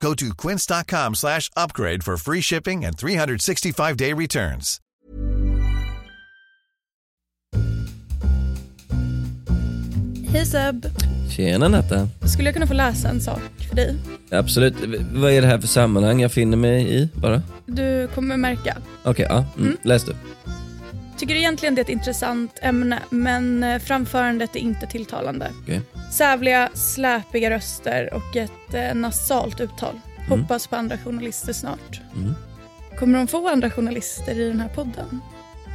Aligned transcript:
Go 0.00 0.14
to 0.14 0.34
quince.com 0.34 1.14
slash 1.14 1.50
upgrade 1.56 2.04
for 2.04 2.16
free 2.16 2.40
shipping 2.42 2.84
and 2.84 2.96
365-day 2.96 4.12
returns. 4.12 4.80
Hej 10.28 10.46
Seb, 10.46 10.86
Tjena 11.36 11.68
Natta. 11.68 12.08
skulle 12.28 12.48
jag 12.48 12.54
kunna 12.54 12.66
få 12.66 12.74
läsa 12.74 13.08
en 13.08 13.20
sak 13.20 13.40
för 13.68 13.76
dig? 13.76 13.96
Absolut. 14.30 14.74
Vad 15.12 15.32
är 15.32 15.40
det 15.42 15.46
här 15.48 15.58
för 15.58 15.68
sammanhang 15.68 16.20
jag 16.20 16.32
finner 16.32 16.56
mig 16.56 16.94
i 17.02 17.08
bara? 17.14 17.42
Du 17.66 18.08
kommer 18.14 18.36
märka. 18.36 18.76
Okej, 19.04 19.26
ja. 19.28 19.44
Mm. 19.58 19.76
Läs 19.82 20.04
du. 20.04 20.14
Tycker 21.18 21.34
egentligen 21.34 21.74
det 21.74 21.80
är 21.80 21.84
ett 21.84 21.88
intressant 21.88 22.58
ämne, 22.62 22.98
men 23.10 23.62
eh, 23.62 23.78
framförandet 23.78 24.56
är 24.56 24.60
inte 24.60 24.86
tilltalande. 24.86 25.50
Okej. 25.62 25.80
Sävliga, 26.12 26.70
släpiga 26.74 27.50
röster 27.50 28.14
och 28.14 28.36
ett 28.36 28.74
eh, 28.74 28.94
nasalt 28.94 29.60
uttal. 29.60 30.00
Hoppas 30.28 30.66
på 30.66 30.76
andra 30.76 30.98
journalister 30.98 31.52
snart. 31.52 32.00
Mm. 32.16 32.34
Kommer 32.98 33.18
de 33.18 33.26
få 33.26 33.48
andra 33.48 33.70
journalister 33.70 34.40
i 34.40 34.48
den 34.48 34.60
här 34.60 34.68
podden? 34.68 35.20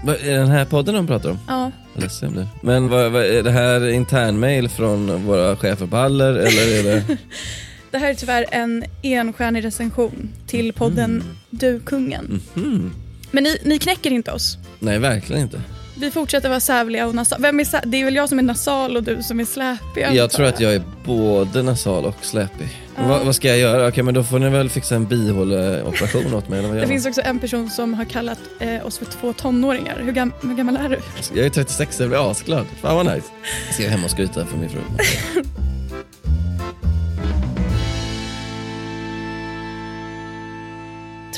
Vad 0.04 0.16
är 0.16 0.38
den 0.38 0.48
här 0.48 0.66
podden 0.66 0.96
de 0.96 1.08
pratar 1.08 1.30
om? 1.30 1.40
Ja, 1.48 1.72
ledsen 1.96 2.32
blir. 2.32 2.48
Men 2.62 2.90
vad, 2.90 3.12
vad, 3.12 3.26
är 3.26 3.44
det 3.44 3.52
här 3.52 3.90
internmail 3.90 4.70
från 4.70 5.26
våra 5.26 5.56
chefer 5.56 5.88
på 5.88 5.96
Haller 5.96 6.34
eller 6.34 6.80
är 6.80 6.84
det... 6.84 7.18
det 7.92 7.98
här 7.98 8.10
är 8.10 8.14
tyvärr 8.14 8.46
en 8.52 8.84
enstjärnig 9.02 9.64
recension 9.64 10.30
till 10.48 10.74
podden 10.74 11.24
Du 11.50 11.80
kungen. 11.80 12.42
Mhm. 12.54 12.94
Men 13.32 13.44
ni, 13.44 13.58
ni 13.64 13.80
knäcker 13.80 14.12
inte 14.12 14.32
oss. 14.32 14.58
Nej, 14.80 15.00
verkligen 15.00 15.42
inte. 15.42 15.62
Vi 15.96 16.12
fortsätter 16.12 16.50
vara 16.50 16.60
sävliga 16.60 17.08
och 17.08 17.16
nasala. 17.16 17.42
Vem 17.42 17.60
är 17.60 17.64
sä- 17.64 17.82
det 17.86 18.02
är 18.02 18.06
väl 18.06 18.16
jag 18.16 18.30
som 18.30 18.40
är 18.40 18.44
nasal 18.44 18.98
och 18.98 19.04
du 19.04 19.24
som 19.24 19.40
är 19.40 19.46
släpig? 19.46 20.04
antar 20.04 20.16
Jag 20.18 20.30
tror 20.32 20.46
att 20.46 20.60
jag 20.60 20.74
är 20.74 20.82
både 21.06 21.64
nasal 21.64 22.06
och 22.06 22.16
släpig. 22.26 22.68
Vad, 23.08 23.26
vad 23.26 23.36
ska 23.36 23.48
jag 23.48 23.58
göra? 23.58 23.88
Okej, 23.88 24.04
men 24.04 24.14
då 24.14 24.24
får 24.24 24.40
ni 24.40 24.50
väl 24.50 24.70
fixa 24.70 24.96
en 24.96 25.06
bihåleoperation 25.08 26.34
åt 26.34 26.50
mig 26.50 26.60
eller 26.60 26.68
vad 26.70 26.78
gör 26.78 26.82
Det 26.82 26.88
man? 26.88 26.94
finns 26.96 27.06
också 27.06 27.22
en 27.22 27.40
person 27.40 27.70
som 27.70 27.94
har 27.94 28.06
kallat 28.06 28.40
eh, 28.60 28.86
oss 28.86 28.98
för 28.98 29.06
två 29.06 29.34
tonåringar. 29.34 30.02
Hur, 30.06 30.12
gam- 30.12 30.32
hur 30.42 30.56
gammal 30.56 30.78
är 30.78 30.90
du? 30.90 31.00
Jag 31.36 31.46
är 31.46 31.50
36, 31.50 32.00
jag 32.00 32.10
blir 32.10 32.32
asglad. 32.32 32.66
Fan 32.82 32.96
vad 32.96 33.06
nice. 33.06 33.28
Jag 33.68 33.74
ska 33.76 33.88
hem 33.90 34.04
och 34.04 34.12
skryta 34.12 34.46
för 34.46 34.58
min 34.58 34.70
fru. 34.70 34.80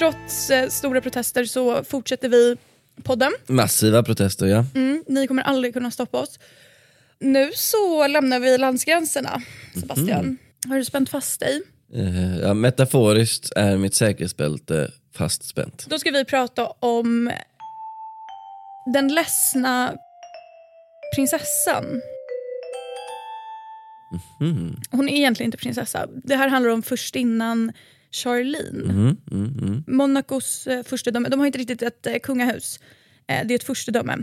Trots 0.04 0.50
eh, 0.50 0.70
stora 0.70 1.02
protester 1.02 1.46
så 1.46 1.84
fortsätter 1.84 2.30
vi 2.30 2.58
podden. 3.04 3.32
Massiva 3.48 4.04
protester, 4.04 4.46
ja. 4.46 4.66
Mm, 4.76 5.04
ni 5.08 5.28
kommer 5.28 5.44
aldrig 5.44 5.74
kunna 5.74 5.92
stoppa 5.92 6.20
oss. 6.20 6.40
Nu 7.20 7.52
så 7.56 8.08
lämnar 8.08 8.40
vi 8.40 8.58
landsgränserna, 8.58 9.42
Sebastian. 9.80 10.38
Har 10.68 10.78
du 10.78 10.86
spänt 10.86 11.10
fast 11.10 11.40
dig? 11.40 11.62
Eh, 11.94 12.38
ja. 12.40 12.54
Metaforiskt 12.54 13.52
är 13.56 13.78
mitt 13.78 13.96
säkerhetsbälte 13.96 14.92
fastspänt. 15.16 15.86
Då 15.90 16.00
ska 16.00 16.12
vi 16.12 16.26
prata 16.26 16.68
om 16.68 17.32
den 18.94 19.08
ledsna 19.08 19.94
prinsessan. 21.16 22.02
Mm. 24.42 24.76
Hon 24.92 25.10
är 25.10 25.14
egentligen 25.14 25.48
inte 25.48 25.58
prinsessa. 25.58 26.08
Det 26.24 26.36
här 26.36 26.48
handlar 26.48 26.72
om 26.72 26.84
förstinnan 26.84 27.72
Charlene. 28.14 28.84
Mm, 28.92 29.18
mm, 29.32 29.58
mm. 29.62 29.84
Monacos 29.88 30.68
eh, 30.68 30.84
furstedöme. 30.84 31.30
De 31.30 31.40
har 31.40 31.46
inte 31.48 31.58
riktigt 31.60 31.82
ett 31.82 32.08
eh, 32.08 32.16
kungahus. 32.24 32.80
Eh, 33.28 33.48
det 33.48 33.54
är 33.54 33.56
ett 33.56 33.64
furstedöme. 33.64 34.18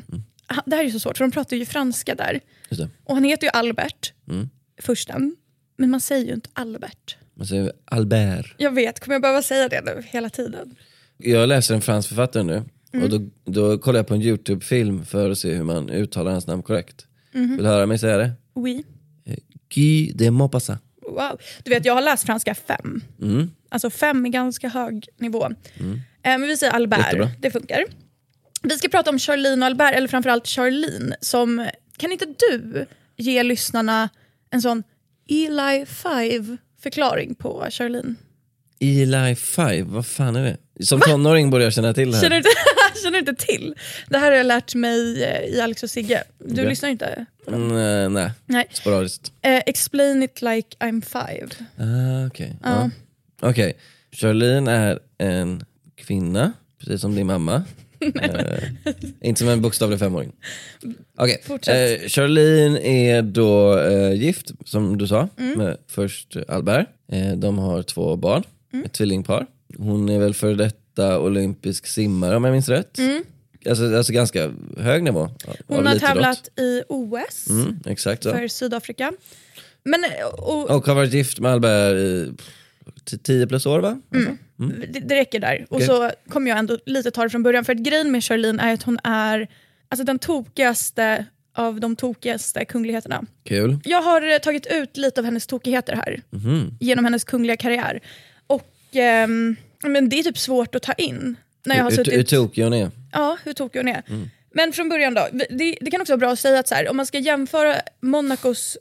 Ha- 0.48 0.62
Det 0.66 0.76
här 0.76 0.84
är 0.84 0.90
så 0.90 1.00
svårt 1.00 1.16
för 1.16 1.24
de 1.24 1.30
pratar 1.30 1.56
ju 1.56 1.66
franska 1.66 2.14
där. 2.14 2.40
Och 3.04 3.14
han 3.14 3.24
heter 3.24 3.46
ju 3.46 3.50
Albert, 3.50 4.12
Mm. 4.30 4.48
fursten. 4.82 5.36
Men 5.78 5.90
man 5.90 6.00
säger 6.00 6.26
ju 6.26 6.34
inte 6.34 6.48
Albert. 6.52 7.16
Man 7.34 7.46
säger 7.46 7.72
Albert. 7.84 8.54
Jag 8.58 8.74
vet, 8.74 9.00
kommer 9.00 9.14
jag 9.14 9.22
behöva 9.22 9.42
säga 9.42 9.68
det 9.68 9.80
nu 9.84 10.02
hela 10.06 10.30
tiden? 10.30 10.74
Jag 11.16 11.48
läser 11.48 11.74
en 11.74 11.80
fransk 11.80 12.08
författare 12.08 12.42
nu 12.42 12.62
Mm. 12.92 13.04
och 13.04 13.10
då, 13.10 13.30
då 13.52 13.78
kollar 13.78 13.98
jag 13.98 14.06
på 14.06 14.14
en 14.14 14.22
YouTube-film 14.22 15.04
för 15.04 15.30
att 15.30 15.38
se 15.38 15.54
hur 15.54 15.64
man 15.64 15.90
uttalar 15.90 16.32
hans 16.32 16.46
namn 16.46 16.62
korrekt. 16.62 17.06
Mhm. 17.32 17.48
Vill 17.48 17.56
du 17.64 17.68
höra 17.68 17.86
mig 17.86 17.98
säga 17.98 18.16
det? 18.16 18.30
Oui. 18.54 18.84
Guy 19.74 20.12
de 20.14 20.30
Maupassant. 20.30 20.82
Wow. 21.10 21.40
Du 21.64 21.70
vet, 21.70 21.84
jag 21.84 21.94
har 21.94 22.02
läst 22.02 22.26
franska 22.26 22.54
fem. 22.54 23.04
Mm. 23.22 23.50
Alltså 23.68 23.90
fem 23.90 24.26
är 24.26 24.30
ganska 24.30 24.68
hög 24.68 25.08
nivå. 25.18 25.44
Eh, 25.44 25.50
men 26.22 26.42
vi 26.42 26.56
säger 26.56 26.72
Albert, 26.72 26.98
Jättebra. 26.98 27.28
det 27.38 27.50
funkar. 27.50 27.84
Vi 28.62 28.78
ska 28.78 28.88
prata 28.88 29.10
om 29.10 29.18
Charlene 29.18 29.64
och 29.64 29.66
Albert, 29.66 29.94
eller 29.94 30.08
framförallt 30.08 30.46
Charlene. 30.46 31.16
Som, 31.20 31.68
kan 31.96 32.12
inte 32.12 32.26
du 32.50 32.86
ge 33.16 33.42
lyssnarna 33.42 34.08
en 34.50 34.62
sån 34.62 34.82
Eli 35.28 35.86
5 35.86 36.58
förklaring 36.82 37.34
på 37.34 37.66
Charlene? 37.70 38.14
Eli 38.80 39.36
5, 39.36 39.92
vad 39.92 40.06
fan 40.06 40.36
är 40.36 40.44
det? 40.44 40.84
Som 40.84 41.00
tonåring 41.00 41.50
borde 41.50 41.64
jag 41.64 41.72
känna 41.72 41.94
till 41.94 42.10
det 42.10 42.16
här. 42.16 42.22
Känner 42.22 42.40
du 42.40 42.48
känner 43.00 43.18
inte 43.18 43.34
till? 43.34 43.74
Det 44.08 44.18
här 44.18 44.30
har 44.30 44.36
jag 44.38 44.46
lärt 44.46 44.74
mig 44.74 45.24
eh, 45.24 45.44
i 45.54 45.60
Alex 45.60 45.82
och 45.82 45.90
Sigge. 45.90 46.24
Du 46.38 46.52
Okej. 46.52 46.68
lyssnar 46.68 46.88
inte? 46.88 47.26
på 47.44 47.50
dem? 47.50 47.70
Mm, 47.70 48.04
eh, 48.04 48.08
nej, 48.10 48.30
Nej. 48.46 48.66
sporadiskt. 48.72 49.32
Eh, 49.42 49.62
explain 49.66 50.22
it 50.22 50.42
like 50.42 50.68
I'm 50.80 51.00
five. 51.02 51.48
Ah, 51.76 52.26
Okej. 52.26 52.56
Ja. 52.62 52.90
Ja. 53.40 53.48
Okej. 53.48 53.76
Charlene 54.12 54.72
är 54.72 54.98
en 55.18 55.64
kvinna, 55.94 56.52
precis 56.78 57.00
som 57.00 57.14
din 57.14 57.26
mamma. 57.26 57.62
eh, 58.22 58.62
inte 59.20 59.38
som 59.38 59.48
en 59.48 59.62
bokstavlig 59.62 59.98
femåring. 59.98 60.32
Fortsätt. 61.42 62.02
Eh, 62.02 62.08
Charlene 62.08 62.80
är 62.80 63.22
då 63.22 63.78
eh, 63.78 64.12
gift, 64.12 64.50
som 64.64 64.98
du 64.98 65.06
sa, 65.06 65.28
Mm. 65.38 65.58
med 65.58 65.76
först 65.88 66.36
Albert. 66.48 66.86
Eh, 67.12 67.32
de 67.36 67.58
har 67.58 67.82
två 67.82 68.16
barn, 68.16 68.42
Mm. 68.72 68.84
ett 68.84 68.92
tvillingpar. 68.92 69.46
Hon 69.78 70.08
är 70.08 70.18
väl 70.18 70.34
för 70.34 70.54
detta 70.54 70.76
olympisk 71.08 71.86
simmare 71.86 72.36
om 72.36 72.44
jag 72.44 72.52
minns 72.52 72.68
rätt. 72.68 72.98
Alltså, 73.68 73.96
alltså 73.96 74.12
ganska 74.12 74.52
hög 74.78 75.02
nivå. 75.02 75.20
av- 75.20 75.30
Mm. 75.44 75.56
Hon 75.66 75.86
har 75.86 75.98
tävlat 75.98 76.48
i 76.58 76.82
OS 76.88 77.46
Mm, 77.50 77.78
exakt 77.86 78.22
så. 78.22 78.30
för 78.32 78.48
Sydafrika. 78.48 79.12
Men 79.84 80.04
och, 80.38 80.70
Och 80.70 80.86
har 80.86 80.94
varit 80.94 81.12
gift 81.12 81.38
med 81.40 81.52
Albert 81.52 81.96
i 81.96 82.32
t- 83.10 83.18
10 83.22 83.46
plus 83.46 83.66
år 83.66 83.80
va? 83.80 84.00
Mm. 84.14 84.38
det, 84.92 85.00
det 85.00 85.14
räcker 85.16 85.40
där. 85.40 85.66
Och 85.70 85.82
så 85.82 86.10
kommer 86.28 86.50
jag 86.50 86.58
ändå 86.58 86.78
lite 86.86 87.10
ta 87.10 87.22
det 87.22 87.30
från 87.30 87.42
början. 87.42 87.64
För 87.64 87.72
att 87.72 87.78
grejen 87.78 88.12
med 88.12 88.24
Charlene 88.24 88.62
är 88.62 88.74
att 88.74 88.82
hon 88.82 88.98
är 89.04 89.48
alltså, 89.88 90.04
den 90.04 90.18
tokigaste 90.18 91.26
av 91.54 91.80
de 91.80 91.96
tokigaste 91.96 92.64
kungligheterna. 92.64 93.24
Kul. 93.44 93.78
Jag 93.84 94.02
har 94.02 94.32
eh, 94.32 94.38
tagit 94.38 94.66
ut 94.66 94.96
lite 94.96 95.20
av 95.20 95.24
hennes 95.24 95.46
tokigheter 95.46 95.92
här 95.96 96.22
Mhm. 96.30 96.74
genom 96.80 97.04
hennes 97.04 97.24
kungliga 97.24 97.56
karriär. 97.56 98.00
Och 98.46 98.70
ehm, 98.92 99.56
men 99.88 100.08
det 100.08 100.18
är 100.18 100.22
typ 100.22 100.38
svårt 100.38 100.74
att 100.74 100.82
ta 100.82 100.92
in. 100.92 101.36
När 101.66 101.76
jag 101.76 101.84
har 101.84 101.90
suttit... 101.90 102.14
hur 102.14 102.22
tokig 102.22 102.62
hon 102.62 102.72
är. 102.72 102.90
Ja, 103.12 103.38
hur 103.44 103.52
tokig 103.52 103.78
hon 103.78 103.88
är. 103.88 104.02
Mm. 104.08 104.30
Men 104.54 104.72
från 104.72 104.88
början 104.88 105.14
då, 105.14 105.28
det, 105.32 105.76
det 105.80 105.90
kan 105.90 106.00
också 106.00 106.12
vara 106.12 106.18
bra 106.18 106.30
att 106.30 106.38
säga 106.38 106.58
att 106.60 106.68
så 106.68 106.74
här, 106.74 106.90
om 106.90 106.96
man 106.96 107.06
ska 107.06 107.18
jämföra 107.18 107.76
Monacos 108.00 108.78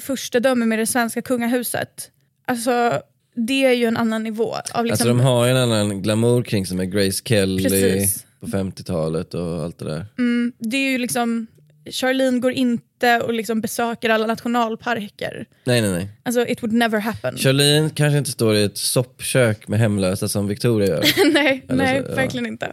furstedöme 0.00 0.66
med 0.66 0.78
det 0.78 0.86
svenska 0.86 1.22
kungahuset, 1.22 2.10
alltså 2.46 3.00
det 3.34 3.64
är 3.64 3.72
ju 3.72 3.86
en 3.86 3.96
annan 3.96 4.22
nivå. 4.22 4.54
Av 4.54 4.84
liksom, 4.84 4.90
Alltså 4.90 5.08
de 5.08 5.20
har 5.20 5.44
ju 5.44 5.50
en 5.50 5.56
annan 5.56 6.02
glamour 6.02 6.42
kring 6.42 6.66
sig 6.66 6.76
med 6.76 6.92
Grace 6.92 7.22
Kelly 7.24 7.62
Precis. 7.64 8.24
på 8.40 8.46
50-talet 8.46 9.34
och 9.34 9.62
allt 9.62 9.78
det 9.78 9.84
där. 9.84 10.06
mm, 10.18 10.52
det 10.58 10.76
är 10.76 10.90
ju 10.90 10.98
liksom, 10.98 11.46
Charlene 11.90 12.38
går 12.38 12.52
inte 12.52 13.20
och 13.20 13.34
liksom 13.34 13.60
besöker 13.60 14.10
alla 14.10 14.26
nationalparker. 14.26 15.46
Nej 15.64 15.80
nej 15.80 15.90
nej. 15.92 16.08
Alltså 16.22 16.46
it 16.46 16.62
would 16.62 16.72
never 16.72 16.98
happen. 16.98 17.36
Charlene 17.36 17.90
kanske 17.90 18.18
inte 18.18 18.30
står 18.30 18.54
i 18.54 18.64
ett 18.64 18.78
soppkök 18.78 19.68
med 19.68 19.78
hemlösa 19.78 20.28
som 20.28 20.48
Victoria 20.48 20.88
gör. 20.88 21.04
nej, 21.32 21.64
Eller 21.68 21.84
nej 21.84 22.02
så, 22.02 22.10
ja. 22.10 22.14
verkligen 22.14 22.46
inte. 22.46 22.72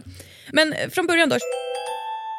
Men 0.52 0.72
eh, 0.72 0.88
från 0.88 1.06
början 1.06 1.28
då, 1.28 1.36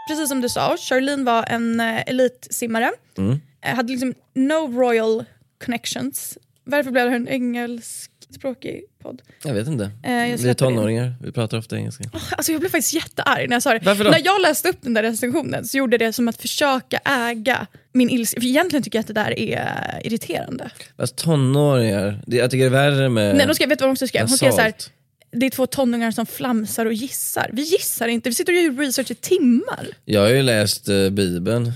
precis 0.09 0.29
som 0.29 0.41
du 0.41 0.49
sa, 0.49 0.77
Charlene 0.77 1.23
var 1.23 1.45
en 1.47 1.79
eh, 1.79 2.01
elitsimmare. 2.07 2.91
Mm. 3.17 3.41
Eh, 3.61 3.75
hade 3.75 3.91
liksom 3.91 4.13
no 4.33 4.79
royal 4.81 5.25
connections. 5.65 6.37
Varför 6.63 6.91
blev 6.91 7.07
en 7.07 7.27
engelskspråkig 7.27 8.83
podd? 9.03 9.21
Jag 9.43 9.53
vet 9.53 9.67
inte. 9.67 9.91
Eh, 10.03 10.11
jag 10.11 10.37
vi 10.37 10.49
är 10.49 10.53
tonåringar, 10.53 11.15
vi 11.21 11.31
pratar 11.31 11.57
ofta 11.57 11.77
engelska. 11.77 12.03
Alltså 12.31 12.51
jag 12.51 12.59
blev 12.61 12.69
faktiskt 12.69 12.93
jättearg 12.93 13.49
när 13.49 13.55
jag 13.55 13.63
sa 13.63 13.73
det. 13.73 13.79
Varför 13.83 14.03
då? 14.03 14.09
När 14.09 14.21
jag 14.25 14.41
läste 14.41 14.69
upp 14.69 14.77
den 14.81 14.93
där 14.93 15.03
recensionen 15.03 15.65
så 15.65 15.77
gjorde 15.77 15.97
det 15.97 16.13
som 16.13 16.27
att 16.27 16.41
försöka 16.41 16.97
äga 17.05 17.67
min 17.93 18.09
ilska. 18.09 18.41
För 18.41 18.47
egentligen 18.47 18.83
tycker 18.83 18.97
jag 18.97 19.01
att 19.01 19.07
det 19.07 19.13
där 19.13 19.39
är 19.39 20.01
irriterande. 20.03 20.69
Fast 20.97 21.15
tonåringar, 21.15 22.21
det, 22.27 22.37
jag 22.37 22.51
tycker 22.51 22.69
det 22.69 22.77
är 22.77 22.91
värre 22.91 23.09
med 23.09 23.35
Nej, 23.35 23.47
de 23.47 23.55
skrev, 23.55 23.69
vet 23.69 23.79
du 23.79 23.83
vad 23.83 23.89
de 23.89 23.91
också 23.93 24.07
skrev? 24.07 24.29
Hon 24.29 24.37
här, 24.41 24.47
nasalt. 24.47 24.91
Det 25.33 25.45
är 25.45 25.49
två 25.49 25.67
tonåringar 25.67 26.11
som 26.11 26.25
flamsar 26.25 26.85
och 26.85 26.93
gissar. 26.93 27.49
Vi 27.53 27.61
gissar 27.61 28.07
inte, 28.07 28.29
vi 28.29 28.35
sitter 28.35 28.53
och 28.53 28.59
gör 28.61 28.71
research 28.85 29.11
i 29.11 29.15
timmar. 29.15 29.87
Jag 30.05 30.21
har 30.21 30.29
ju 30.29 30.41
läst 30.41 30.89
eh, 30.89 31.09
Bibeln. 31.09 31.71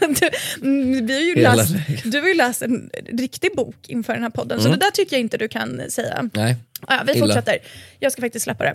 du, 0.00 0.30
mm, 0.62 1.06
vi 1.06 1.14
har 1.14 1.20
ju 1.20 1.34
Hela 1.34 1.54
läst, 1.54 1.70
vägen. 1.70 2.10
du 2.10 2.20
har 2.20 2.28
ju 2.28 2.34
läst 2.34 2.62
en 2.62 2.90
riktig 3.12 3.56
bok 3.56 3.76
inför 3.88 4.12
den 4.12 4.22
här 4.22 4.30
podden, 4.30 4.60
så 4.60 4.68
det 4.68 4.76
där 4.76 4.90
tycker 4.90 5.16
jag 5.16 5.20
inte 5.20 5.36
du 5.38 5.48
kan 5.48 5.82
säga. 5.90 6.30
Nej. 6.34 6.56
Ja, 6.88 7.02
vi 7.06 7.12
Illa. 7.12 7.26
fortsätter. 7.26 7.58
Jag 8.00 8.12
ska 8.12 8.22
faktiskt 8.22 8.44
släppa 8.44 8.64
det. 8.64 8.74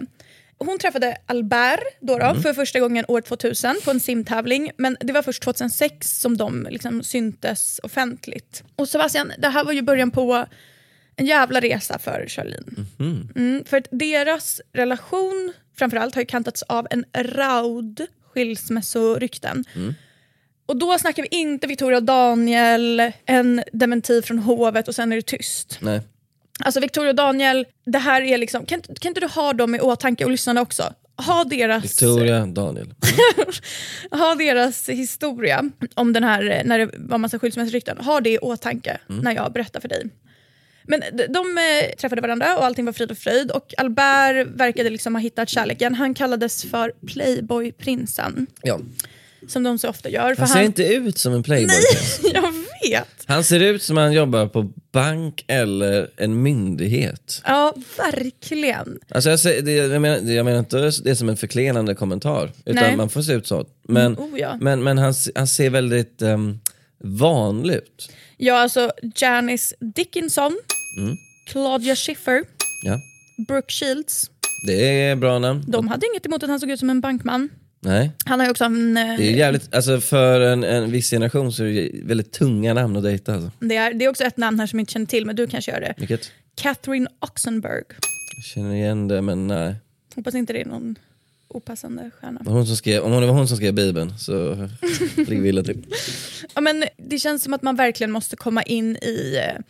Hon 0.58 0.78
träffade 0.80 1.18
Albert 1.26 1.80
då 2.00 2.18
då, 2.18 2.26
Mm. 2.26 2.42
för 2.42 2.54
första 2.54 2.80
gången 2.80 3.06
år 3.08 3.22
2000 3.22 3.76
på 3.86 3.92
en 3.92 4.00
simtävling. 4.00 4.72
Men 4.78 4.98
det 5.00 5.14
var 5.14 5.22
först 5.22 5.44
2006 5.44 6.20
som 6.20 6.38
de 6.38 6.68
liksom 6.72 7.04
syntes 7.04 7.80
offentligt. 7.84 8.64
Och 8.76 8.90
Sebastian, 8.90 9.32
det 9.38 9.48
här 9.50 9.64
var 9.64 9.72
ju 9.74 9.82
början 9.82 10.12
på 10.12 10.46
en 11.16 11.26
jävla 11.26 11.60
resa 11.60 12.00
för 12.00 12.26
Charlene. 12.28 12.86
Mm, 13.36 13.66
för 13.66 13.78
att 13.78 13.88
deras 13.92 14.62
relation 14.74 15.54
framförallt 15.78 16.16
har 16.16 16.22
ju 16.22 16.26
kantats 16.26 16.64
av 16.64 16.88
en 16.90 17.06
raud 17.14 18.08
skilsmässorykten. 18.34 19.66
Och 20.66 20.78
då 20.78 21.00
snackar 21.00 21.24
vi 21.24 21.30
inte 21.32 21.68
Victoria 21.68 21.98
och 21.98 22.04
Daniel, 22.04 23.12
en 23.26 23.64
dementi 23.74 24.22
från 24.22 24.40
hovet 24.40 24.88
och 24.88 24.96
sen 24.96 25.12
är 25.12 25.16
det 25.16 25.22
tyst. 25.22 25.78
Nej. 25.82 26.02
Alltså 26.60 26.80
Victoria 26.80 27.10
och 27.10 27.16
Daniel, 27.16 27.66
det 27.86 27.98
här 27.98 28.22
är 28.22 28.38
liksom, 28.38 28.66
kan, 28.66 28.82
kan 28.82 29.10
inte 29.10 29.20
du 29.20 29.28
ha 29.28 29.54
dem 29.54 29.76
i 29.76 29.80
åtanke 29.80 30.26
och 30.26 30.32
lyssnarna 30.32 30.62
också? 30.62 30.94
Ha 31.18 31.44
deras, 31.44 31.84
Victoria, 31.84 32.46
Daniel. 32.46 32.94
ha 34.12 34.36
deras 34.36 34.90
historia 34.90 35.70
om 35.94 36.14
den 36.14 36.24
här, 36.24 36.62
när 36.66 36.80
det 36.80 36.90
var 36.98 37.18
massa 37.18 37.40
skilsmässorykten. 37.40 37.98
Ha 37.98 38.22
det 38.22 38.30
i 38.30 38.38
åtanke 38.38 39.00
när 39.08 39.36
jag 39.36 39.54
berättar 39.54 39.80
för 39.80 39.88
dig. 39.88 40.10
Men 40.84 41.00
de, 41.14 41.28
de 41.28 41.58
eh, 41.58 41.96
träffade 41.98 42.22
varandra 42.22 42.58
och 42.58 42.66
allting 42.66 42.86
var 42.86 42.94
frid 42.94 43.12
och 43.12 43.18
fröjd 43.18 43.52
och 43.52 43.74
Albert 43.78 44.48
verkade 44.56 44.90
liksom 44.90 45.16
ha 45.16 45.22
hittat 45.22 45.50
kärleken. 45.50 45.96
Han 45.96 46.14
kallades 46.14 46.64
för 46.64 46.92
Playboy-prinsen, 47.08 48.48
Ja. 48.64 48.80
som 49.48 49.64
de 49.64 49.78
så 49.80 49.90
ofta 49.90 50.10
gör. 50.10 50.36
Han 50.36 50.48
ser 50.48 50.62
inte 50.62 50.84
ut 50.84 51.18
som 51.18 51.34
en 51.34 51.44
playboy. 51.44 51.76
jag 52.34 52.52
vet! 52.92 53.08
Han 53.26 53.44
ser 53.44 53.60
ut 53.60 53.84
som 53.84 53.98
han 53.98 54.14
jobbar 54.14 54.48
på 54.48 54.72
bank 54.92 55.46
eller 55.48 56.10
en 56.18 56.42
myndighet. 56.44 57.42
Ja, 57.46 57.74
verkligen. 57.98 59.00
Alltså 59.10 59.30
jag, 59.30 59.40
säger, 59.40 59.62
det, 59.62 59.72
jag, 59.72 60.02
menar, 60.02 60.32
jag 60.32 60.46
menar 60.46 60.60
inte 60.60 60.92
det 61.04 61.16
som 61.16 61.30
en 61.30 61.38
förklenande 61.38 61.96
kommentar, 61.96 62.52
utan 62.66 62.84
Nej. 62.84 62.96
man 62.98 63.10
får 63.10 63.22
se 63.22 63.34
ut 63.34 63.48
så. 63.48 63.66
Men, 63.88 64.16
Mm, 64.16 64.34
oh 64.34 64.40
ja. 64.40 64.58
men, 64.62 64.84
men 64.84 64.98
han, 64.98 65.14
han 65.36 65.48
ser 65.48 65.70
väldigt 65.70 66.22
um, 66.22 66.60
vanlig 67.04 67.76
ut. 67.76 68.12
Ja, 68.44 68.58
alltså 68.60 68.92
Janice 69.16 69.76
Dickinson, 69.80 70.58
Claudia 71.46 71.96
Schiffer, 71.96 72.44
Ja. 72.84 73.00
Brooke 73.48 73.72
Shields. 73.74 74.32
Det 74.68 75.00
är 75.02 75.16
bra 75.16 75.40
namn. 75.40 75.64
De 75.68 75.88
hade 75.88 76.06
inget 76.12 76.26
emot 76.26 76.44
att 76.44 76.50
han 76.50 76.60
såg 76.60 76.72
ut 76.72 76.80
som 76.80 76.90
en 76.90 77.02
bankman. 77.02 77.50
Nej. 77.80 78.12
Han 78.26 78.40
har 78.40 78.48
ju 78.48 78.52
också 78.52 78.64
en... 78.64 78.98
eh, 78.98 79.18
Det 79.18 79.24
är 79.34 79.38
jävligt, 79.38 79.76
alltså 79.76 80.02
för 80.02 80.40
en, 80.42 80.64
en 80.64 80.92
viss 80.92 81.10
generation 81.10 81.54
så 81.54 81.64
är 81.64 81.74
det 81.74 81.92
väldigt 82.04 82.32
tunga 82.32 82.74
namn 82.74 82.96
att 82.98 83.04
dejta. 83.04 83.34
Alltså. 83.34 83.52
det, 83.60 83.76
är, 83.76 83.94
det 83.94 84.06
är 84.06 84.10
också 84.10 84.24
ett 84.24 84.38
namn 84.38 84.60
här 84.60 84.68
som 84.68 84.80
jag 84.80 84.82
inte 84.82 84.94
känner 84.94 85.06
till, 85.06 85.26
men 85.26 85.36
du 85.36 85.48
kanske 85.48 85.72
gör 85.72 85.82
det. 85.82 85.94
Vilket? 85.98 86.32
Catherine 86.56 87.08
Oxenberg. 87.20 87.84
Jag 88.38 88.44
känner 88.46 88.74
igen 88.76 89.08
det 89.08 89.22
men 89.22 89.48
nej. 89.48 89.76
Hoppas 90.16 90.36
inte 90.36 90.54
det 90.54 90.62
är 90.62 90.66
någon 90.66 90.96
opassande 91.56 92.12
stjärna. 92.20 92.42
Hon 92.46 92.66
som 92.66 92.76
skrev, 92.76 93.04
om 93.04 93.12
det 93.12 93.28
var 93.28 93.34
hon 93.34 93.48
som 93.48 93.58
skrev 93.58 93.74
bibeln 93.74 94.18
så 94.18 94.56
ligger 95.16 95.42
vi 95.42 95.50
illa 95.50 95.64
till. 95.64 95.86
Ja, 96.56 96.62
men 96.62 96.84
det 96.98 97.20
känns 97.20 97.44
som 97.44 97.54
att 97.54 97.62
man 97.62 97.76
verkligen 97.76 98.12
måste 98.12 98.36
komma 98.36 98.64
in 98.64 98.96
i 98.96 99.38
eh, 99.38 99.62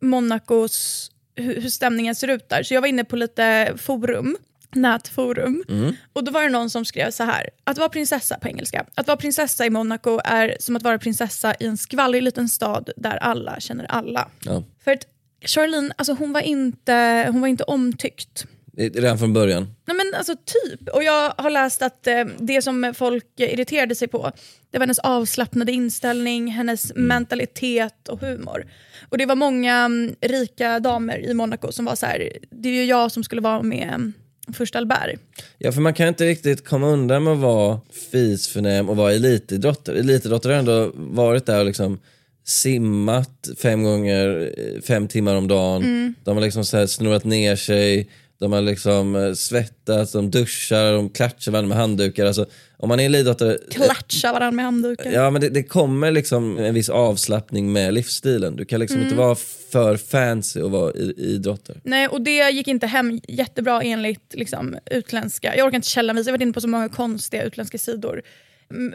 Monacos, 0.00 1.10
hur, 1.34 1.60
hur 1.60 1.70
stämningen 1.70 2.14
ser 2.14 2.28
ut 2.28 2.48
där. 2.48 2.62
Så 2.62 2.74
jag 2.74 2.80
var 2.80 2.88
inne 2.88 3.04
på 3.04 3.16
lite 3.16 3.72
forum, 3.76 4.36
nätforum. 4.74 5.64
Och 6.12 6.24
då 6.24 6.32
var 6.32 6.42
det 6.42 6.48
någon 6.48 6.70
som 6.70 6.84
skrev 6.84 7.10
så 7.10 7.24
här, 7.24 7.50
att 7.64 7.78
vara 7.78 7.88
prinsessa 7.88 8.38
på 8.38 8.48
engelska. 8.48 8.86
Att 8.94 9.06
vara 9.06 9.16
prinsessa 9.16 9.66
i 9.66 9.70
Monaco 9.70 10.20
är 10.24 10.56
som 10.60 10.76
att 10.76 10.82
vara 10.82 10.98
prinsessa 10.98 11.54
i 11.60 11.66
en 11.66 11.76
skvallrig 11.76 12.22
liten 12.22 12.48
stad 12.48 12.90
där 12.96 13.16
alla 13.16 13.60
känner 13.60 13.84
alla. 13.84 14.28
Ja. 14.44 14.64
För 14.84 14.90
att 14.92 15.06
Charlene, 15.44 15.94
alltså 15.96 16.12
hon 16.12 16.32
var 16.32 16.40
inte, 16.40 17.26
hon 17.32 17.40
var 17.40 17.48
inte 17.48 17.64
omtyckt. 17.64 18.46
Redan 18.88 19.18
från 19.18 19.32
början. 19.32 19.62
Nej 19.86 19.96
men 19.96 20.14
alltså 20.14 20.34
typ. 20.34 20.88
Och 20.88 21.02
jag 21.02 21.32
har 21.38 21.50
läst 21.50 21.82
att 21.82 22.06
eh, 22.06 22.24
det 22.38 22.62
som 22.62 22.94
folk 22.96 23.24
irriterade 23.36 23.94
sig 23.94 24.08
på, 24.08 24.32
det 24.70 24.78
var 24.78 24.82
hennes 24.82 24.98
avslappnade 24.98 25.72
inställning, 25.72 26.48
hennes 26.50 26.92
mentalitet 26.94 28.08
och 28.08 28.20
humor. 28.20 28.66
Och 29.08 29.18
det 29.18 29.26
var 29.26 29.36
många 29.36 29.76
mm, 29.76 30.14
rika 30.20 30.80
damer 30.80 31.18
i 31.18 31.34
Monaco 31.34 31.72
som 31.72 31.84
var 31.84 31.94
så 31.94 32.06
här, 32.06 32.32
det 32.50 32.68
är 32.68 32.72
ju 32.72 32.84
jag 32.84 33.12
som 33.12 33.24
skulle 33.24 33.40
vara 33.40 33.62
med 33.62 33.88
mm, 33.88 34.12
först 34.52 34.76
Albert. 34.76 35.20
Ja 35.58 35.72
för 35.72 35.80
man 35.80 35.94
kan 35.94 36.08
inte 36.08 36.26
riktigt 36.26 36.64
komma 36.64 36.86
undan 36.86 37.24
med 37.24 37.32
att 37.32 37.38
vara 37.38 37.80
fisförnäm 38.10 38.88
och 38.88 38.96
vara 38.96 39.12
elitidrottare. 39.12 39.98
Elitidrottare 39.98 40.52
har 40.52 40.58
ändå 40.58 40.90
varit 40.94 41.46
där 41.46 41.60
och 41.60 41.66
liksom 41.66 42.00
simmat 42.44 43.48
fem 43.62 43.82
gånger, 43.82 44.52
eh, 44.56 44.80
fem 44.82 45.08
timmar 45.08 45.34
om 45.34 45.48
dagen. 45.48 46.14
De 46.24 46.36
har 46.36 46.44
liksom 46.44 46.64
så 46.64 46.76
här 46.76 46.86
snurrat 46.86 47.24
ner 47.24 47.56
sig, 47.56 48.10
de 48.40 48.52
har 48.52 48.60
liksom 48.60 49.16
eh, 49.16 49.32
svettats, 49.32 50.12
de 50.12 50.30
duschar, 50.30 50.92
de 50.92 51.08
klatschar 51.10 51.52
varandra 51.52 51.68
med 51.68 51.78
handdukar. 51.78 52.26
Alltså, 52.26 52.46
om 52.76 52.88
man 52.88 53.00
är 53.00 53.04
elitidrottare, 53.04 53.58
Klatscha 53.70 54.32
varandra 54.32 54.50
med 54.50 54.64
handdukar. 54.64 55.10
ja 55.10 55.30
men 55.30 55.40
det, 55.40 55.48
det 55.48 55.62
kommer 55.62 56.10
liksom 56.10 56.58
en 56.58 56.74
viss 56.74 56.88
avslappning 56.88 57.72
med 57.72 57.94
livsstilen. 57.94 58.56
Du 58.56 58.64
kan 58.64 58.80
liksom 58.80 59.00
inte 59.00 59.14
vara 59.14 59.34
för 59.72 59.96
fancy 59.96 60.60
och 60.60 60.70
vara 60.70 60.92
idrottare. 61.16 61.76
Nej, 61.82 62.08
och 62.08 62.22
det 62.22 62.50
gick 62.50 62.68
inte 62.68 62.86
hem 62.86 63.20
jättebra 63.28 63.82
enligt 63.82 64.34
liksom, 64.34 64.76
utländska, 64.90 65.56
jag 65.56 65.66
orkar 65.66 65.76
inte 65.76 65.88
källanvisa, 65.88 66.28
jag 66.28 66.32
har 66.32 66.38
varit 66.38 66.42
inne 66.42 66.52
på 66.52 66.60
så 66.60 66.68
många 66.68 66.88
konstiga 66.88 67.42
utländska 67.42 67.78
sidor. 67.78 68.22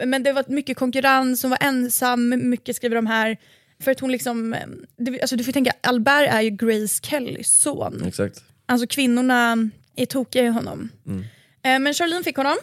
Men 0.06 0.22
det 0.22 0.32
var 0.32 0.44
mycket 0.48 0.76
konkurrens, 0.76 1.42
hon 1.42 1.50
var 1.50 1.58
ensam, 1.60 2.28
mycket 2.28 2.76
skriver 2.76 2.96
de 2.96 3.06
här. 3.06 3.36
För 3.82 3.90
att 3.90 4.00
hon 4.00 4.12
liksom, 4.12 4.54
eh, 4.54 4.60
det, 4.96 5.20
alltså 5.20 5.36
du 5.36 5.44
får 5.44 5.52
tänka, 5.52 5.72
Albert 5.80 6.28
är 6.32 6.40
ju 6.40 6.50
Grace 6.50 7.00
Kellys 7.02 7.60
son. 7.60 8.04
Exakt. 8.06 8.42
Alltså 8.66 8.86
kvinnorna 8.86 9.68
är 9.96 10.06
tokiga 10.06 10.42
i 10.44 10.48
honom. 10.48 10.88
Eh, 11.64 11.78
Men 11.78 11.94
Charlene 11.94 12.24
fick 12.24 12.36
honom. 12.36 12.56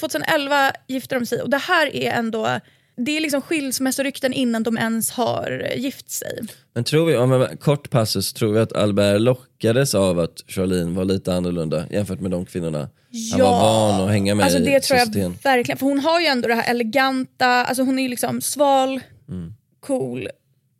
2011 0.00 0.72
gifte 0.88 1.14
de 1.14 1.26
sig 1.26 1.42
och 1.42 1.50
det 1.50 1.56
här 1.58 1.96
är 1.96 2.10
ändå, 2.12 2.60
det 2.96 3.16
är 3.16 3.20
liksom 3.20 3.42
skilsmässorykten 3.42 4.32
innan 4.32 4.62
de 4.62 4.78
ens 4.78 5.10
har 5.10 5.72
gift 5.76 6.10
sig. 6.10 6.40
Men 6.74 6.84
tror 6.84 7.06
vi, 7.06 7.16
om 7.16 7.30
jag, 7.30 7.60
kort 7.60 7.90
passus, 7.90 8.32
tror 8.32 8.52
vi 8.52 8.60
att 8.60 8.72
Albert 8.72 9.20
lockades 9.20 9.94
av 9.94 10.18
att 10.18 10.44
Charlene 10.48 10.96
var 10.96 11.04
lite 11.04 11.34
annorlunda 11.34 11.84
jämfört 11.90 12.20
med 12.20 12.30
de 12.30 12.46
kvinnorna 12.46 12.88
han 13.32 13.40
var 13.40 13.50
van 13.60 14.00
att 14.04 14.10
hänga 14.10 14.34
med 14.34 14.44
alltså 14.44 14.58
i 14.58 14.64
det 14.64 14.80
tror 14.80 14.98
jag 14.98 15.06
system. 15.06 15.34
verkligen. 15.42 15.78
För 15.78 15.86
hon 15.86 16.00
har 16.00 16.20
ju 16.20 16.26
ändå 16.26 16.48
det 16.48 16.54
här 16.54 16.70
eleganta, 16.70 17.46
alltså 17.46 17.82
hon 17.82 17.98
är 17.98 18.02
ju 18.02 18.08
liksom 18.08 18.40
sval, 18.40 19.00
Mm. 19.28 19.54
cool. 19.80 20.28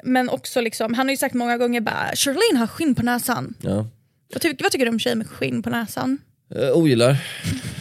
Men 0.04 0.28
också 0.28 0.60
liksom, 0.60 0.94
han 0.94 1.06
har 1.06 1.10
ju 1.10 1.16
sagt 1.16 1.34
många 1.34 1.58
gånger 1.58 1.80
bara 1.80 2.10
Charlene 2.14 2.58
har 2.58 2.66
skinn 2.66 2.94
på 2.94 3.02
näsan. 3.02 3.54
Ja. 3.60 3.86
Vad, 4.34 4.42
ty- 4.42 4.54
vad 4.62 4.72
tycker 4.72 4.84
du 4.84 4.90
om 4.90 4.98
tjejer 4.98 5.16
med 5.16 5.26
skinn 5.26 5.62
på 5.62 5.70
näsan? 5.70 6.18
Uh, 6.56 6.70
ogillar. 6.72 7.16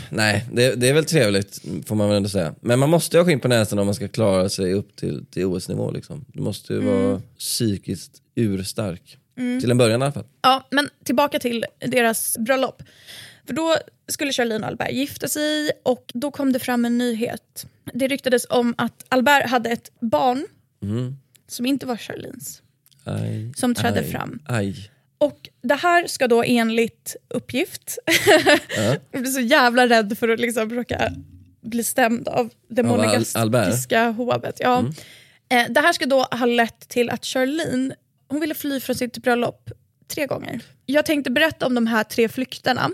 Nej, 0.10 0.46
det, 0.54 0.76
det 0.76 0.90
är 0.90 0.94
väl 0.94 1.06
trevligt 1.06 1.62
får 1.86 1.96
man 1.96 2.08
väl 2.10 2.18
ändå 2.18 2.30
säga. 2.30 2.56
Men 2.62 2.80
man 2.80 2.90
måste 2.90 3.18
ha 3.18 3.26
skinn 3.26 3.40
på 3.40 3.48
näsan 3.48 3.80
om 3.80 3.86
man 3.86 3.96
ska 3.96 4.08
klara 4.08 4.50
sig 4.50 4.74
upp 4.74 4.96
till, 4.96 5.26
till 5.26 5.46
OS-nivå. 5.46 5.92
Liksom. 5.92 6.26
Du 6.28 6.42
måste 6.42 6.74
ju 6.74 6.80
Mm. 6.82 6.94
vara 6.94 7.22
psykiskt 7.40 8.12
urstark. 8.36 9.18
Till 9.36 9.72
en 9.72 9.78
början 9.78 10.02
i 10.02 10.04
alla 10.06 10.12
fall. 10.14 10.26
Ja, 10.42 10.68
men 10.72 10.90
tillbaka 11.04 11.40
till 11.40 11.66
deras 11.80 12.38
bröllop. 12.38 12.84
För 13.48 13.54
då 13.54 13.76
skulle 14.08 14.32
Charlene 14.34 14.60
och 14.66 14.68
Albert 14.72 14.92
gifta 14.92 15.28
sig 15.28 15.72
och 15.84 16.12
då 16.14 16.32
kom 16.32 16.54
det 16.54 16.60
fram 16.60 16.86
en 16.86 16.98
nyhet. 16.98 17.66
Det 17.94 18.08
ryktades 18.08 18.46
om 18.50 18.74
att 18.78 19.06
Albert 19.10 19.50
hade 19.50 19.70
ett 19.70 19.92
barn 20.00 20.46
som 21.48 21.66
inte 21.66 21.86
var 21.86 21.98
Charlines. 21.98 22.62
Aj, 23.04 23.52
Som 23.56 23.76
trädde 23.76 24.00
aj, 24.00 24.12
fram. 24.12 24.40
Aj. 24.46 24.90
Och 25.24 25.50
det 25.62 25.76
här 25.76 26.08
ska 26.08 26.28
då 26.28 26.44
enligt 26.44 27.16
uppgift, 27.30 27.98
jag 29.12 29.22
blir 29.22 29.32
så 29.32 29.40
jävla 29.40 29.88
rädd 29.88 30.18
för 30.18 30.30
att 30.30 30.40
liksom 30.40 30.70
råka 30.70 31.12
bli 31.62 31.84
stämd 31.84 32.28
av 32.28 32.50
det 32.68 32.82
Al- 32.82 32.88
monegastiska 32.88 34.10
hovet. 34.10 34.58
Ja. 34.60 34.86
Eh, 35.50 35.66
det 35.70 35.80
här 35.80 35.94
ska 35.94 36.06
då 36.06 36.22
ha 36.32 36.46
lett 36.46 36.90
till 36.90 37.10
att 37.10 37.26
Charlene 37.26 37.96
hon 38.28 38.40
ville 38.40 38.56
fly 38.56 38.80
från 38.80 38.96
sitt 38.96 39.18
bröllop 39.18 39.72
tre 40.08 40.26
gånger. 40.26 40.62
Jag 40.86 41.06
tänkte 41.06 41.32
berätta 41.32 41.66
om 41.66 41.76
de 41.76 41.88
här 41.88 42.04
tre 42.04 42.30
flykterna. 42.30 42.90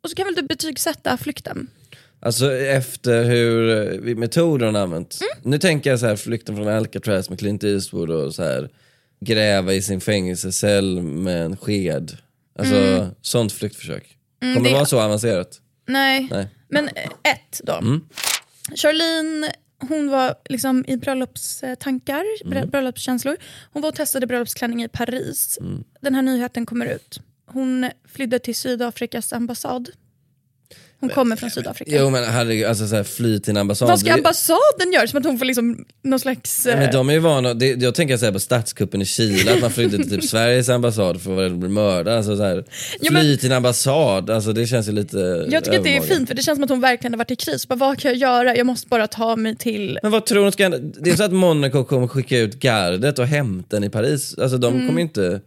Och 0.00 0.10
så 0.10 0.16
kan 0.16 0.24
väl 0.24 0.34
du 0.34 0.42
betygsätta 0.42 1.16
flykten? 1.16 1.66
Alltså 2.20 2.52
efter 2.52 3.24
hur 3.24 3.70
eh, 4.08 4.16
metoder 4.16 4.66
hon 4.66 4.76
använt. 4.76 5.18
Mm. 5.20 5.50
Nu 5.50 5.58
tänker 5.58 5.90
jag 5.90 6.00
så 6.00 6.06
här 6.06 6.16
flykten 6.16 6.56
från 6.56 6.68
Alcatraz 6.68 7.30
med 7.30 7.38
Clint 7.38 7.64
Eastwood 7.64 8.10
och 8.10 8.34
så 8.34 8.42
här 8.42 8.68
gräva 9.24 9.74
i 9.74 9.82
sin 9.82 10.00
fängelsecell 10.00 11.02
med 11.02 11.42
en 11.44 11.56
sked. 11.56 12.16
Alltså 12.58 13.10
sånt 13.22 13.52
flyktförsök. 13.52 14.16
Kommer 14.40 14.52
det 14.54 14.58
Mm. 14.60 14.62
det- 14.64 14.72
vara 14.72 14.86
så 14.86 15.00
avancerat? 15.00 15.60
Nej. 15.88 16.28
Nej. 16.30 16.48
Men 16.68 16.88
eh, 16.88 17.04
ett 17.24 17.60
då. 17.64 17.80
Charlene 18.76 19.52
hon 19.88 20.08
var 20.10 20.34
liksom 20.48 20.84
i 20.88 20.96
bröllopstankar, 20.96 22.24
brö- 22.44 22.66
bröllopskänslor. 22.70 23.36
Hon 23.72 23.82
var 23.82 23.88
och 23.88 23.94
testade 23.94 24.26
bröllopsklänning 24.26 24.82
i 24.84 24.88
Paris. 24.88 25.58
Den 26.00 26.14
här 26.14 26.22
nyheten 26.22 26.66
kommer 26.66 26.86
ut. 26.86 27.20
Hon 27.46 27.90
flydde 28.08 28.38
till 28.38 28.54
Sydafrikas 28.56 29.32
ambassad. 29.32 29.88
Hon 31.02 31.10
kommer 31.10 31.36
från 31.36 31.50
Sydafrika. 31.50 31.90
Jo 32.00 32.10
men 32.10 32.24
herregud, 32.24 32.66
alltså 32.66 32.88
så 32.88 32.96
här, 32.96 33.02
fly 33.04 33.38
till 33.40 33.50
en 33.50 33.56
ambassad. 33.56 33.88
Vad 33.88 34.00
ska 34.00 34.12
ambassaden 34.14 34.92
göra? 34.94 35.06
Som 35.06 35.18
att 35.18 35.24
hon 35.24 35.38
får 35.38 35.44
liksom 35.44 35.84
någon 36.02 36.20
slags... 36.20 36.66
Eh, 36.66 36.78
Men 36.78 36.92
de 36.92 37.08
är 37.08 37.12
ju 37.12 37.18
vana, 37.18 37.54
det, 37.54 37.82
jag 37.82 37.94
tänker 37.94 38.16
så 38.16 38.24
här 38.24 38.32
på 38.32 38.38
statskuppen 38.40 39.02
i 39.02 39.04
Chile, 39.04 39.52
att 39.54 39.60
man 39.60 39.70
flydde 39.70 39.96
till 39.96 40.10
typ 40.10 40.24
Sveriges 40.30 40.68
ambassad 40.68 41.22
för 41.22 41.46
att 41.46 41.52
bli 41.52 41.68
mördad. 41.68 42.16
Alltså 42.16 42.36
så 42.36 42.42
här, 42.42 42.64
fly 42.70 42.98
Ja, 43.00 43.12
men- 43.12 43.38
till 43.38 43.50
en 43.50 43.56
ambassad, 43.56 44.30
alltså 44.30 44.52
det 44.52 44.66
känns 44.66 44.88
ju 44.88 44.92
lite 44.92 45.46
Jag 45.50 45.64
tycker 45.64 45.78
att 45.78 45.84
det 45.84 45.96
är 45.96 46.00
fint 46.00 46.28
för 46.28 46.34
det 46.34 46.42
känns 46.42 46.56
som 46.56 46.64
att 46.64 46.70
hon 46.70 46.80
verkligen 46.80 47.12
har 47.12 47.18
varit 47.18 47.30
i 47.30 47.36
kris. 47.36 47.68
Bara, 47.68 47.74
vad 47.76 47.98
kan 47.98 48.10
jag 48.10 48.18
göra? 48.18 48.56
Jag 48.56 48.66
måste 48.66 48.88
bara 48.88 49.06
ta 49.06 49.36
mig 49.36 49.56
till... 49.56 49.98
Men 50.02 50.12
vad 50.12 50.26
tror 50.26 50.42
hon 50.42 50.52
ska? 50.52 50.68
Det 51.00 51.10
är 51.10 51.16
så 51.16 51.24
att 51.24 51.32
Monaco 51.32 51.84
kommer 51.84 52.06
skicka 52.08 52.38
ut 52.38 52.54
gardet 52.54 53.18
och 53.18 53.26
hämta 53.26 53.76
henne 53.76 53.86
i 53.86 53.90
Paris. 53.90 54.38
Alltså 54.38 54.58
de 54.58 54.72
kommer 54.72 55.00
ju 55.00 55.02
inte 55.02 55.40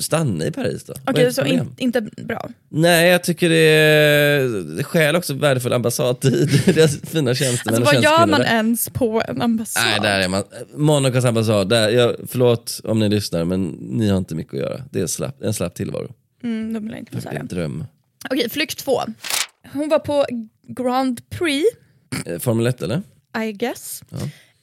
stanna 0.00 0.46
i 0.46 0.50
Paris 0.52 0.84
då. 0.84 0.94
Okej, 1.06 1.24
det 1.24 1.32
så 1.32 1.44
in, 1.44 1.74
inte 1.76 2.00
bra. 2.00 2.48
Nej, 2.68 3.08
jag 3.08 3.24
tycker 3.24 3.48
det 3.50 4.84
skäl 4.84 5.16
också 5.16 5.34
värdefull 5.34 5.72
ambassadtid. 5.72 6.34
är 6.78 7.06
fina 7.06 7.34
tjänstemän 7.34 7.82
Alltså, 7.82 7.94
vad 7.94 8.02
gör 8.04 8.26
man 8.26 8.40
där. 8.40 8.46
ens 8.46 8.88
på 8.88 9.22
en 9.28 9.42
ambassad? 9.42 9.82
Nej, 9.86 10.00
där 10.02 10.20
är 10.20 10.28
man. 10.28 10.42
Monacos 10.74 11.24
ambassad, 11.24 11.68
där, 11.68 11.88
jag, 11.88 12.16
förlåt 12.28 12.80
om 12.84 12.98
ni 12.98 13.08
lyssnar 13.08 13.44
men 13.44 13.66
ni 13.68 14.08
har 14.08 14.18
inte 14.18 14.34
mycket 14.34 14.54
att 14.54 14.60
göra. 14.60 14.82
Det 14.90 15.00
är 15.00 15.06
slapp, 15.06 15.42
en 15.42 15.54
slapp 15.54 15.74
tillvaro. 15.74 16.12
Mm, 16.42 16.72
de 16.72 16.84
vill 16.84 16.94
inte 16.94 17.12
få 17.12 17.20
säga. 17.20 17.40
en 17.40 17.46
dröm. 17.46 17.84
Okej, 18.30 18.50
flykt 18.50 18.78
två. 18.78 19.00
Hon 19.72 19.88
var 19.88 19.98
på 19.98 20.26
Grand 20.68 21.30
Prix, 21.30 21.64
Eh, 22.26 22.38
Formel 22.38 22.66
1 22.66 22.82
eller? 22.82 23.02
I 23.48 23.52
guess, 23.52 24.02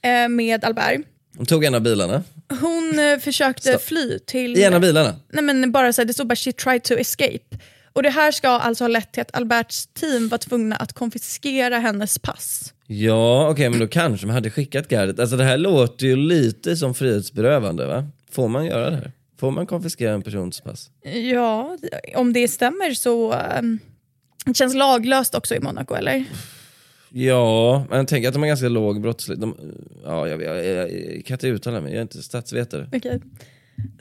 eh, 0.02 0.30
med 0.30 0.66
Albert. 0.66 1.02
De 1.38 1.46
tog 1.46 1.64
en 1.64 1.76
av 1.76 1.82
bilarna. 1.82 2.24
Hon 2.50 3.00
eh, 3.00 3.20
försökte 3.20 3.70
Stopp. 3.70 3.82
fly 3.82 4.20
till... 4.20 4.58
I 4.58 4.64
en 4.64 4.74
av 4.74 4.82
bilarna? 4.82 5.16
Nej 5.30 5.44
men 5.44 5.72
bara 5.72 5.94
så 5.94 6.02
här, 6.02 6.06
det 6.06 6.14
stod 6.14 6.28
bara 6.28 6.36
she 6.36 6.52
tried 6.52 6.84
to 6.84 6.94
escape. 6.94 7.58
Och 7.94 8.04
det 8.04 8.10
här 8.10 8.32
ska 8.32 8.50
alltså 8.50 8.84
ha 8.84 8.90
lett 8.90 9.12
till 9.12 9.22
att 9.22 9.36
Alberts 9.36 9.88
team 9.88 10.30
var 10.30 10.38
tvungna 10.38 10.76
att 10.76 10.94
konfiskera 10.94 11.80
hennes 11.80 12.20
pass. 12.20 12.74
Ja, 12.88 13.50
okej 13.50 13.70
men 13.70 13.80
då 13.80 13.88
kanske 13.88 14.28
man 14.28 14.34
hade 14.34 14.50
skickat 14.50 14.88
gardet. 14.88 15.20
Alltså 15.20 15.38
det 15.38 15.44
här 15.44 15.58
låter 15.58 16.06
ju 16.06 16.16
lite 16.16 16.76
som 16.78 16.94
frihetsberövande 16.94 17.86
va? 17.86 18.08
Får 18.32 18.48
man 18.48 18.66
göra 18.66 18.90
det 18.90 18.96
här? 18.96 19.12
Får 19.40 19.52
man 19.52 19.68
konfiskera 19.68 20.14
en 20.14 20.22
persons 20.22 20.62
pass? 20.62 20.90
Ja, 21.34 21.78
om 22.16 22.34
det 22.34 22.48
stämmer 22.48 22.94
så... 22.94 23.34
ehm, 23.34 23.80
det 24.46 24.54
känns 24.54 24.76
laglöst 24.76 25.36
också 25.36 25.56
i 25.56 25.60
Monaco 25.60 25.96
eller? 25.96 26.26
Ja, 27.18 27.86
men 27.90 27.98
jag 27.98 28.08
tänker 28.08 28.28
att 28.28 28.34
de 28.34 28.42
har 28.42 28.48
ganska 28.48 28.70
låg 28.70 29.02
brottslighet. 29.02 29.56
Ja, 30.04 30.28
jag, 30.28 30.42
jag, 30.42 30.66
jag, 30.66 30.92
jag 30.92 31.26
kan 31.26 31.36
inte 31.36 31.48
uttala 31.48 31.82
mig, 31.82 31.92
jag 31.92 31.98
är 31.98 32.02
inte 32.02 32.24
statsvetare. 32.24 32.90
Okej. 32.94 33.22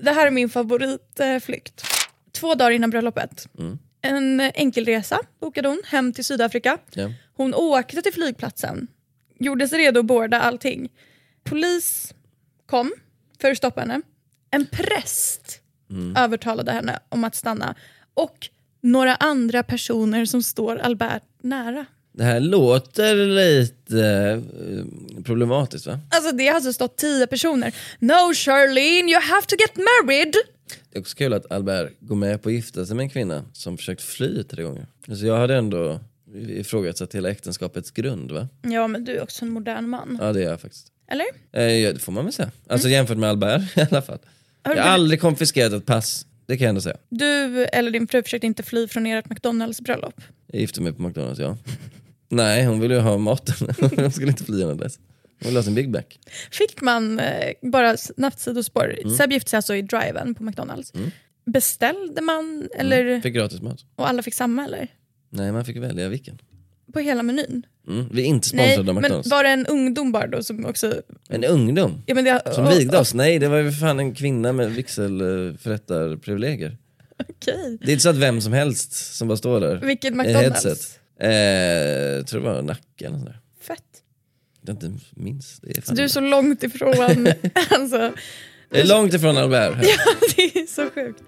Det 0.02 0.10
här 0.10 0.26
är 0.26 0.30
min 0.30 0.48
favoritflykt. 0.48 1.84
Två 2.32 2.54
dagar 2.54 2.70
innan 2.70 2.90
bröllopet. 2.90 3.48
En 4.00 4.40
enkelresa 4.40 5.20
bokade 5.40 5.68
hon 5.68 5.82
hem 5.86 6.12
till 6.12 6.24
Sydafrika. 6.24 6.78
Ja. 6.94 7.10
Hon 7.34 7.54
åkte 7.54 8.02
till 8.02 8.12
flygplatsen, 8.12 8.86
gjorde 9.38 9.68
sig 9.68 9.78
redo 9.78 10.00
att 10.00 10.06
boarda 10.06 10.40
allting. 10.40 10.88
Polis 11.44 12.14
kom 12.66 12.92
för 13.40 13.50
att 13.50 13.56
stoppa 13.56 13.80
henne. 13.80 14.02
En 14.50 14.66
präst 14.66 15.60
övertalade 16.16 16.72
henne 16.72 16.98
om 17.08 17.24
att 17.24 17.34
stanna. 17.34 17.74
Och 18.14 18.48
några 18.80 19.14
andra 19.14 19.62
personer 19.62 20.24
som 20.24 20.42
står 20.42 20.76
Albert 20.76 21.22
nära. 21.42 21.86
Det 22.16 22.24
här 22.24 22.40
låter 22.40 23.14
lite 23.14 24.00
eh, 25.16 25.22
problematiskt 25.22 25.86
va? 25.86 26.00
Alltså 26.10 26.32
det 26.32 26.46
har 26.46 26.54
alltså 26.54 26.72
stått 26.72 26.96
tio 26.96 27.26
personer. 27.26 27.74
No 27.98 28.34
Charlene, 28.34 29.10
you 29.10 29.20
have 29.20 29.46
to 29.46 29.56
get 29.58 29.76
married! 29.76 30.34
Det 30.92 30.98
är 30.98 31.00
också 31.00 31.16
kul 31.16 31.32
att 31.32 31.52
Albert 31.52 31.92
går 32.00 32.16
med 32.16 32.42
på 32.42 32.48
att 32.48 32.54
gifta 32.54 32.86
sig 32.86 32.96
med 32.96 33.04
en 33.04 33.10
kvinna 33.10 33.44
som 33.52 33.76
försökt 33.76 34.02
fly 34.02 34.42
tre 34.42 34.62
gånger. 34.62 34.86
Alltså 35.08 35.26
jag 35.26 35.36
hade 35.36 35.56
ändå 35.56 36.00
ifrågasatt 36.48 37.14
hela 37.14 37.30
äktenskapets 37.30 37.90
grund 37.90 38.30
va? 38.32 38.48
Ja 38.62 38.86
men 38.86 39.04
du 39.04 39.16
är 39.16 39.22
också 39.22 39.44
en 39.44 39.50
modern 39.50 39.88
man. 39.88 40.18
Ja 40.20 40.32
det 40.32 40.40
är 40.44 40.50
jag 40.50 40.60
faktiskt. 40.60 40.86
Eller? 41.08 41.26
Eh, 41.52 41.62
ja, 41.62 41.92
det 41.92 41.98
får 41.98 42.12
man 42.12 42.24
väl 42.24 42.32
säga. 42.32 42.50
Alltså 42.68 42.88
jämfört 42.88 43.18
med 43.18 43.30
Albert 43.30 43.62
i 43.76 43.80
alla 43.90 44.02
fall. 44.02 44.18
Har 44.62 44.74
Jag 44.76 44.82
har 44.82 44.90
aldrig 44.90 45.20
konfiskerat 45.20 45.72
ett 45.72 45.86
pass, 45.86 46.26
det 46.46 46.56
kan 46.56 46.64
jag 46.64 46.68
ändå 46.68 46.80
säga. 46.80 46.96
Du 47.08 47.64
eller 47.64 47.90
din 47.90 48.06
fru 48.06 48.22
försökte 48.22 48.46
inte 48.46 48.62
fly 48.62 48.88
från 48.88 49.06
ert 49.06 49.30
McDonalds-bröllop. 49.30 50.20
Jag 50.46 50.60
gifte 50.60 50.80
mig 50.80 50.92
på 50.92 51.02
McDonalds, 51.02 51.40
ja. 51.40 51.56
Nej, 52.34 52.64
hon 52.64 52.80
ville 52.80 52.94
ju 52.94 53.00
ha 53.00 53.18
maten. 53.18 53.68
hon 53.96 54.12
skulle 54.12 54.28
inte 54.28 54.44
fly 54.44 54.62
innan 54.62 54.76
dess. 54.76 54.98
Hon 55.40 55.48
ville 55.48 55.58
ha 55.58 55.64
sin 55.64 55.74
Big 55.74 55.88
Mac. 55.88 56.02
Fick 56.50 56.80
man, 56.80 57.20
eh, 57.20 57.52
bara 57.62 57.96
snabbt 57.96 58.40
sidospår, 58.40 58.94
Mm. 59.02 59.16
Seb 59.16 59.32
gifte 59.32 59.50
sig 59.50 59.56
alltså 59.56 59.74
i 59.74 59.82
driven 59.82 60.34
på 60.34 60.42
McDonalds. 60.44 60.92
Beställde 61.46 62.20
man 62.22 62.68
eller, 62.78 63.20
Fick 63.20 63.34
gratis 63.34 63.62
mat. 63.62 63.78
och 63.96 64.08
alla 64.08 64.22
fick 64.22 64.34
samma 64.34 64.64
eller? 64.64 64.88
Nej, 65.30 65.52
man 65.52 65.64
fick 65.64 65.76
välja 65.76 66.08
vilken. 66.08 66.38
På 66.92 66.98
hela 67.00 67.22
menyn? 67.22 67.62
Mm. 67.88 68.06
Vi 68.12 68.22
är 68.22 68.26
inte 68.26 68.48
Nej, 68.56 68.66
sponsrade 68.66 68.90
av 68.90 68.94
men 68.94 69.02
McDonalds. 69.02 69.30
var 69.30 69.44
det 69.44 69.50
en 69.50 69.66
ungdom 69.66 70.12
bara 70.12 70.26
då 70.26 70.42
som 70.42 70.66
också... 70.66 71.02
En 71.28 71.44
ungdom 71.44 72.02
Ja, 72.06 72.14
men 72.14 72.24
det, 72.24 72.42
som 72.54 72.68
vigde 72.68 72.98
oss. 72.98 73.14
Nej, 73.14 73.38
det 73.38 73.48
var 73.48 73.56
ju 73.58 73.72
för 73.72 73.78
fan 73.80 74.00
en 74.00 74.14
kvinna 74.14 74.52
med 74.52 74.70
vigselförrättarprivilegier. 74.70 76.76
Okej. 77.28 77.78
Det 77.80 77.86
är 77.86 77.90
inte 77.92 78.02
så 78.02 78.08
att 78.08 78.16
vem 78.16 78.40
som 78.40 78.52
helst 78.52 79.16
som 79.16 79.28
bara 79.28 79.36
står 79.36 79.60
där 79.60 79.76
Vilket 79.76 80.12
i 80.12 80.14
McDonalds? 80.14 80.64
headset. 80.64 81.00
Eh, 81.20 82.24
tror 82.24 82.40
det 82.40 82.46
var 82.46 82.62
Nacka 82.62 82.80
eller 82.98 83.10
sånt 83.16 83.26
där. 83.26 83.40
Fett. 83.60 83.80
Jag 84.66 84.74
inte 84.74 84.92
minns. 85.10 85.60
Det 85.62 85.78
är, 85.78 85.82
Så 85.82 85.94
du 85.94 86.02
är 86.04 86.08
så 86.08 86.20
långt 86.20 86.62
ifrån, 86.62 86.94
alltså, 87.70 88.12
det 88.70 88.80
är 88.80 88.86
långt 88.86 89.14
ifrån 89.14 89.36
Albert. 89.36 89.74
Här. 89.74 89.84
det 90.36 90.58
är 90.60 90.66
så 90.66 90.90
sjukt. 90.90 91.22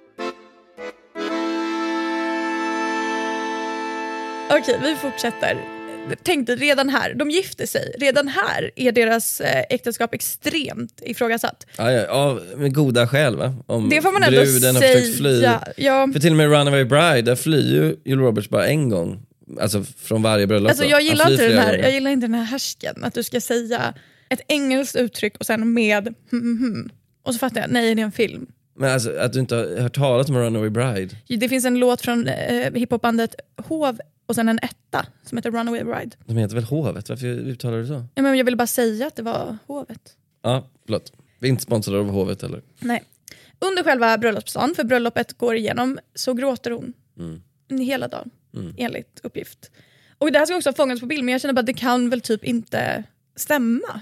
Okej, 4.51 4.79
vi 4.83 4.97
fortsätter. 4.97 5.59
Tänk 6.23 6.47
dig, 6.47 6.57
redan 6.57 6.89
här, 6.89 7.15
de 7.15 7.31
gifter 7.31 7.67
sig. 7.67 7.95
Redan 7.99 8.29
här 8.29 8.71
är 8.77 8.93
deras 8.93 9.41
eh, 9.41 9.65
äktenskap 9.71 10.15
extremt 10.15 11.03
ifrågasatt. 11.05 11.67
Ja, 11.79 11.93
ja, 11.93 12.05
ja, 12.09 12.41
med 12.57 12.75
goda 12.75 13.09
skäl 13.09 13.37
va? 13.37 13.55
Om 13.67 13.89
Det 13.89 14.03
får 14.03 14.13
man 14.13 14.23
ändå 14.23 14.41
bruden 14.41 14.75
har 14.75 14.83
försökt 14.83 15.17
fly. 15.17 15.39
säga. 15.41 15.69
Ja, 15.77 16.09
För 16.13 16.21
till 16.21 16.31
och 16.31 16.37
med 16.37 16.51
Runaway 16.51 16.85
Bride, 16.85 17.23
där 17.23 17.37
flyr 17.37 17.75
ju 17.75 17.97
Jill 18.05 18.19
Roberts 18.19 18.49
bara 18.49 18.67
en 18.67 18.89
gång. 18.89 19.26
Alltså 19.61 19.83
från 19.83 20.23
varje 20.23 20.47
bröllop. 20.47 20.69
alltså, 20.69 20.85
jag, 20.85 21.03
gillar 21.03 21.31
inte 21.31 21.49
den 21.49 21.59
här, 21.59 21.71
gånger. 21.71 21.83
jag 21.83 21.93
gillar 21.93 22.11
inte 22.11 22.27
den 22.27 22.35
här 22.35 22.45
härsken, 22.45 23.05
att 23.05 23.15
du 23.15 23.23
ska 23.23 23.41
säga 23.41 23.95
ett 24.29 24.41
engelskt 24.49 24.97
uttryck 24.97 25.37
och 25.37 25.47
sen 25.47 25.73
med 25.73 26.15
hmm, 26.31 26.41
hmm, 26.41 26.59
hmm. 26.59 26.91
Och 27.23 27.33
så 27.33 27.39
fattar 27.39 27.61
jag, 27.61 27.71
nej 27.71 27.95
det 27.95 28.03
är 28.03 28.05
en 28.05 28.13
film. 28.13 28.47
Men 28.75 28.93
alltså 28.93 29.17
att 29.19 29.33
du 29.33 29.41
inte 29.41 29.57
har 29.57 29.81
hört 29.81 29.95
talas 29.95 30.29
om 30.29 30.37
Runaway 30.37 30.71
Bride. 30.71 31.17
Det 31.27 31.49
finns 31.49 31.65
en 31.65 31.79
låt 31.79 32.01
från 32.01 32.29
eh, 32.29 32.73
hiphopbandet 32.73 33.35
Hov 33.57 33.99
och 34.27 34.35
sen 34.35 34.49
en 34.49 34.59
etta 34.63 35.07
som 35.25 35.39
heter 35.39 35.51
Runaway 35.51 35.85
Bride. 35.85 36.17
De 36.25 36.37
heter 36.37 36.55
väl 36.55 36.65
Hovet? 36.65 37.09
Varför 37.09 37.27
uttalar 37.27 37.79
du 37.79 37.87
så? 37.87 38.05
Ja, 38.15 38.23
men 38.23 38.39
jag 38.39 38.45
ville 38.45 38.57
bara 38.57 38.67
säga 38.67 39.07
att 39.07 39.17
det 39.17 39.23
var 39.23 39.59
hovet. 39.67 40.17
Ja, 40.43 40.69
förlåt. 40.85 41.13
Vi 41.39 41.49
är 41.49 41.51
inte 41.51 41.63
sponsrade 41.63 41.99
av 41.99 42.11
Hovet 42.11 42.43
heller. 42.43 42.63
Nej. 42.79 43.03
Under 43.59 43.83
själva 43.83 44.19
bröllopsdagen, 44.19 44.75
för 44.75 44.85
bröllopet 44.85 45.39
går 45.39 45.57
igenom, 45.57 45.99
så 46.15 46.35
gråter 46.35 46.71
hon. 46.71 46.93
Mm. 47.19 47.43
Hela 47.81 48.09
dagen, 48.09 48.31
enligt 48.77 49.21
uppgift. 49.23 49.71
Och 50.19 50.33
det 50.33 50.39
här 50.39 50.47
ska 50.47 50.57
också 50.57 50.69
ha 50.69 50.75
fångats 50.75 51.01
på 51.01 51.07
bild, 51.07 51.25
men 51.25 51.33
jag 51.33 51.41
känner 51.41 51.55
bara 51.55 51.61
att 51.61 51.67
det 51.67 51.75
kan 51.75 52.11
väl 52.11 52.21
typ 52.21 52.45
inte 52.45 53.03
stämma. 53.37 54.01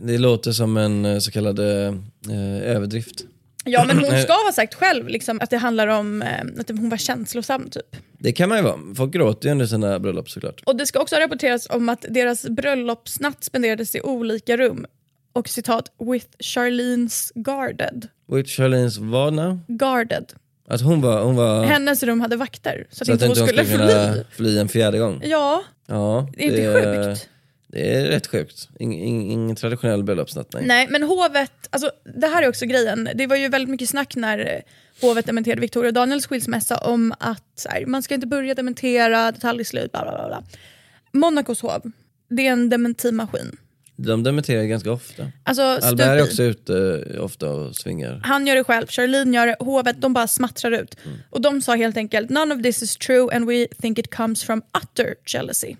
Det 0.00 0.18
låter 0.18 0.52
som 0.52 0.76
en 0.76 1.04
eh, 1.04 1.18
så 1.18 1.30
kallad 1.30 1.58
eh, 1.58 1.94
eh, 2.30 2.76
överdrift. 2.76 3.24
Ja, 3.64 3.84
men 3.84 3.98
hon 3.98 4.18
ska 4.22 4.32
ha 4.32 4.52
sagt 4.52 4.74
själv 4.74 5.08
liksom, 5.08 5.40
att 5.40 5.50
det 5.50 5.56
handlar 5.56 5.86
om 5.86 6.22
eh, 6.22 6.60
att 6.60 6.68
hon 6.68 6.88
var 6.88 6.96
känslosam 6.96 7.70
typ. 7.70 7.96
Det 8.18 8.32
kan 8.32 8.48
man 8.48 8.58
ju 8.58 8.64
vara. 8.64 8.78
Folk 8.96 9.12
gråter 9.12 9.48
ju 9.48 9.52
under 9.52 9.66
sina 9.66 9.98
bröllop 9.98 10.30
såklart. 10.30 10.62
Och 10.66 10.76
det 10.76 10.86
ska 10.86 11.00
också 11.00 11.16
ha 11.16 11.20
rapporterats 11.20 11.66
om 11.70 11.88
att 11.88 12.04
deras 12.08 12.48
bröllopsnatt 12.48 13.44
spenderades 13.44 13.94
i 13.94 14.00
olika 14.00 14.56
rum. 14.56 14.86
Och 15.32 15.48
citat, 15.48 15.92
with 15.98 16.26
Charlene's 16.38 17.32
guarded. 17.34 18.08
Which 18.28 18.58
Charlene's 18.58 19.10
var 19.10 19.30
now? 19.30 19.60
Guarded. 19.68 20.32
Att 20.70 20.80
hon 20.80 21.00
var... 21.00 21.22
Hon 21.22 21.36
var 21.36 21.64
Hennes 21.64 22.02
rum 22.02 22.20
hade 22.20 22.36
vakter 22.36 22.86
så 22.90 23.02
att 23.02 23.06
så 23.06 23.12
att 23.12 23.14
inte 23.14 23.26
hon 23.26 23.36
skulle 23.36 23.64
skulle 23.64 24.12
fly. 24.12 24.24
fly 24.30 24.58
en 24.58 24.68
fjärde 24.68 24.98
gång. 24.98 25.22
Ja, 25.24 25.62
Ja, 25.88 26.28
det 26.36 26.44
är 26.44 26.48
inte 26.48 27.06
sjukt. 27.08 27.28
Det 27.72 27.94
är 27.94 28.04
rätt 28.04 28.26
sjukt. 28.26 28.68
Ing, 28.78 29.02
ing, 29.02 29.32
ingen 29.32 29.56
traditionell 29.56 30.04
bröllopsnatt, 30.04 30.52
nej. 30.52 30.66
Nej, 30.66 30.86
men 30.90 31.02
hovet, 31.02 31.52
alltså, 31.70 31.90
det 32.20 32.26
här 32.26 32.42
är 32.42 32.48
också 32.48 32.66
grejen. 32.66 33.08
Det 33.14 33.26
var 33.26 33.36
ju 33.36 33.48
väldigt 33.48 33.68
mycket 33.68 33.88
snack 33.88 34.16
när 34.16 34.62
hovet 35.00 35.26
dementerade 35.26 35.60
Victoria 35.60 35.88
och 35.88 35.94
Daniels 35.94 36.26
skilsmässa 36.26 36.76
om 36.76 37.14
att 37.20 37.66
här, 37.68 37.86
man 37.86 38.02
ska 38.02 38.14
inte 38.14 38.26
börja 38.26 38.54
dementera, 38.54 39.32
detaljeslut, 39.32 39.92
bla 39.92 40.02
bla 40.02 40.12
bla. 40.12 40.28
bla. 40.28 40.42
Monacos 41.12 41.60
hov, 41.62 41.92
det 42.30 42.46
är 42.46 42.52
en 42.52 42.68
dementimaskin. 42.68 43.56
De 44.00 44.22
dementerar 44.22 44.64
ganska 44.64 44.92
ofta. 44.92 45.26
Alltså, 45.42 45.62
Albert 45.62 46.06
är 46.06 46.22
också 46.22 46.42
ute 46.42 47.04
eh, 47.14 47.24
ofta 47.24 47.50
och 47.50 47.76
svingar. 47.76 48.20
Han 48.24 48.46
gör 48.46 48.56
det 48.56 48.64
själv, 48.64 48.86
Charlene 48.86 49.36
gör 49.36 49.46
det, 49.46 49.56
hovet, 49.60 50.00
de 50.00 50.12
bara 50.12 50.28
smattrar 50.28 50.72
ut. 50.72 50.96
Mm. 51.04 51.18
Och 51.30 51.40
de 51.40 51.62
sa 51.62 51.74
helt 51.74 51.96
enkelt, 51.96 52.30
none 52.30 52.54
of 52.54 52.62
this 52.62 52.82
is 52.82 52.96
true 52.96 53.36
and 53.36 53.46
we 53.46 53.66
think 53.80 53.98
it 53.98 54.14
comes 54.14 54.44
from 54.44 54.62
utter 54.82 55.14
jealousy. 55.26 55.76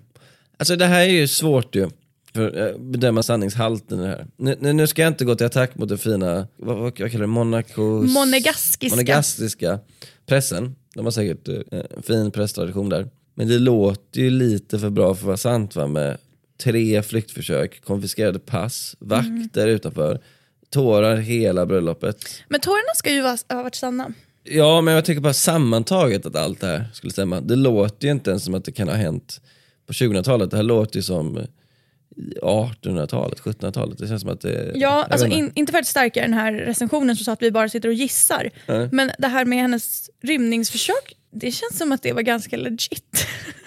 Alltså 0.56 0.76
det 0.76 0.86
här 0.86 1.00
är 1.00 1.12
ju 1.12 1.28
svårt 1.28 1.74
ju. 1.74 1.90
För 2.34 2.68
att 2.68 2.80
bedöma 2.80 3.22
sanningshalten 3.22 4.00
i 4.00 4.02
det 4.02 4.08
här. 4.08 4.26
Nu, 4.36 4.72
nu- 4.72 4.86
ska 4.86 5.02
jag 5.02 5.10
inte 5.10 5.24
gå 5.24 5.34
till 5.34 5.46
attack 5.46 5.74
mot 5.74 5.88
den 5.88 5.98
fina, 5.98 6.46
vad, 6.56 6.76
vad, 6.76 6.78
vad 6.78 6.96
kallar 6.96 7.20
det, 7.20 7.26
Monacos... 7.26 8.14
Monegaskiska. 8.14 8.88
monegastiska 8.96 9.78
pressen. 10.26 10.74
De 10.94 11.04
har 11.04 11.10
säkert 11.10 11.48
eh, 11.48 11.80
en 11.96 12.02
fin 12.02 12.30
presstradition 12.30 12.88
där. 12.88 13.08
Men 13.34 13.48
det 13.48 13.58
låter 13.58 14.20
ju 14.20 14.30
lite 14.30 14.78
för 14.78 14.90
bra 14.90 15.14
för 15.14 15.20
att 15.22 15.26
vara 15.26 15.36
sant 15.36 15.76
va? 15.76 15.86
Med 15.86 16.16
tre 16.62 17.02
flyktförsök, 17.02 17.84
konfiskerade 17.84 18.38
pass, 18.38 18.96
vakter 18.98 19.66
utanför, 19.68 20.20
tårar 20.70 21.16
hela 21.16 21.66
bröllopet. 21.66 22.44
Men 22.48 22.60
tårarna 22.60 22.94
ska 22.94 23.12
ju 23.12 23.22
vara, 23.22 23.36
ha 23.48 23.62
varit 23.62 23.74
sanna. 23.74 24.12
Ja, 24.44 24.80
men 24.80 24.94
jag 24.94 25.04
tycker 25.04 25.20
bara 25.20 25.32
sammantaget 25.32 26.26
att 26.26 26.36
allt 26.36 26.60
det 26.60 26.66
här 26.66 26.84
skulle 26.92 27.12
stämma. 27.12 27.40
Det 27.40 27.56
låter 27.56 28.06
ju 28.06 28.12
inte 28.12 28.30
ens 28.30 28.44
som 28.44 28.54
att 28.54 28.64
det 28.64 28.72
kan 28.72 28.88
ha 28.88 28.94
hänt 28.94 29.40
på 29.86 29.92
2000-talet. 29.92 30.50
Det 30.50 30.56
här 30.56 30.64
låter 30.64 30.96
ju 30.96 31.02
som 31.02 31.46
1800-talet, 32.42 33.40
1700-talet. 33.40 33.98
Det 33.98 34.08
känns 34.08 34.22
som 34.22 34.30
att 34.30 34.40
det... 34.40 34.72
Ja, 34.74 35.06
alltså 35.10 35.26
in, 35.26 35.52
inte 35.54 35.72
för 35.72 35.78
att 35.78 35.86
stärka 35.86 36.22
den 36.22 36.34
här 36.34 36.52
recensionen 36.52 37.16
som 37.16 37.24
sa 37.24 37.32
att 37.32 37.42
vi 37.42 37.50
bara 37.50 37.68
sitter 37.68 37.88
och 37.88 37.94
gissar. 37.94 38.50
Nej. 38.66 38.88
Men 38.92 39.10
det 39.18 39.28
här 39.28 39.44
med 39.44 39.58
hennes 39.58 40.10
rymningsförsök, 40.22 41.14
det 41.30 41.50
känns 41.50 41.78
som 41.78 41.92
att 41.92 42.02
det 42.02 42.12
var 42.12 42.22
ganska 42.22 42.56
legit. 42.56 43.26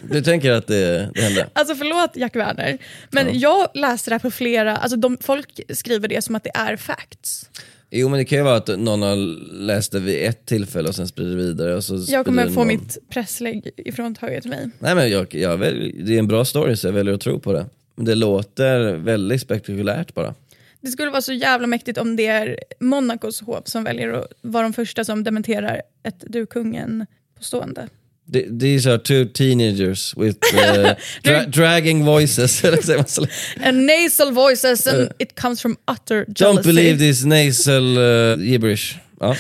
Du 0.09 0.21
tänker 0.21 0.51
att 0.51 0.67
det, 0.67 1.11
det 1.13 1.21
hände? 1.21 1.49
Alltså 1.53 1.75
förlåt 1.75 2.15
Jack 2.15 2.35
Werner, 2.35 2.77
men 3.09 3.39
jag 3.39 3.67
läste 3.73 4.09
det 4.09 4.13
här 4.13 4.19
på 4.19 4.31
flera, 4.31 4.77
alltså 4.77 4.97
de, 4.97 5.17
folk 5.21 5.59
skriver 5.69 6.07
det 6.07 6.21
som 6.21 6.35
att 6.35 6.43
det 6.43 6.51
är 6.53 6.75
facts. 6.75 7.49
Jo 7.93 8.09
men 8.09 8.19
det 8.19 8.25
kan 8.25 8.37
ju 8.37 8.43
vara 8.43 8.55
att 8.55 8.79
någon 8.79 9.01
har 9.01 9.15
läst 9.53 9.91
det 9.91 9.99
vid 9.99 10.25
ett 10.25 10.45
tillfälle 10.45 10.89
och 10.89 10.95
sen 10.95 11.07
sprider 11.07 11.35
vidare. 11.35 11.75
Och 11.75 11.83
så 11.83 12.05
Jag 12.07 12.25
kommer 12.25 12.41
sprider 12.41 12.53
få 12.53 12.59
någon... 12.59 12.67
mitt 12.67 12.97
presslägg 13.09 13.69
ifråntaget 13.77 14.45
mig. 14.45 14.69
Nej 14.79 14.95
men 14.95 15.09
jag, 15.09 15.35
jag 15.35 15.57
väl, 15.57 16.05
det 16.05 16.15
är 16.15 16.19
en 16.19 16.27
bra 16.27 16.45
story 16.45 16.75
så 16.75 16.87
jag 16.87 16.93
väljer 16.93 17.13
att 17.13 17.21
tro 17.21 17.39
på 17.39 17.53
det. 17.53 17.65
Det 17.95 18.15
låter 18.15 18.93
väldigt 18.97 19.41
spektakulärt 19.41 20.13
bara. 20.13 20.35
Det 20.81 20.87
skulle 20.91 21.11
vara 21.11 21.21
så 21.21 21.33
jävla 21.33 21.67
mäktigt 21.67 21.97
om 21.97 22.15
det 22.15 22.27
är 22.27 22.59
Monacos 22.79 23.41
hov 23.41 23.61
som 23.65 23.83
väljer 23.83 24.09
att 24.13 24.27
vara 24.41 24.63
de 24.63 24.73
första 24.73 25.05
som 25.05 25.23
dementerar 25.23 25.81
ett 26.03 26.23
du 26.27 26.45
kungen 26.45 27.05
påstående. 27.37 27.87
The- 28.33 28.59
These 28.59 28.91
are 28.91 28.99
two 28.99 29.25
teenagers 29.33 30.17
with 30.17 30.37
uh, 30.77 30.89
dra 31.23 31.45
dragging 31.45 32.05
voices. 32.05 32.63
And 33.63 33.85
nasal 33.85 34.31
voices 34.33 34.87
and 34.87 35.09
it 35.19 35.39
comes 35.39 35.61
from 35.61 35.77
utter 35.91 36.25
jealousy. 36.35 36.43
Don't 36.43 36.63
believe 36.63 36.97
this 36.97 37.23
nasal 37.25 37.97
uh, 37.97 38.43
gibberish. 38.43 38.99
Ja, 39.19 39.35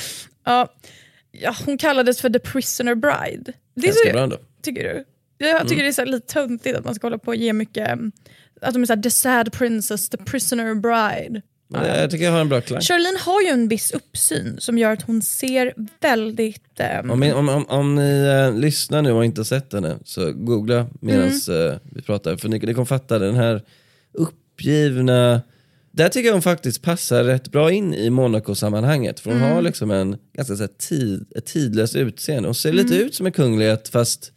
Ja, 0.45 0.73
ja, 1.31 1.55
hon 1.65 1.77
kallades 1.77 2.21
för 2.21 2.29
the 2.29 2.39
prisoner 2.39 2.95
bride. 2.95 3.53
Det 3.75 3.81
är 3.81 3.85
ganska 3.87 4.07
så, 4.07 4.13
bra 4.13 4.23
ändå. 4.23 4.37
Tycker 4.61 4.83
du? 4.83 5.03
Jag 5.45 5.67
tycker 5.67 5.83
det 5.83 5.99
är 5.99 6.05
lite 6.05 6.33
töntigt 6.33 6.77
att 6.77 6.85
man 6.85 6.95
ska 6.95 7.05
hålla 7.07 7.17
på 7.17 7.27
och 7.27 7.35
ge 7.35 7.53
mycket, 7.53 7.87
mm, 7.87 8.11
att 8.61 8.73
de 8.73 8.81
är 8.81 8.85
såhär 8.85 9.01
the 9.01 9.09
sad 9.11 9.51
princess, 9.53 10.09
the 10.09 10.17
prisoner 10.17 10.75
bride. 10.75 11.41
Men 11.73 11.99
jag 11.99 12.11
tycker 12.11 12.25
jag 12.25 12.31
har 12.31 12.41
en 12.41 12.49
bra 12.49 12.61
klang. 12.61 12.81
Charlene 12.81 13.17
har 13.19 13.41
ju 13.41 13.47
en 13.47 13.67
viss 13.67 13.91
uppsyn 13.91 14.55
som 14.59 14.77
gör 14.77 14.91
att 14.93 15.01
hon 15.01 15.21
ser 15.21 15.73
väldigt... 16.01 16.79
ehm, 16.79 17.11
Om, 17.11 17.19
ni- 17.19 17.33
om, 17.33 17.49
om, 17.49 17.65
om 17.69 17.95
ni 17.95 18.21
eh, 18.51 18.59
lyssnar 18.59 19.01
nu 19.01 19.11
och 19.11 19.25
inte 19.25 19.45
sett 19.45 19.73
henne 19.73 19.95
så 20.05 20.31
googla 20.31 20.87
medan 21.01 21.29
Mm. 21.47 21.79
vi 21.95 22.01
pratar. 22.01 22.37
För 22.37 22.49
ni, 22.49 22.59
ni 22.59 22.73
kommer 22.73 22.85
fatta 22.85 23.19
den 23.19 23.35
här 23.35 23.61
uppgivna... 24.55 25.41
Där 25.93 26.09
tycker 26.09 26.27
jag 26.27 26.33
hon 26.33 26.41
faktiskt 26.41 26.81
passar 26.81 27.23
rätt 27.23 27.51
bra 27.51 27.71
in 27.71 27.93
i 27.93 28.09
Monaco-sammanhanget. 28.09 29.19
För 29.19 29.31
hon 29.31 29.39
Mm. 29.41 29.53
har 29.53 29.61
liksom 29.61 29.91
en 29.91 30.17
ganska 30.33 30.55
så 30.55 30.63
här, 30.63 30.69
tid, 30.77 31.25
ett 31.35 31.45
tidlöst 31.45 31.95
utseende. 31.95 32.47
Hon 32.47 32.55
ser 32.55 32.69
Mm. 32.69 32.85
lite 32.85 32.95
ut 32.97 33.15
som 33.15 33.25
en 33.25 33.31
kunglighet 33.31 33.87
fast 33.89 34.31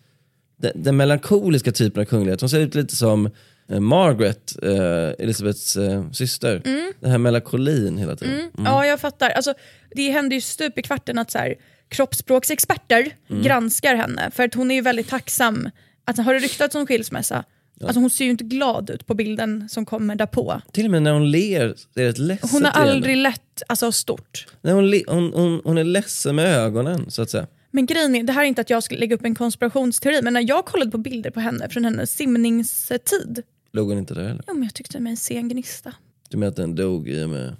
den, 0.57 0.83
den 0.83 0.97
melankoliska 0.97 1.73
typen 1.73 2.00
av 2.00 2.04
kunglighet. 2.04 2.40
Hon 2.40 2.50
ser 2.50 2.61
ut 2.61 2.75
lite 2.75 2.97
som 2.97 3.31
eh, 3.71 3.80
Margaret, 3.80 4.52
eh, 4.62 5.25
Elisabeths 5.25 5.76
eh, 5.76 6.11
syster. 6.12 6.62
Mm. 6.64 6.92
Den 7.00 7.11
här 7.11 7.18
melankolin 7.18 7.99
hela 7.99 8.16
tiden. 8.16 8.35
Mm. 8.35 8.50
Ja, 8.64 8.87
jag 8.87 9.00
fattar. 9.00 9.30
Alltså, 9.30 9.54
det 9.94 10.11
händer 10.11 10.35
ju 10.37 10.40
stup 10.40 10.78
i 10.78 10.83
kvarten 10.83 11.18
att 11.18 11.30
så 11.30 11.38
här, 11.38 11.54
kroppsspråksexperter 11.88 13.11
Mm. 13.30 13.42
granskar 13.42 13.94
henne. 13.94 14.30
För 14.35 14.42
att 14.44 14.54
hon 14.54 14.71
är 14.71 14.75
ju 14.75 14.80
väldigt 14.80 15.09
tacksam. 15.09 15.71
Alltså, 16.04 16.23
har 16.23 16.35
det 16.35 16.40
ryktats 16.40 16.75
om 16.75 16.87
skilsmässa? 16.87 17.44
Alltså, 17.80 18.00
hon 18.00 18.11
ser 18.11 18.25
ju 18.25 18.30
inte 18.30 18.44
glad 18.44 18.90
ut 18.90 19.06
på 19.06 19.14
bilden 19.14 19.68
som 19.68 19.87
kommer 19.87 20.14
därpå. 20.16 20.61
Till 20.73 20.85
och 20.85 20.90
med 20.90 21.02
när 21.02 21.12
hon 21.12 21.30
ler, 21.30 21.75
det 21.94 22.02
är 22.02 22.09
ett 22.09 22.18
ledset 22.18 22.50
Hon 22.52 22.64
har 22.64 22.71
aldrig 22.73 23.16
lett 23.16 23.62
alltså, 23.67 23.93
stort. 23.93 24.47
Nej, 24.62 24.73
hon, 24.75 24.91
le- 24.91 25.04
hon, 25.06 25.32
hon, 25.34 25.60
hon 25.65 25.78
är 25.78 25.84
ledsen 25.84 26.36
med 26.36 26.47
ögonen 26.58 27.10
så 27.10 27.23
att 27.23 27.30
säga. 27.30 27.47
Men 27.71 27.86
grejen 27.86 28.15
är, 28.15 28.23
det 28.23 28.32
här 28.32 28.43
är 28.43 28.47
inte 28.47 28.60
att 28.60 28.71
jag 28.71 28.82
skulle 28.82 29.00
lägga 29.00 29.15
upp 29.15 29.25
en 29.25 29.34
konspirationsteori, 29.34 30.23
men 30.23 30.32
när 30.32 30.49
jag 30.49 30.65
kollade 30.65 30.91
på 30.91 30.99
bilder 30.99 31.30
på 31.30 31.41
henne 31.41 31.69
från 31.69 31.84
hennes 31.84 32.17
simningstid, 32.17 33.43
Låg 33.75 33.89
hon 33.89 33.99
inte 33.99 34.15
där 34.15 34.23
heller? 34.23 34.45
ja, 34.47 34.52
men 34.54 34.63
jag 34.63 34.75
tyckte 34.75 35.00
mig 35.00 35.17
se 35.17 35.37
en 35.37 35.49
gnista. 35.49 35.93
Du 36.28 36.37
menar 36.37 36.50
att 36.50 36.56
den 36.56 36.75
dog 36.75 37.08
i 37.08 37.25
och 37.25 37.28
med 37.30 37.56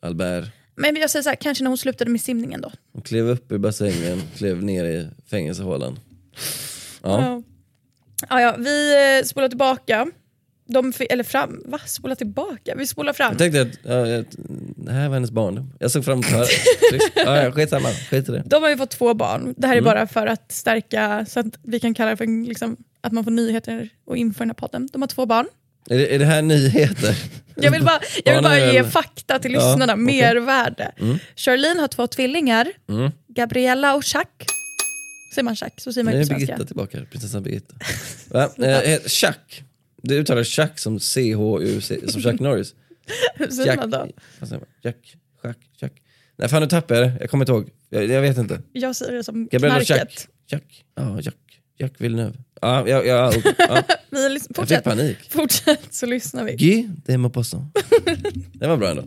Albert? 0.00 0.44
Men 0.74 0.96
jag 0.96 1.10
säger 1.10 1.22
så 1.22 1.28
här, 1.28 1.36
kanske 1.36 1.64
när 1.64 1.68
hon 1.68 1.78
slutade 1.78 2.10
med 2.10 2.20
simningen 2.20 2.60
då. 2.60 2.72
Hon 2.92 3.02
klev 3.02 3.28
upp 3.28 3.52
ur 3.52 3.58
bassängen, 3.58 4.22
klev 4.36 4.64
ner 4.64 4.84
i 4.84 5.08
fängelsehålan. 5.26 5.98
Ja. 7.02 7.20
Ja. 7.22 7.42
Ja, 8.30 8.40
ja, 8.40 8.54
vi 8.58 8.94
eh, 9.18 9.24
spolar 9.24 9.48
tillbaka. 9.48 10.06
De, 10.66 10.92
eller 11.10 11.24
fram, 11.24 11.62
va? 11.66 11.78
Spola 11.86 12.14
tillbaka? 12.16 12.74
Vi 12.76 12.86
spolar 12.86 13.12
fram. 13.12 13.28
Jag 13.30 13.38
tänkte 13.38 13.60
att 13.62 13.68
ja, 13.82 14.06
jag- 14.08 14.24
det 14.76 14.92
här 14.92 15.08
var 15.08 15.14
hennes 15.16 15.30
barndom. 15.30 15.72
Jag 15.78 15.90
såg 15.90 16.04
fram 16.04 16.12
emot 16.12 16.32
att 16.42 16.48
ja, 17.16 17.42
ja, 17.42 17.52
Skitsamma, 17.52 17.88
skit 17.88 18.28
i 18.28 18.32
det. 18.32 18.42
De 18.46 18.62
har 18.62 18.70
ju 18.70 18.76
fått 18.76 18.90
två 18.90 19.14
barn. 19.14 19.54
Det 19.56 19.66
här 19.66 19.74
Mm. 19.76 19.86
är 19.86 19.94
bara 19.94 20.06
för 20.06 20.26
att 20.26 20.52
stärka, 20.52 21.26
så 21.28 21.40
att 21.40 21.46
vi 21.62 21.80
kan 21.80 21.94
kalla 21.94 22.10
det 22.10 22.16
för 22.16 22.46
liksom, 22.48 22.76
att 23.00 23.12
man 23.12 23.24
får 23.24 23.30
nyheter 23.30 23.88
och 24.04 24.16
info 24.16 24.38
i 24.38 24.42
den 24.42 24.48
här 24.50 24.54
podden. 24.54 24.88
De 24.92 25.02
har 25.02 25.06
två 25.08 25.26
barn. 25.26 25.46
Är 25.90 25.98
det, 25.98 26.14
är 26.14 26.18
det 26.18 26.24
här 26.24 26.42
nyheter? 26.42 27.16
Jag 27.56 27.70
vill 27.70 27.84
bara, 27.84 28.00
jag 28.24 28.34
vill 28.34 28.42
bara 28.42 28.72
ge 28.72 28.84
fakta 28.84 29.38
till 29.38 29.52
Ja, 29.52 29.58
lyssnarna, 29.58 29.92
okej. 29.92 30.04
mervärde. 30.04 30.92
Mm. 30.98 31.18
Charlene 31.36 31.80
har 31.80 31.88
två 31.88 32.06
tvillingar, 32.06 32.68
Mm. 32.88 33.10
Gabriella 33.28 33.94
och 33.94 34.02
Jack. 34.14 34.46
Säger 35.34 35.44
man 35.44 35.54
Jack? 35.54 35.80
Så 35.80 35.92
säger 35.92 36.04
man 36.04 36.14
inte 36.14 36.28
på 36.28 36.34
Birgitta 36.34 36.52
svenska. 36.56 36.66
tillbaka, 36.66 36.98
prinsessan 37.10 37.42
Birgitta. 37.42 37.74
Va? 38.28 38.50
Eh, 38.58 38.92
eh, 38.92 39.00
Chuck. 39.06 39.62
Du 40.02 40.14
uttalar 40.14 40.44
Chuck 40.44 40.78
som 40.78 41.00
C-H-U-C, 41.00 42.00
som 42.08 42.22
Chuck 42.22 42.40
Norris. 42.40 42.74
Hur 43.34 43.46
säger 43.46 43.76
man 43.76 43.90
då? 43.90 44.08
Jack, 44.82 44.96
Chuck, 45.42 45.56
Chuck. 45.80 45.92
Nej 46.36 46.48
fan 46.48 46.62
nu 46.62 46.68
tappar 46.68 46.94
jag 46.94 47.04
det, 47.08 47.12
jag 47.20 47.30
kommer 47.30 47.44
inte 47.44 47.52
ihåg. 47.52 47.70
Jag, 47.88 48.04
jag 48.06 48.20
vet 48.22 48.38
inte. 48.38 48.62
Jag 48.72 48.96
säger 48.96 49.12
det 49.12 49.24
som 49.24 49.46
Gabriella 49.46 49.80
knarket. 49.84 49.88
Jack. 49.98 50.28
Jack. 50.46 50.84
Ja, 50.94 51.20
Jack. 51.20 51.34
Jack 51.78 51.92
Villeneuve. 51.98 52.34
Ja, 52.62 52.88
ja, 52.88 53.02
ja, 53.04 53.32
ja. 53.58 53.82
Vi 54.10 54.28
lys- 54.28 54.46
Jag 54.56 54.68
fick 54.68 54.84
panik. 54.84 55.18
fortsätt 55.32 55.94
så 55.94 56.06
lyssnar 56.06 56.44
vi. 56.44 56.56
Guy 56.56 56.88
de 57.06 57.18
Maupassant. 57.18 57.74
Det 58.52 58.66
var 58.66 58.76
bra 58.76 58.88
ändå. 58.90 59.02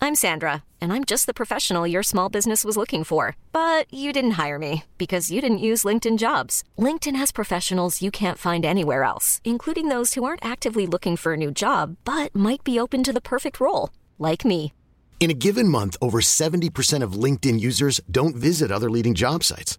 I'm 0.00 0.14
Sandra, 0.14 0.62
and 0.80 0.92
I'm 0.92 1.04
just 1.04 1.26
the 1.26 1.34
professional 1.34 1.86
your 1.86 2.02
small 2.02 2.28
business 2.28 2.64
was 2.64 2.76
looking 2.76 3.02
for. 3.04 3.34
But 3.52 3.92
you 3.92 4.12
didn't 4.12 4.32
hire 4.46 4.58
me 4.58 4.82
because 4.98 5.32
you 5.34 5.40
didn't 5.40 5.58
use 5.72 5.84
LinkedIn 5.88 6.18
jobs. 6.18 6.62
LinkedIn 6.78 7.16
has 7.16 7.32
professionals 7.32 8.02
you 8.02 8.10
can't 8.10 8.38
find 8.38 8.64
anywhere 8.64 9.02
else, 9.02 9.40
including 9.44 9.88
those 9.88 10.14
who 10.14 10.22
aren't 10.24 10.44
actively 10.44 10.86
looking 10.86 11.16
for 11.16 11.32
a 11.32 11.36
new 11.36 11.50
job 11.50 11.96
but 12.04 12.34
might 12.34 12.62
be 12.62 12.78
open 12.80 13.02
to 13.04 13.12
the 13.12 13.20
perfect 13.20 13.58
role, 13.58 13.88
like 14.18 14.44
me. 14.44 14.72
In 15.18 15.30
a 15.30 15.34
given 15.34 15.68
month, 15.68 15.96
over 16.00 16.20
70% 16.20 17.02
of 17.02 17.14
LinkedIn 17.24 17.58
users 17.58 18.00
don't 18.10 18.36
visit 18.36 18.70
other 18.70 18.90
leading 18.90 19.14
job 19.14 19.42
sites. 19.44 19.78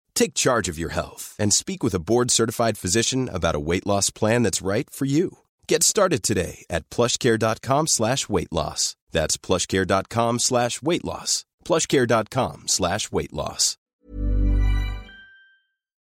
Take 0.15 0.33
charge 0.33 0.69
of 0.71 0.77
your 0.79 0.91
health 0.91 1.35
and 1.39 1.53
speak 1.53 1.83
with 1.83 1.95
a 1.95 1.99
board-certified 1.99 2.77
physician 2.77 3.29
about 3.29 3.55
a 3.55 3.59
weight 3.59 3.85
loss 3.87 4.11
plan 4.11 4.43
that's 4.43 4.61
right 4.61 4.89
for 4.89 5.05
you. 5.05 5.29
Get 5.67 5.83
started 5.83 6.21
today 6.23 6.65
at 6.69 6.89
plushcare.com 6.89 7.87
slash 7.87 8.29
weight 8.29 8.51
loss. 8.51 8.95
That's 9.11 9.37
plushcare.com 9.37 10.39
slash 10.39 10.81
weight 10.81 11.03
loss. 11.05 11.45
plushcare.com 11.65 12.63
slash 12.67 13.11
weight 13.11 13.33
loss. 13.33 13.77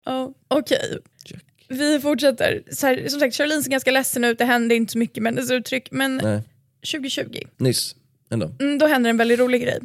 Ja, 0.05 0.33
Okej, 0.49 0.99
vi 1.69 2.01
fortsätter. 2.01 2.63
Så 2.73 2.87
här, 2.87 3.09
som 3.09 3.21
sagt, 3.21 3.35
Charlene 3.35 3.63
ser 3.63 3.71
ganska 3.71 3.91
ledsen 3.91 4.25
ut, 4.25 4.39
det 4.39 4.45
händer 4.45 4.77
inte 4.77 4.93
så 4.93 4.99
mycket 4.99 5.23
med 5.23 5.35
hennes 5.35 5.51
uttryck. 5.51 5.89
Men 5.91 6.17
Nej, 6.17 6.43
2020, 6.93 7.41
nyss. 7.57 7.95
Ändå. 8.31 8.51
mm, 8.61 8.79
då 8.79 8.87
händer 8.87 9.11
en 9.11 9.17
väldigt 9.17 9.39
rolig 9.41 9.63
grej. 9.63 9.79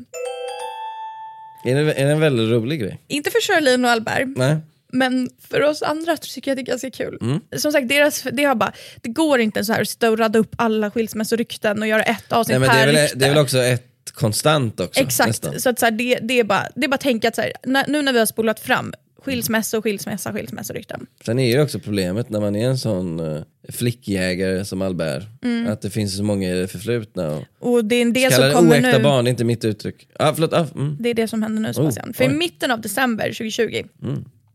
Är 1.65 1.75
det, 1.75 1.93
är 1.93 2.05
det 2.05 2.11
en 2.11 2.19
väldigt 2.19 2.49
rolig 2.51 2.79
grej? 2.79 2.99
Inte 3.07 3.31
för 3.31 3.41
Charlene 3.41 3.87
och 3.87 3.91
Albert, 3.91 4.27
Nej. 4.35 4.57
men 4.87 5.29
för 5.49 5.61
oss 5.61 5.81
andra 5.81 6.17
tycker 6.17 6.51
jag 6.51 6.57
det 6.57 6.61
är 6.61 6.65
ganska 6.65 6.91
kul. 6.91 7.17
Mm. 7.21 7.39
Som 7.57 7.71
sagt, 7.71 7.89
deras, 7.89 8.25
det, 8.33 8.43
har 8.43 8.55
bara, 8.55 8.71
det 9.01 9.09
går 9.09 9.39
inte 9.39 9.65
så 9.65 9.73
här 9.73 9.81
att 9.81 9.89
sitta 9.89 10.11
och 10.11 10.19
radda 10.19 10.39
upp 10.39 10.55
alla 10.57 10.91
skilsmässorykten 10.91 11.81
och 11.81 11.87
göra 11.87 12.03
ett 12.03 12.31
avsnitt 12.31 12.59
Nej 12.59 12.69
men 12.69 12.77
det 12.77 12.81
per 12.81 12.87
är, 12.87 12.93
väl, 12.93 13.01
rykte. 13.01 13.17
det 13.17 13.25
är 13.25 13.29
väl 13.29 13.43
också 13.43 13.57
ett 13.57 14.11
konstant 14.11 14.79
också? 14.79 15.01
Exakt, 15.01 15.27
Nästan. 15.27 15.59
så 15.59 15.69
att 15.69 15.79
så 15.79 15.85
här, 15.85 15.91
det, 15.91 16.19
det, 16.21 16.39
är 16.39 16.43
bara, 16.43 16.67
det 16.75 16.85
är 16.85 16.87
bara 16.87 16.95
att 16.95 17.01
tänka 17.01 17.27
att 17.27 17.35
så 17.35 17.41
här, 17.41 17.51
när, 17.63 17.87
nu 17.87 18.01
när 18.01 18.13
vi 18.13 18.19
har 18.19 18.25
spolat 18.25 18.59
fram 18.59 18.93
Skilsmässa, 19.25 19.81
skilsmässa, 19.81 20.33
skilsmässorykten. 20.33 21.07
Sen 21.25 21.39
är 21.39 21.51
ju 21.55 21.61
också 21.61 21.79
problemet 21.79 22.29
när 22.29 22.39
man 22.39 22.55
är 22.55 22.67
en 22.67 22.77
sån 22.77 23.19
uh, 23.19 23.41
flickjägare 23.69 24.65
som 24.65 24.81
Albert, 24.81 25.23
att 25.67 25.81
det 25.81 25.89
finns 25.89 26.17
så 26.17 26.23
många 26.23 26.49
i 26.49 26.53
det 26.59 26.67
förflutna. 26.67 27.35
Och 27.37 27.43
Och 27.59 27.85
det 27.85 27.95
är 27.95 28.05
det 28.11 28.21
Kalla 28.21 28.35
som 28.35 28.45
det 28.47 28.53
kommer 28.53 28.71
oäkta 28.71 28.97
nu. 28.97 29.03
barn, 29.03 29.25
det 29.25 29.29
är 29.29 29.31
inte 29.31 29.43
mitt 29.43 29.65
uttryck. 29.65 30.07
Ah, 30.19 30.33
förlåt, 30.33 30.53
ah, 30.53 30.67
mm. 30.75 30.97
Det 30.99 31.09
är 31.09 31.13
det 31.13 31.27
som 31.27 31.43
händer 31.43 31.61
nu 31.61 31.73
Sebastian. 31.73 32.13
För 32.13 32.23
i 32.23 32.27
oj. 32.27 32.29
Mm. 32.29 32.39
mitten 32.39 32.71
av 32.71 32.81
december 32.81 33.23
2020, 33.25 33.83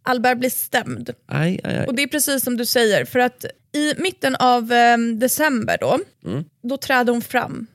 Albert 0.02 0.38
blir 0.38 0.50
stämd. 0.50 1.10
aj, 1.26 1.60
aj, 1.64 1.76
aj. 1.78 1.86
Och 1.86 1.94
det 1.94 2.02
är 2.02 2.06
precis 2.06 2.44
som 2.44 2.56
du 2.56 2.66
säger, 2.66 3.04
för 3.04 3.18
att 3.18 3.44
i 3.72 3.94
mitten 3.98 4.36
av 4.36 4.72
eh, 4.72 4.96
december 4.98 5.76
då, 5.80 5.98
Mm. 6.24 6.44
då 6.62 6.76
träder 6.76 7.12
hon 7.12 7.22
fram. 7.22 7.66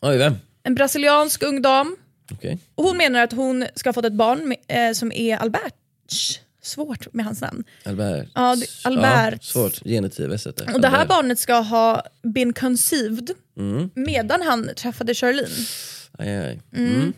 Oj, 0.00 0.16
vem? 0.18 0.34
En 0.62 0.74
brasiliansk 0.74 1.42
ung 1.42 1.62
dam. 1.62 1.96
Okej. 2.32 2.58
Och 2.74 2.84
hon 2.84 2.96
menar 2.96 3.22
att 3.22 3.32
hon 3.32 3.64
ska 3.74 3.88
ha 3.88 3.92
fått 3.94 4.04
ett 4.04 4.12
barn 4.12 4.48
med, 4.48 4.88
eh, 4.88 4.92
som 4.92 5.12
är 5.12 5.36
Alberts. 5.36 6.40
Svårt 6.64 7.12
med 7.14 7.24
hans 7.24 7.40
namn. 7.40 7.64
Albert. 7.84 8.28
Ja, 8.34 8.56
det- 8.56 8.66
Albert. 8.88 9.34
Ja, 9.34 9.38
svårt, 9.40 9.84
genitivet 9.84 10.40
sätter. 10.40 10.74
Och 10.74 10.80
det 10.80 10.88
här 10.88 11.06
barnet 11.06 11.38
ska 11.38 11.54
ha 11.54 12.02
been 12.22 12.52
conceived 12.52 13.30
Mm. 13.56 13.90
medan 13.94 14.42
han 14.42 14.70
träffade 14.76 15.14
Charlene. 15.14 15.48
Aj, 16.18 16.36
aj. 16.36 16.60
Mm. 16.76 17.12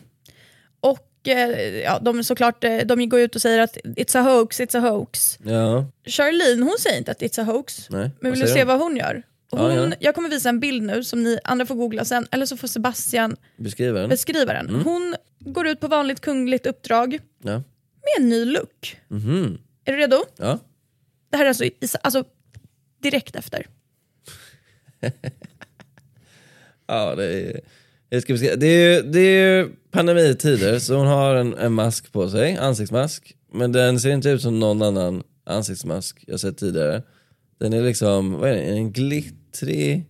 Och 0.79 1.27
eh, 1.27 1.75
ja, 1.83 1.99
de 1.99 2.23
såklart, 2.23 2.63
eh, 2.63 2.77
de 2.77 3.09
går 3.09 3.19
ut 3.19 3.35
och 3.35 3.41
säger 3.41 3.59
att 3.59 3.77
it's 3.77 4.17
a 4.19 4.21
hoax, 4.21 4.59
it's 4.61 4.77
a 4.77 4.79
hoax. 4.89 5.39
Ja, 5.43 5.85
Charlene 6.07 6.63
hon 6.65 6.75
säger 6.79 6.97
inte 6.97 7.11
att 7.11 7.21
it's 7.21 7.41
a 7.41 7.43
hoax. 7.43 7.89
nej. 7.89 8.11
Men 8.21 8.31
vill 8.31 8.41
du 8.41 8.47
se 8.47 8.63
vad 8.63 8.79
hon 8.79 8.97
gör? 8.97 9.23
Ja, 9.51 9.57
Hon, 9.57 9.75
ja. 9.89 9.95
Jag 9.99 10.15
kommer 10.15 10.29
visa 10.29 10.49
en 10.49 10.59
bild 10.59 10.83
nu 10.83 11.03
som 11.03 11.23
ni 11.23 11.39
andra 11.43 11.65
får 11.65 11.75
googla 11.75 12.05
sen, 12.05 12.27
eller 12.31 12.45
så 12.45 12.57
får 12.57 12.67
Sebastian 12.67 13.35
Beskriver 13.57 13.99
den? 14.01 14.09
beskriva 14.09 14.53
den. 14.53 14.69
Mm. 14.69 14.83
Hon 14.83 15.15
går 15.39 15.67
ut 15.67 15.79
på 15.79 15.87
vanligt 15.87 16.21
kungligt 16.21 16.65
uppdrag 16.65 17.19
Ja. 17.43 17.63
Med 18.17 18.23
en 18.23 18.29
ny 18.29 18.45
look. 18.45 18.97
Mhm. 19.07 19.57
Är 19.85 19.91
du 19.91 19.97
redo? 19.97 20.23
ja. 20.37 20.59
Det 21.31 21.37
här 21.37 21.43
är 21.45 21.47
alltså, 21.49 21.63
i- 21.63 21.77
alltså 22.01 22.23
direkt 23.01 23.35
efter. 23.35 23.67
Ja, 26.87 27.15
det 27.15 27.25
är, 27.25 27.61
jag 28.09 28.21
ska. 28.21 28.33
Det 28.33 28.67
är, 28.67 28.95
ju- 28.95 29.01
det 29.01 29.19
är 29.19 29.55
ju 29.57 29.69
pandemitider, 29.91 30.79
så 30.79 30.95
hon 30.95 31.07
har 31.07 31.35
en, 31.35 31.57
en 31.57 31.73
mask 31.73 32.11
på 32.11 32.29
sig, 32.29 32.57
ansiktsmask. 32.57 33.35
Men 33.53 33.71
den 33.71 33.99
ser 33.99 34.09
inte 34.09 34.29
ut 34.29 34.41
som 34.41 34.59
någon 34.59 34.81
annan 34.81 35.23
ansiktsmask 35.45 36.23
jag 36.27 36.39
sett 36.39 36.57
tidigare. 36.57 37.03
Den 37.59 37.73
är 37.73 37.81
liksom, 37.81 38.31
vad 38.33 38.49
är 38.49 38.53
det, 38.53 38.61
en 38.61 38.91
glittrig... 38.93 40.05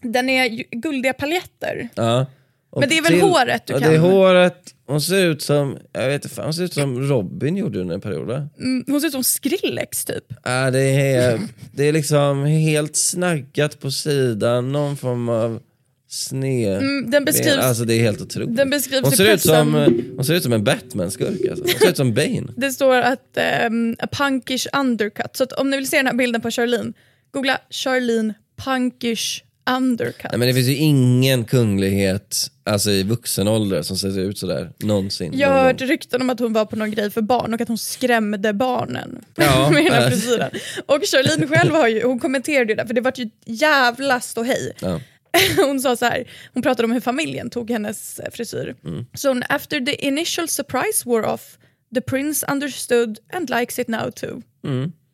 Den 0.00 0.28
är 0.28 0.44
ju 0.44 0.64
guldiga 0.70 1.12
paljetter. 1.12 1.88
Ja. 1.94 2.26
Och 2.70 2.80
Men 2.80 2.88
det 2.88 2.98
är 2.98 3.02
väl 3.02 3.20
håret 3.20 3.66
du 3.66 3.72
ja, 3.72 3.78
kan? 3.80 3.90
det 3.90 3.96
är 3.96 4.00
håret. 4.00 4.74
Hon 4.88 5.00
ser 5.00 5.26
ut 5.26 5.42
som, 5.42 5.76
jag 5.92 6.08
vet 6.08 6.24
inte, 6.24 6.42
hon 6.42 6.54
ser 6.54 6.62
ut 6.64 6.74
som 6.74 7.00
Robin 7.08 7.56
gjorde 7.56 7.80
under 7.80 7.94
en 7.94 8.00
period 8.00 8.26
va? 8.26 8.48
Mm, 8.58 8.84
Hon 8.86 9.00
ser 9.00 9.06
ut 9.08 9.12
som 9.12 9.24
Skrillex 9.24 10.04
typ. 10.04 10.24
Ja, 10.44 10.70
det, 10.70 10.80
är, 10.80 11.40
det 11.72 11.84
är 11.84 11.92
liksom 11.92 12.44
helt 12.44 12.96
snaggat 12.96 13.80
på 13.80 13.90
sidan, 13.90 14.72
någon 14.72 14.96
form 14.96 15.28
av 15.28 15.60
sned... 16.08 16.76
Mm, 16.78 17.10
den 17.10 17.24
beskrivs, 17.24 17.56
Alltså 17.56 17.84
det 17.84 17.94
är 17.94 18.00
helt 18.00 18.20
otroligt. 18.20 18.56
den 18.56 18.70
beskrivs 18.70 19.02
Hon 19.02 19.12
ser, 19.12 19.34
ut 19.34 19.40
som, 19.40 19.74
hon 20.16 20.24
ser 20.24 20.34
ut 20.34 20.42
som 20.42 20.52
en 20.52 20.64
Batman-skurk 20.64 21.48
alltså. 21.50 21.64
Hon 21.64 21.74
ser 21.80 21.90
ut 21.90 21.96
som 21.96 22.14
Bane. 22.14 22.46
Det 22.56 22.70
står 22.72 22.96
att 22.96 23.36
ehm, 23.36 23.96
a 23.98 24.06
punkish 24.12 24.66
undercut. 24.72 25.30
Så 25.36 25.44
om 25.44 25.70
ni 25.70 25.76
vill 25.76 25.88
se 25.88 25.96
den 25.96 26.06
här 26.06 26.14
bilden 26.14 26.40
på 26.40 26.50
Charlene, 26.50 26.92
googla 27.30 27.58
Charlene 27.70 28.34
punkish 28.64 29.42
undercut. 29.76 30.30
Nej, 30.30 30.38
men 30.38 30.48
det 30.48 30.54
finns 30.54 30.68
ju 30.68 30.76
ingen 30.76 31.44
kunglighet 31.44 32.50
alltså 32.64 32.90
i 32.90 33.02
vuxen 33.02 33.48
ålder 33.48 33.82
som 33.82 33.96
ser 33.96 34.18
ut 34.18 34.38
sådär 34.38 34.72
någonsin. 34.78 35.32
Jag 35.38 35.48
har 35.48 35.64
hört 35.64 35.80
rykten 35.80 36.22
om 36.22 36.30
att 36.30 36.40
hon 36.40 36.52
var 36.52 36.64
på 36.64 36.76
någon 36.76 36.90
grej 36.90 37.10
för 37.10 37.22
barn 37.22 37.54
och 37.54 37.60
att 37.60 37.68
hon 37.68 37.78
skrämde 37.78 38.52
barnen 38.52 39.24
Ja, 39.34 39.70
med 39.70 39.82
hela 39.82 40.10
frisyren. 40.10 40.50
Och 40.86 41.00
Charlene 41.04 41.46
själv 41.46 41.74
har 41.74 41.88
ju, 41.88 42.04
hon 42.04 42.18
kommenterade 42.18 42.72
ju 42.72 42.76
det 42.76 42.86
för 42.86 42.94
det 42.94 43.00
var 43.00 43.12
ju 43.16 43.24
ett 43.24 43.60
jävla 43.60 44.20
ståhej. 44.20 44.72
Ja. 44.80 45.00
Hon 45.56 45.80
sa 45.80 45.96
så 45.96 46.04
här, 46.04 46.24
hon 46.54 46.62
pratade 46.62 46.84
om 46.84 46.92
hur 46.92 47.00
familjen 47.00 47.50
tog 47.50 47.70
hennes 47.70 48.20
eh, 48.20 48.30
frisyr. 48.30 48.74
Mm. 48.84 49.06
Så 49.14 49.28
hon, 49.28 49.42
after 49.48 49.80
the 49.80 50.06
initial 50.06 50.48
surprise 50.48 51.02
wore 51.04 51.26
off, 51.26 51.58
the 51.94 52.00
prince 52.00 52.46
understood 52.52 53.18
and 53.32 53.50
likes 53.50 53.78
it 53.78 53.88
now 53.88 54.10
too. 54.10 54.42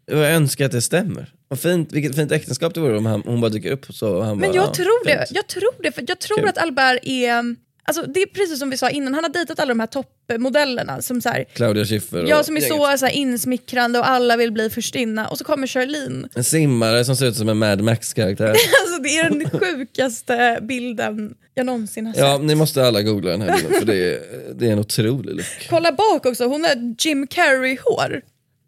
Jag 0.07 0.33
önskar 0.33 0.65
att 0.67 0.73
det 0.73 0.83
stämmer. 0.83 1.34
Och 1.49 1.59
fint, 1.61 1.93
vilket 1.93 2.17
fint 2.17 2.33
äktenskap 2.33 2.75
det 2.75 2.81
vore 2.81 2.97
om 2.99 3.07
han, 3.07 3.23
hon 3.27 3.41
bara 3.41 3.49
dyker 3.49 3.71
upp 3.73 3.87
så 3.95 4.21
han 4.23 4.39
Men 4.39 4.51
bara, 4.51 4.57
jag 4.57 4.65
ja, 4.67 4.75
tror 4.75 5.05
det, 5.05 5.27
jag 5.31 5.47
tror 5.47 5.83
det, 5.83 5.93
för 5.93 6.05
jag 6.09 6.19
tror 6.19 6.37
Kul. 6.39 6.49
att 6.49 6.59
Albert 6.59 6.99
är, 7.03 7.57
alltså 7.85 8.03
det 8.03 8.23
är 8.23 8.27
precis 8.27 8.59
som 8.59 8.71
vi 8.71 8.77
sa 8.77 8.91
innan, 8.91 9.15
han 9.15 9.25
har 9.25 9.31
dejtat 9.31 9.59
alla 9.59 9.69
de 9.69 9.81
här 9.81 9.87
toppmodellerna 9.87 11.03
som 11.03 11.21
så 11.21 11.29
här, 11.29 11.45
Claudia 11.55 11.85
Schiffer 11.85 12.23
och 12.23 12.29
Ja, 12.29 12.43
som 12.43 12.57
är 12.57 12.61
gänget. 12.61 12.77
så, 12.77 12.99
så 12.99 13.07
här, 13.07 13.13
insmickrande 13.13 13.99
och 13.99 14.09
alla 14.09 14.37
vill 14.37 14.53
bli 14.53 14.71
förstinna. 14.71 15.29
Och 15.29 15.39
så 15.39 15.45
kommer 15.45 15.67
Charlene. 15.67 16.29
En 16.35 16.45
simmare 16.45 17.05
som 17.05 17.17
ser 17.17 17.27
ut 17.27 17.37
som 17.37 17.49
en 17.49 17.57
Mad 17.59 17.81
Max-karaktär. 17.83 18.49
Alltså, 18.85 19.03
det 19.03 19.19
är 19.19 19.31
den 19.31 19.61
sjukaste 19.61 20.59
bilden 20.63 21.35
jag 21.55 21.67
någonsin 21.67 22.07
har 22.07 22.13
sett. 22.13 22.23
ja, 22.23 22.39
ni 22.39 22.55
måste 22.55 22.87
alla 22.87 23.03
googla 23.03 23.31
den 23.31 23.41
här 23.43 23.57
bilden 23.57 23.73
för 23.79 23.87
det 23.87 23.97
är, 24.15 24.21
det 24.55 24.69
är 24.69 24.73
en 24.73 24.79
otrolig 24.79 25.35
look. 25.35 25.67
Kolla 25.71 25.93
bak 25.93 26.27
också, 26.27 26.45
hon 26.45 26.65
har 26.65 26.95
Jim 26.99 27.27
Carrey-hår. 27.27 28.23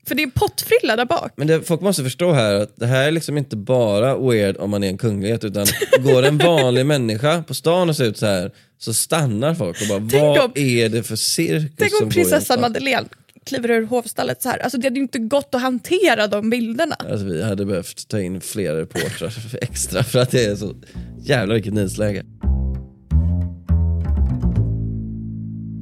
För 0.09 0.15
det 0.15 0.23
är 0.23 0.27
pottfrilla 0.31 0.97
där 0.97 1.05
bak. 1.05 1.33
Men 1.37 1.47
det, 1.47 1.63
folk 1.63 1.81
måste 1.81 2.03
förstå 2.03 2.33
här 2.33 2.55
att 2.55 2.77
det 2.77 2.87
här 2.87 3.07
är 3.07 3.11
liksom 3.11 3.39
inte 3.39 3.57
bara 3.57 4.19
weird 4.19 4.57
om 4.57 4.71
man 4.71 4.85
är 4.85 4.89
en 4.89 4.99
kunglighet 4.99 5.45
utan 5.45 5.67
går 5.99 6.23
en 6.23 6.39
vanlig 6.39 6.87
människa 6.97 7.43
på 7.43 7.55
stan 7.55 7.89
och 7.89 7.97
ser 7.97 8.05
ut 8.05 8.17
så 8.19 8.27
här 8.27 8.51
så 8.79 8.95
stannar 8.95 9.55
folk 9.55 9.81
och 9.83 9.89
bara 9.89 10.09
Tänk 10.11 10.23
vad 10.23 10.39
om- 10.45 10.53
är 10.55 10.89
det 10.89 11.03
för 11.03 11.17
cirkus 11.17 11.71
Tänk 11.79 11.93
som 11.97 12.07
om 12.07 12.11
prinsessan 12.11 12.41
stad?" 12.41 12.61
Madeleine 12.61 13.09
kliver 13.47 13.71
ur 13.71 13.87
hovstallet 13.87 14.43
så 14.43 14.49
här. 14.49 14.59
Alltså 14.59 14.79
det 14.79 14.87
hade 14.87 14.97
ju 14.97 15.03
inte 15.03 15.19
gått 15.19 15.55
att 15.55 15.61
hantera 15.63 16.27
de 16.27 16.51
bilderna. 16.51 16.95
Alltså 16.99 17.27
vi 17.27 17.43
hade 17.43 17.65
behövt 17.65 18.09
ta 18.09 18.21
in 18.21 18.41
fler 18.41 18.75
reportrar 18.75 19.35
extra 19.63 20.05
för 20.05 20.19
att 20.19 20.31
det 20.31 20.45
är 20.45 20.57
så 20.57 20.75
jävla 21.21 21.55
vilket 21.55 21.75
nyhetsläge. 21.75 22.25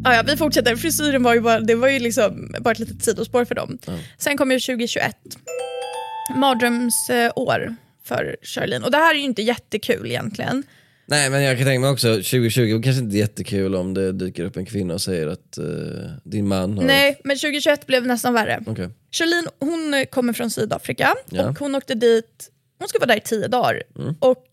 Ah, 0.04 0.14
ja, 0.14 0.22
vi 0.26 0.36
fortsätter, 0.36 0.76
frisyren 0.76 1.22
var 1.22 1.34
ju 1.34 1.40
bara, 1.40 1.60
det 1.60 1.74
var 1.74 1.88
ju 1.88 1.98
liksom 1.98 2.54
bara 2.60 2.72
ett 2.72 2.78
litet 2.78 3.04
sidospår 3.04 3.44
för 3.44 3.54
dem. 3.54 3.78
Sen 4.18 4.36
kommer 4.36 4.54
ju 4.54 4.60
2021. 4.60 5.16
Mardrömsår 6.36 7.76
för 8.04 8.36
Charlene. 8.42 8.84
Och 8.84 8.90
det 8.90 8.96
här 8.98 9.14
är 9.14 9.18
ju 9.18 9.24
inte 9.24 9.42
jättekul 9.42 10.06
egentligen. 10.06 10.62
Nej 11.06 11.30
men 11.30 11.42
jag 11.42 11.56
kan 11.56 11.66
tänka 11.66 11.80
mig 11.80 11.90
också 11.90 12.08
2020, 12.14 12.80
kanske 12.84 13.02
inte 13.02 13.16
jättekul 13.16 13.74
om 13.74 13.94
det 13.94 14.12
dyker 14.12 14.44
upp 14.44 14.56
en 14.56 14.66
kvinna 14.66 14.94
och 14.94 15.02
säger 15.02 15.26
att 15.26 15.58
eh, 15.58 15.64
din 16.24 16.48
man 16.48 16.78
har... 16.78 16.84
Nej, 16.84 17.20
men 17.24 17.36
2021 17.36 17.86
blev 17.86 18.06
nästan 18.06 18.34
värre. 18.34 18.62
Okej. 18.66 18.88
Charlene 19.12 19.48
hon 19.60 20.04
kommer 20.10 20.32
från 20.32 20.50
Sydafrika 20.50 21.14
Ja. 21.30 21.48
och 21.48 21.58
hon 21.58 21.74
åkte 21.74 21.94
dit, 21.94 22.50
hon 22.78 22.88
skulle 22.88 23.00
vara 23.00 23.10
där 23.14 23.16
i 23.16 23.20
tio 23.20 23.48
dagar. 23.48 23.82
Och 24.18 24.44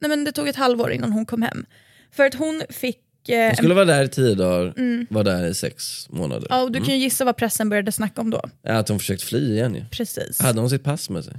nej 0.00 0.08
men 0.08 0.24
det 0.24 0.32
tog 0.32 0.48
ett 0.48 0.56
halvår 0.56 0.92
innan 0.92 1.12
hon 1.12 1.26
kom 1.26 1.42
hem. 1.42 1.64
För 2.12 2.24
att 2.26 2.34
hon 2.34 2.62
fick... 2.70 2.98
Eh, 3.32 3.38
Hon 3.40 3.48
en, 3.50 3.56
skulle 3.56 3.74
vara 3.74 3.84
där 3.84 4.04
i 4.04 4.08
tio 4.08 4.34
dagar, 4.34 4.74
var 5.14 5.24
där 5.24 5.46
i 5.46 5.54
sex 5.54 6.08
månader. 6.10 6.46
ja, 6.50 6.62
och 6.62 6.72
du 6.72 6.78
kan 6.80 6.94
ju 6.94 7.00
gissa 7.00 7.24
vad 7.24 7.36
pressen 7.36 7.68
började 7.68 7.92
snacka 7.92 8.20
om 8.20 8.30
då. 8.30 8.42
Ja, 8.62 8.72
att 8.72 8.88
hon 8.88 8.98
försökt 8.98 9.22
fly 9.22 9.52
igen 9.52 9.74
ju. 9.74 9.84
Precis. 9.90 10.40
Hade 10.40 10.60
hon 10.60 10.70
sitt 10.70 10.84
pass 10.84 11.10
med 11.10 11.24
sig? 11.24 11.34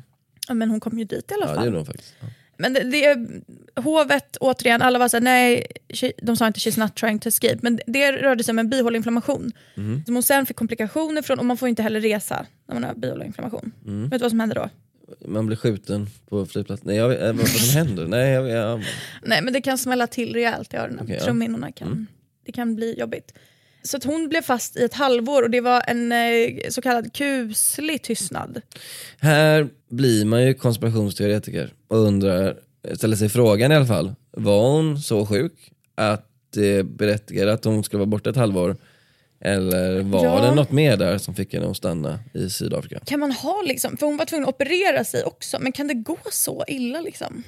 Ja, 0.47 0.54
men 0.54 0.69
hon 0.69 0.80
kom 0.80 0.99
ju 0.99 1.06
dit 1.06 1.32
i 1.32 1.34
alla 1.34 1.45
Ja 1.45 1.49
det 1.49 1.56
fall. 1.56 1.65
gjorde 1.65 1.77
hon 1.77 1.86
faktiskt. 1.86 2.13
Ja. 2.21 2.27
Men 2.58 2.73
det, 2.73 2.80
det, 2.84 3.17
hovet, 3.82 4.38
återigen, 4.39 4.82
alla 4.82 4.99
var 4.99 5.08
såhär, 5.08 5.21
nej, 5.21 5.65
she, 5.93 6.12
de 6.23 6.38
sa 6.38 6.47
inte 6.47 6.60
she's 6.60 6.80
not 6.80 6.95
trying 6.95 7.19
to 7.19 7.30
escape, 7.30 7.58
men 7.62 7.80
det 7.88 8.12
rörde 8.12 8.43
sig 8.43 8.51
om 8.51 8.60
en 8.60 8.69
bihåleinflammation. 8.69 9.51
Mhm. 9.75 10.04
Som 10.06 10.15
hon 10.15 10.23
sen 10.23 10.45
fick 10.45 10.56
komplikationer 10.58 11.21
från, 11.21 11.39
och 11.39 11.45
man 11.45 11.58
får 11.58 11.69
inte 11.69 11.84
heller 11.84 12.01
resa 12.01 12.45
när 12.67 12.75
man 12.75 12.84
har 12.84 12.93
bihåleinflammation. 12.93 13.71
Mm. 13.88 14.04
Vet 14.04 14.12
du 14.12 14.17
vad 14.23 14.32
som 14.32 14.39
hände 14.39 14.56
då? 14.56 14.69
Man 15.25 15.45
blir 15.45 15.57
skjuten 15.57 16.07
på 16.29 16.45
flygplatsen. 16.45 16.88
Nej, 16.88 16.97
jag 16.97 17.10
vet, 17.10 17.19
eh, 17.21 17.25
vad, 17.25 17.36
vad 17.36 17.47
som 17.47 17.77
händer? 17.77 18.07
Nej, 18.07 18.31
jag, 18.31 18.49
jag, 18.49 18.84
Nej 19.23 19.41
men 19.41 19.53
det 19.53 19.62
kan 19.62 19.77
smälla 19.77 20.07
till 20.07 20.34
rejält 20.34 20.73
i 20.73 20.77
öronen. 20.77 21.07
Ja. 21.10 21.19
Trumhinnorna 21.19 21.71
kan, 21.71 22.07
det 22.45 22.51
kan 22.51 22.75
bli 22.75 22.99
jobbigt. 22.99 23.34
Så 23.84 23.97
att 23.97 24.03
hon 24.03 24.29
blev 24.29 24.41
fast 24.41 24.77
i 24.77 24.84
ett 24.84 24.93
halvår 24.93 25.43
och 25.43 25.49
det 25.49 25.62
var 25.62 25.84
en 25.88 26.12
eh, 26.12 26.69
så 26.69 26.81
kallad 26.81 27.13
kuslig 27.13 28.01
tystnad. 28.01 28.62
Här 29.19 29.69
blir 29.89 30.25
man 30.25 30.43
ju 30.43 30.53
konspirationsteoretiker 30.53 31.73
och 31.88 31.97
undrar, 31.97 32.57
ställer 32.93 33.15
sig 33.15 33.29
frågan 33.29 33.71
i 33.71 33.75
alla 33.75 33.86
fall, 33.86 34.13
var 34.31 34.71
hon 34.71 35.01
så 35.01 35.25
sjuk 35.25 35.53
att 35.95 36.27
det 36.53 36.84
berättigade 36.84 37.53
att 37.53 37.65
hon 37.65 37.84
skulle 37.84 37.97
vara 37.97 38.05
borta 38.05 38.29
ett 38.29 38.36
halvår? 38.36 38.77
Eller 39.41 40.01
var 40.01 40.23
Ja. 40.25 40.41
det 40.41 40.56
något 40.56 40.71
mer 40.71 40.97
där 40.97 41.17
som 41.17 41.36
fick 41.36 41.54
henne 41.54 41.69
att 41.71 41.77
stanna 41.77 42.19
i 42.34 42.49
Sydafrika? 42.49 42.99
Kan 43.06 43.19
man 43.19 43.32
ha 43.32 43.62
liksom, 43.67 43.97
för 43.97 44.06
hon 44.06 44.17
var 44.17 44.25
tvungen 44.25 44.47
att 44.49 44.56
operera 44.56 45.04
sig 45.04 45.23
också, 45.23 45.58
men 45.60 45.71
kan 45.71 45.88
det 45.88 45.93
gå 45.93 46.17
så 46.32 46.63
illa 46.67 47.01
liksom? 47.01 47.43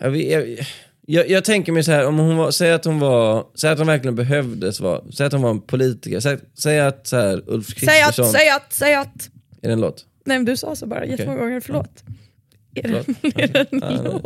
Jag, 0.00 0.10
vet- 0.10 0.66
jag, 1.06 1.30
jag, 1.30 1.44
tänker 1.44 1.72
mig 1.72 1.84
så 1.84 1.90
här, 1.92 2.06
om 2.06 2.18
hon 2.18 2.36
var, 2.36 2.50
säg 2.50 2.72
att 2.72 2.84
hon 2.84 2.98
var, 3.00 3.46
säg 3.54 3.70
att 3.70 3.78
hon 3.78 3.86
verkligen 3.86 4.14
behövdes 4.16 4.80
vara, 4.80 5.00
säg 5.12 5.26
att 5.26 5.32
hon 5.32 5.42
var 5.42 5.50
en 5.50 5.60
politiker, 5.60 6.20
säg, 6.20 6.38
säg 6.58 6.80
att 6.80 7.06
så 7.06 7.16
här, 7.16 7.42
Ulf 7.46 7.66
Säg 7.66 8.00
att, 8.00 8.06
Kristersson, 8.06 8.32
säg 8.32 8.50
att, 8.50 8.72
säg 8.72 8.94
att. 8.94 9.30
är 9.62 9.66
det 9.68 9.72
en 9.72 9.80
låt? 9.80 10.06
Nej 10.24 10.38
men 10.38 10.44
du 10.44 10.56
sa 10.56 10.76
så 10.76 10.86
bara 10.86 11.06
jättemånga 11.06 11.40
gånger, 11.40 11.60
förlåt. 11.60 12.02
Är 12.74 12.82
det, 12.88 12.98
är 13.42 13.48
det 13.48 13.66
en 13.72 13.80
Ja, 13.82 14.02
nej. 14.02 14.20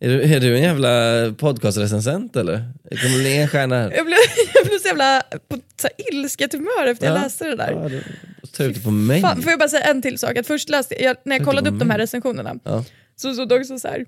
Är 0.00 0.08
du, 0.08 0.22
är 0.34 0.40
du 0.40 0.56
en 0.56 0.62
jävla 0.62 0.90
podcastrecensent 1.38 2.36
eller? 2.36 2.64
Det 2.90 2.96
kommer 2.96 3.18
bli 3.18 3.36
en 3.36 3.48
stjärna 3.48 3.76
här. 3.76 3.90
Jag 3.96 4.06
blev, 4.06 4.16
jag 4.54 4.66
blev 4.66 4.78
så 4.78 4.88
jävla 4.88 5.22
på 5.48 5.56
så 5.80 5.88
här 5.88 6.12
ilsket 6.14 6.52
humör 6.52 6.86
efter 6.86 7.06
jag 7.06 7.16
Ja. 7.18 7.22
läste 7.22 7.44
det 7.44 7.56
där. 7.56 7.72
Ja, 7.72 7.88
det, 7.88 8.02
Ta 8.56 8.64
ut 8.64 8.84
på 8.84 8.90
mig. 8.90 9.20
Fan, 9.20 9.42
får 9.42 9.50
jag 9.50 9.58
bara 9.58 9.68
säga 9.68 9.84
en 9.84 10.02
till 10.02 10.18
sak? 10.18 10.36
Att 10.36 10.46
först 10.46 10.68
läste 10.68 11.02
jag, 11.04 11.16
när 11.24 11.36
jag 11.36 11.44
kollade 11.46 11.70
upp 11.70 11.78
de 11.78 11.90
här 11.90 11.98
recensionerna 11.98 12.54
Ja. 12.64 12.84
så 13.16 13.32
stod 13.34 13.48
det 13.48 13.54
också 13.54 13.78
så 13.78 13.88
här. 13.88 14.04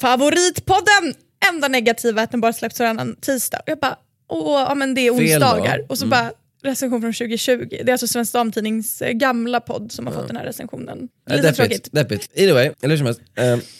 Favoritpodden! 0.00 1.14
Enda 1.52 1.68
negativa 1.68 2.20
är 2.20 2.24
att 2.24 2.30
den 2.30 2.40
bara 2.40 2.52
släpps 2.52 2.80
varannan 2.80 3.16
tisdag. 3.20 3.60
Jag 3.66 3.78
bara, 3.78 3.96
åh, 4.28 4.60
ja 4.68 4.74
men 4.74 4.94
det 4.94 5.00
är 5.00 5.10
onsdagar. 5.14 5.84
Och 5.88 5.98
så 5.98 6.04
Mm. 6.04 6.10
bara 6.10 6.32
recension 6.62 7.00
från 7.00 7.12
2020. 7.12 7.66
Det 7.70 7.88
är 7.88 7.92
alltså 7.92 8.06
Svensk 8.06 8.32
Damtidnings 8.32 9.02
eh, 9.02 9.12
gamla 9.12 9.60
podd 9.60 9.92
som 9.92 10.06
har 10.06 10.14
fått 10.14 10.26
den 10.26 10.36
här 10.36 10.44
recensionen. 10.44 11.08
Lite 11.30 11.42
deppigt, 11.42 11.56
tråkigt. 11.56 11.88
deppigt. 11.92 12.30
Either 12.34 12.54
way, 12.54 12.70
eller 12.82 12.96
hur 12.96 12.96
som 12.96 13.06
helst. 13.06 13.20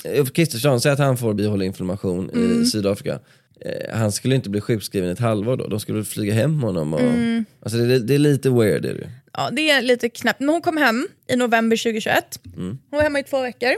Uh, 0.05 0.21
Ulf 0.21 0.33
Kristersson 0.33 0.81
säger 0.81 0.93
att 0.95 0.99
han 1.01 1.17
får 1.17 1.35
bihåleinflammation 1.35 2.31
Mm. 2.31 2.63
i 2.63 2.67
Sydafrika. 2.67 3.21
Eh, 3.65 3.97
han 3.97 4.13
skulle 4.13 4.35
inte 4.35 4.51
bli 4.51 4.61
sjukskriven 4.61 5.11
ett 5.11 5.19
halvår 5.19 5.57
då, 5.57 5.67
de 5.69 5.81
skulle 5.81 6.05
flyga 6.05 6.35
hem 6.35 6.61
honom. 6.63 6.95
Och, 6.95 7.01
Mm. 7.01 7.45
alltså 7.63 7.79
det, 7.79 7.99
det 7.99 8.15
är 8.15 8.19
lite 8.19 8.51
weird. 8.51 8.85
Är 8.85 8.95
det. 8.95 9.11
Ja, 9.33 9.51
det 9.53 9.71
är 9.71 9.83
lite 9.83 10.09
knappt. 10.09 10.41
Men 10.41 10.49
hon 10.49 10.63
kom 10.63 10.77
hem 10.77 11.09
i 11.29 11.37
november 11.37 11.77
2021. 11.77 12.41
Mm. 12.57 12.69
Hon 12.69 12.79
var 12.97 13.03
hemma 13.03 13.19
i 13.21 13.23
två 13.23 13.41
veckor. 13.43 13.73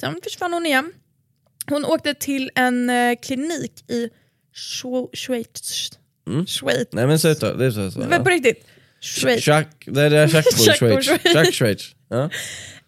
Sen 0.00 0.20
försvann 0.24 0.52
hon 0.52 0.66
igen. 0.66 0.92
Hon 1.70 1.84
åkte 1.84 2.14
till 2.14 2.50
en 2.54 2.90
eh, 2.90 3.16
klinik 3.22 3.90
i 3.90 4.08
Schwe- 4.54 5.08
Schweiz. 6.26 6.50
Schweiz. 6.50 6.88
Nej 6.92 7.06
men 7.06 7.18
sluta, 7.18 7.54
det 7.54 7.66
är 7.66 7.70
så. 7.70 7.90
så 7.90 7.98
Men 7.98 8.12
Mm. 8.12 8.24
på 8.24 8.30
riktigt. 8.30 8.66
Schweiz. 9.00 9.44
Schack, 9.44 9.68
det 9.86 10.02
är 10.02 10.10
där 10.10 10.28
Schackbo 10.28 10.62
i 10.62 10.64
Schackbo, 10.64 10.86
Schweiz. 10.86 11.04
Schweiz. 11.06 11.22
Schack 11.32 11.54
Schweiz. 11.54 11.94
Ja. 12.08 12.30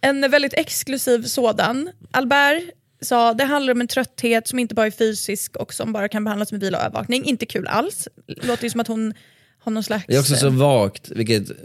En 0.00 0.30
väldigt 0.30 0.54
exklusiv 0.54 1.22
sådan. 1.22 1.90
Albert 2.10 2.62
sa 3.00 3.34
det 3.34 3.44
handlar 3.44 3.72
om 3.72 3.80
en 3.80 3.88
trötthet 3.88 4.48
som 4.48 4.58
inte 4.58 4.74
bara 4.74 4.86
är 4.86 4.90
fysisk 4.90 5.56
och 5.56 5.74
som 5.74 5.92
bara 5.92 6.08
kan 6.08 6.24
behandlas 6.24 6.52
med 6.52 6.60
vila 6.60 6.78
och 6.78 6.84
övervakning. 6.84 7.24
Inte 7.24 7.46
kul 7.46 7.66
alls. 7.66 8.08
Låter 8.26 8.64
ju 8.64 8.70
som 8.70 8.80
att 8.80 8.88
hon 8.88 9.14
har 9.60 9.72
någon 9.72 9.82
slags... 9.84 10.04
Det 10.08 10.14
är 10.14 10.20
också 10.20 10.34
så 10.34 10.46
eh, 10.46 10.52
vagt, 10.52 11.10
vilket 11.10 11.50
eh, 11.50 11.56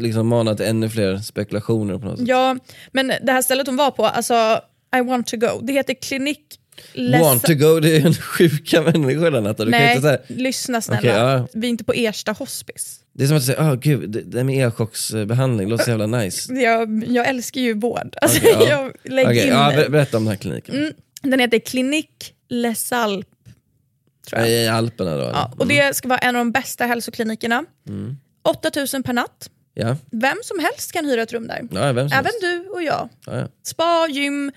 liksom 0.00 0.28
manar 0.28 0.54
till 0.54 0.66
ännu 0.66 0.88
fler 0.88 1.18
spekulationer 1.18 1.98
på 1.98 2.06
något 2.06 2.18
sätt. 2.18 2.28
Ja, 2.28 2.56
men 2.92 3.12
det 3.22 3.32
här 3.32 3.42
stället 3.42 3.66
hon 3.66 3.76
var 3.76 3.90
på, 3.90 4.06
alltså 4.06 4.60
I 4.96 5.00
want 5.00 5.26
to 5.26 5.36
go. 5.36 5.60
Det 5.62 5.72
heter 5.72 5.94
Klinik 5.94 6.58
Les... 6.92 7.20
Want 7.20 7.42
to 7.42 7.54
go, 7.54 7.80
det 7.80 7.96
är 7.96 8.06
en 8.06 8.14
sjuka 8.14 8.82
människa 8.82 9.30
den 9.30 9.44
Natta. 9.44 9.64
Du 9.64 9.72
kan 9.72 9.80
Nej, 9.80 9.96
inte 9.96 10.02
säga, 10.08 10.18
lyssna 10.28 10.80
snälla. 10.80 10.98
Okej, 11.00 11.10
ja. 11.10 11.48
Vi 11.52 11.66
är 11.66 11.70
inte 11.70 11.84
på 11.84 11.92
Ersta 11.92 12.32
hospice. 12.32 13.00
det 13.12 13.24
är 13.24 13.28
som 13.28 13.36
att 13.36 13.42
säga, 13.44 13.62
oh, 13.62 13.74
gud, 13.74 14.10
det, 14.10 14.20
det 14.20 14.44
med 14.44 14.64
elchocksbehandling 14.64 15.68
låter 15.68 15.84
så 15.84 15.90
jävla 15.90 16.06
nice. 16.06 16.52
Jag, 16.62 17.04
jag 17.08 17.28
älskar 17.28 17.60
ju 17.60 17.74
vård. 17.74 18.16
Alltså, 18.22 18.38
Okej, 18.38 18.56
ja. 18.60 18.68
jag 19.04 19.12
lägger 19.12 19.30
Okej, 19.30 19.42
in 19.46 19.52
ja, 19.52 19.72
ber- 19.76 19.88
berätta 19.88 20.16
om 20.16 20.24
den 20.24 20.30
här 20.30 20.36
kliniken. 20.38 20.74
Mm. 20.74 20.92
Den 21.22 21.40
heter 21.40 21.58
Klinik 21.58 22.34
Les 22.48 22.92
jag. 24.30 24.50
I 24.50 24.66
Alperna 24.68 25.16
då? 25.16 25.22
Ja, 25.22 25.52
och 25.58 25.66
det 25.66 25.96
ska 25.96 26.08
vara 26.08 26.18
en 26.18 26.36
av 26.36 26.40
de 26.40 26.52
bästa 26.52 26.86
hälsoklinikerna. 26.86 27.64
Mm. 27.88 28.16
8000 28.42 29.02
per 29.02 29.12
natt. 29.12 29.50
Ja, 29.74 29.96
Vem 30.10 30.36
som 30.42 30.58
helst 30.58 30.92
kan 30.92 31.04
hyra 31.04 31.22
ett 31.22 31.32
rum 31.32 31.46
där. 31.46 31.60
ja 31.70 31.92
vem 31.92 32.08
som 32.08 32.18
Även 32.18 32.24
helst. 32.24 32.40
du 32.40 32.68
och 32.68 32.82
jag. 32.82 33.08
Ja, 33.26 33.38
ja. 33.38 33.48
Spa, 33.62 34.06
gym, 34.10 34.52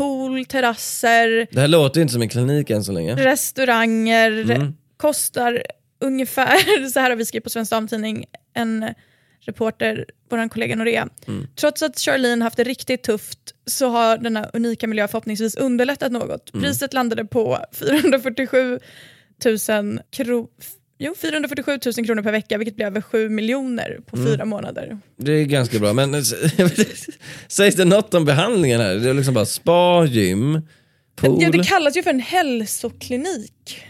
pool, 0.00 0.44
terrasser, 0.44 1.46
Det 1.50 1.60
här 1.60 1.68
låter 1.68 2.00
inte 2.00 2.12
som 2.12 2.22
en 2.22 2.28
klinik 2.28 2.70
än 2.70 2.84
så 2.84 2.92
länge. 2.92 3.16
restauranger. 3.16 4.50
Mm. 4.50 4.74
Kostar 4.96 5.62
ungefär, 6.00 6.88
så 6.92 7.00
här 7.00 7.10
har 7.10 7.16
vi 7.16 7.24
skrivit 7.24 7.44
på 7.44 7.50
Svensk 7.50 7.70
Damtidning, 7.70 8.24
en 8.54 8.94
reporter, 9.40 10.04
vår 10.30 10.48
kollega 10.48 10.76
Norea. 10.76 11.08
Mm. 11.28 11.46
Trots 11.56 11.82
att 11.82 11.98
Charlene 11.98 12.44
haft 12.44 12.56
det 12.56 12.64
riktigt 12.64 13.02
tufft 13.02 13.38
så 13.66 13.88
har 13.88 14.18
denna 14.18 14.44
unika 14.52 14.86
miljö 14.86 15.08
förhoppningsvis 15.08 15.56
underlättat 15.56 16.12
något. 16.12 16.54
Mm. 16.54 16.62
Priset 16.64 16.94
landade 16.94 17.24
på 17.24 17.58
447 17.72 18.78
000 19.44 19.56
kro- 20.10 20.48
Jo, 21.02 21.14
447 21.18 21.78
000 21.96 22.06
kronor 22.06 22.22
per 22.22 22.32
vecka 22.32 22.58
vilket 22.58 22.76
blir 22.76 22.86
över 22.86 23.00
7 23.00 23.28
miljoner 23.28 24.00
på 24.06 24.16
Mm. 24.16 24.28
fyra 24.28 24.44
månader. 24.44 24.98
Det 25.16 25.32
är 25.32 25.44
ganska 25.44 25.78
bra, 25.78 25.92
men 25.92 26.24
sägs 27.48 27.76
det 27.76 27.84
något 27.84 28.14
om 28.14 28.24
behandlingen 28.24 28.80
här? 28.80 28.94
Det 28.94 29.10
är 29.10 29.14
liksom 29.14 29.34
bara 29.34 29.46
spa, 29.46 30.04
gym, 30.04 30.60
pool. 31.16 31.42
Ja, 31.42 31.50
det 31.50 31.64
kallas 31.64 31.96
ju 31.96 32.02
för 32.02 32.10
en 32.10 32.20
hälsoklinik. 32.20 33.82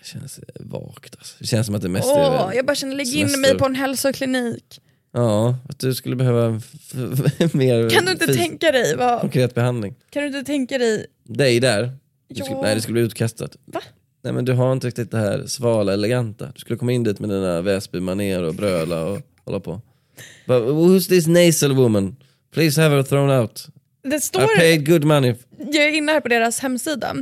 Det 0.00 0.06
känns 0.06 0.40
vagt 0.60 1.16
alltså. 1.18 1.36
Det 1.38 1.46
känns 1.46 1.66
som 1.66 1.74
att 1.74 1.82
det 1.82 1.88
mest 1.88 2.08
Åh, 2.08 2.48
är... 2.50 2.56
jag 2.56 2.66
bara 2.66 2.74
känner, 2.76 2.96
lägg 2.96 3.14
in 3.16 3.40
mig 3.40 3.58
på 3.58 3.66
en 3.66 3.74
hälsoklinik. 3.74 4.80
Ja, 5.12 5.56
att 5.68 5.78
du 5.78 5.94
skulle 5.94 6.16
behöva 6.16 6.48
mer 7.52 7.90
Kan 7.90 8.04
du 8.04 8.12
inte 8.12 8.26
tänka 8.34 8.72
dig 8.72 8.96
vad, 8.96 9.20
konkret 9.20 9.54
behandling. 9.54 9.94
kan 10.10 10.22
du 10.22 10.28
inte 10.28 10.44
tänka 10.44 10.78
dig, 10.78 11.06
Dig 11.24 11.60
där. 11.60 11.90
Du 12.28 12.34
skulle, 12.34 12.50
Ja. 12.50 12.62
Nej, 12.62 12.74
det 12.74 12.80
skulle 12.80 12.92
bli 12.92 13.02
utkastat. 13.02 13.56
va? 13.64 13.80
Nej 14.26 14.32
men 14.32 14.44
du 14.44 14.52
har 14.52 14.72
inte 14.72 14.86
riktigt 14.86 15.10
det 15.10 15.18
här 15.18 15.46
svala, 15.46 15.92
eleganta. 15.92 16.50
Du 16.54 16.60
skulle 16.60 16.78
komma 16.78 16.92
in 16.92 17.04
dit 17.04 17.20
med 17.20 17.30
dina 17.30 17.62
Väsby-manér 17.62 18.42
och 18.42 18.54
bröla 18.54 19.04
och 19.04 19.20
hålla 19.44 19.60
på. 19.60 19.80
But 20.46 20.62
who's 20.62 21.08
this 21.08 21.26
nasal 21.26 21.76
woman? 21.76 22.16
Please 22.54 22.82
have 22.82 22.96
her 22.96 23.02
thrown 23.02 23.30
out. 23.30 23.66
Det 24.02 24.16
I 24.16 24.20
står, 24.20 24.56
paid 24.58 24.88
good 24.88 25.04
money. 25.04 25.34
jag 25.58 25.84
är 25.84 25.92
inne 25.92 26.12
här 26.12 26.20
på 26.20 26.28
deras 26.28 26.60
hemsida, 26.60 27.14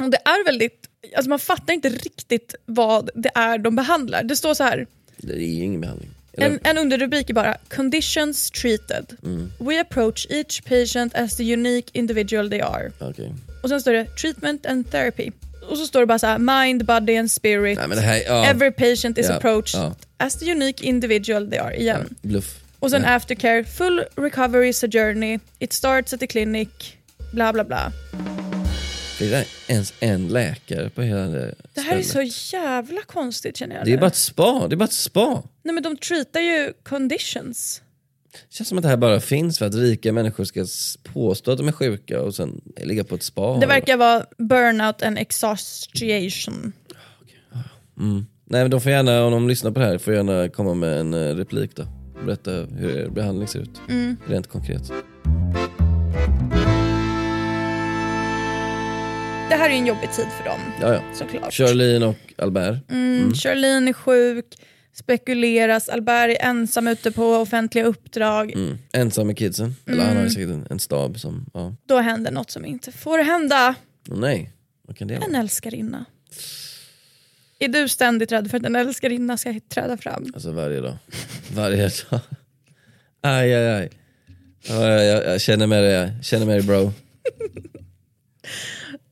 och 0.00 0.10
det 0.10 0.16
är 0.16 0.44
väldigt, 0.44 0.86
alltså 1.16 1.30
man 1.30 1.38
fattar 1.38 1.74
inte 1.74 1.88
riktigt 1.88 2.54
vad 2.66 3.10
det 3.14 3.30
är 3.34 3.58
de 3.58 3.76
behandlar. 3.76 4.22
Det 4.22 4.36
står 4.36 4.54
så 4.54 4.62
här, 4.64 4.86
Det 5.16 5.32
är 5.32 5.62
ingen 5.62 5.80
behandling. 5.80 6.10
En, 6.32 6.58
en 6.62 6.78
underrubrik 6.78 7.30
är 7.30 7.34
bara 7.34 7.56
“Conditions 7.74 8.50
treated. 8.50 9.16
Mm. 9.24 9.52
We 9.58 9.80
approach 9.80 10.26
each 10.30 10.64
patient 10.64 11.14
as 11.14 11.36
the 11.36 11.52
unique 11.54 11.90
individual 11.92 12.50
they 12.50 12.60
are”. 12.60 12.92
okej. 13.00 13.34
Och 13.62 13.68
sen 13.68 13.80
står 13.80 13.92
det 13.92 14.04
“Treatment 14.04 14.66
and 14.66 14.90
therapy”. 14.90 15.30
Och 15.70 15.78
så 15.78 15.86
står 15.86 16.00
det 16.00 16.06
bara 16.06 16.18
så 16.18 16.26
här 16.26 16.38
“Mind, 16.64 16.84
body 16.84 17.16
and 17.16 17.30
spirit”. 17.30 17.78
Nej 17.78 17.88
men 17.88 17.96
det 17.98 18.04
här, 18.04 18.22
ja. 18.26 18.46
Every 18.46 18.70
patient 18.70 19.18
is 19.18 19.28
Ja, 19.28 19.34
approached 19.34 19.80
ja. 19.80 19.94
as 20.16 20.36
the 20.38 20.50
unique 20.52 20.86
individual 20.86 21.50
they 21.50 21.58
are. 21.58 21.76
Igen. 21.76 22.14
Bluff. 22.22 22.60
Och 22.80 22.90
sen 22.90 23.02
Ja. 23.02 23.08
aftercare, 23.08 23.64
full 23.64 24.04
recovery 24.16 24.68
is 24.68 24.84
a 24.84 24.88
journey, 24.92 25.38
it 25.58 25.72
starts 25.72 26.12
at 26.12 26.20
the 26.20 26.26
clinic, 26.26 26.68
bla 27.32 27.52
bla 27.52 27.64
bla. 27.64 27.92
Det 29.18 29.34
är 29.34 29.44
ens 29.68 29.94
en 30.00 30.28
läkare 30.28 30.90
på 30.90 31.02
hela 31.02 31.20
det 31.26 31.54
Det 31.74 31.80
här 31.80 31.96
är 31.96 32.02
stället. 32.02 32.32
så 32.32 32.56
jävla 32.56 33.00
konstigt 33.02 33.56
känner 33.56 33.76
jag. 33.76 33.84
Det 33.84 33.92
är 33.92 33.98
bara 33.98 34.06
ett 34.06 34.16
spa, 34.16 34.66
det 34.68 34.74
är 34.74 34.76
bara 34.76 34.84
ett 34.84 34.92
spa. 34.92 35.42
Nej 35.62 35.74
men 35.74 35.82
de 35.82 35.96
treatar 35.96 36.40
ju 36.40 36.72
conditions. 36.82 37.82
Det 38.48 38.54
känns 38.56 38.68
som 38.68 38.78
att 38.78 38.82
det 38.82 38.88
här 38.88 38.96
bara 38.96 39.20
finns 39.20 39.58
för 39.58 39.66
att 39.66 39.74
rika 39.74 40.12
människor 40.12 40.44
ska 40.44 40.66
påstå 41.12 41.50
att 41.52 41.58
de 41.58 41.68
är 41.68 41.72
sjuka 41.72 42.20
och 42.20 42.34
sen 42.34 42.60
ligga 42.76 43.04
på 43.04 43.14
ett 43.14 43.22
spa. 43.22 43.58
Det 43.60 43.66
verkar 43.66 43.96
vara 43.96 44.26
burnout 44.38 45.02
and 45.02 45.18
exhaustion. 45.18 46.72
Nej 48.46 48.62
men 48.62 48.70
de 48.70 48.80
får 48.80 48.92
gärna, 48.92 49.24
om 49.24 49.32
de 49.32 49.48
lyssnar 49.48 49.70
på 49.70 49.80
det 49.80 49.86
här, 49.86 49.98
får 49.98 50.14
gärna 50.14 50.48
komma 50.48 50.74
med 50.74 51.00
en 51.00 51.14
eh, 51.14 51.34
replik 51.36 51.70
då. 51.76 51.86
Berätta 52.26 52.50
hur 52.50 52.96
er 52.98 53.08
behandling 53.08 53.48
ser 53.48 53.58
ut. 53.60 53.80
Mm. 53.88 54.16
Rent 54.26 54.46
konkret. 54.46 54.92
Det 59.48 59.54
här 59.58 59.70
är 59.70 59.74
en 59.74 59.86
jobbig 59.86 60.12
tid 60.12 60.26
för 60.38 60.44
dem, 60.44 60.58
Ja, 60.80 60.94
ja. 60.94 61.00
såklart. 61.14 61.52
Charlene 61.52 62.06
och 62.06 62.16
Albert. 62.38 62.90
Mm, 62.90 63.34
Charlene 63.34 63.90
är 63.90 63.92
sjuk, 63.92 64.44
spekuleras, 64.94 65.88
Albert 65.88 66.30
är 66.40 66.44
ensam 66.48 66.88
ute 66.88 67.10
på 67.12 67.24
offentliga 67.36 67.84
uppdrag. 67.84 68.52
Mm. 68.52 68.78
Ensam 68.92 69.26
med 69.26 69.38
kidsen. 69.38 69.74
Eller 69.86 69.98
han 69.98 70.06
har 70.06 70.12
Mm. 70.14 70.24
ju 70.24 70.30
säkert 70.30 70.48
en, 70.50 70.66
en 70.70 70.78
stab 70.78 71.20
som, 71.20 71.46
ja. 71.54 71.74
Då 71.86 71.98
händer 71.98 72.30
något 72.30 72.50
som 72.50 72.64
inte 72.64 72.92
får 72.92 73.18
hända. 73.18 73.74
Åh 74.10 74.18
nej, 74.18 74.50
vad 74.82 74.96
kan 74.96 75.08
det 75.08 75.14
En 75.14 75.20
vara? 75.20 75.40
älskarinna. 75.40 76.04
Är 77.58 77.68
du 77.68 77.88
ständigt 77.88 78.32
rädd 78.32 78.50
för 78.50 78.58
att 78.58 78.64
en 78.64 78.76
älskarinna 78.76 79.36
ska 79.36 79.60
träda 79.68 79.96
fram? 79.96 80.26
Alltså 80.34 80.50
varje 80.52 80.80
dag. 80.80 80.96
Varje 81.54 81.82
dag. 81.82 82.20
Aj, 83.20 83.54
aj, 83.54 83.68
aj. 83.68 83.90
Ja, 84.68 84.88
jag, 84.88 85.04
jag, 85.06 85.32
jag 85.34 85.40
känner 85.40 85.66
med 85.66 85.82
dig, 85.84 85.92
jag 85.92 86.24
känner 86.24 86.46
med 86.46 86.54
dig 86.56 86.62
bro. 86.66 86.92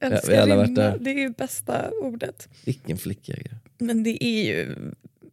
vi 0.28 0.34
har 0.36 0.42
alla 0.42 0.56
varit 0.56 0.74
där. 0.74 0.98
det 1.00 1.10
är 1.10 1.18
ju 1.18 1.28
bästa 1.30 1.90
ordet. 2.02 2.48
Vilken 2.64 2.98
flickjägare. 2.98 3.56
Men 3.78 4.02
det 4.02 4.24
är 4.24 4.44
ju 4.44 4.76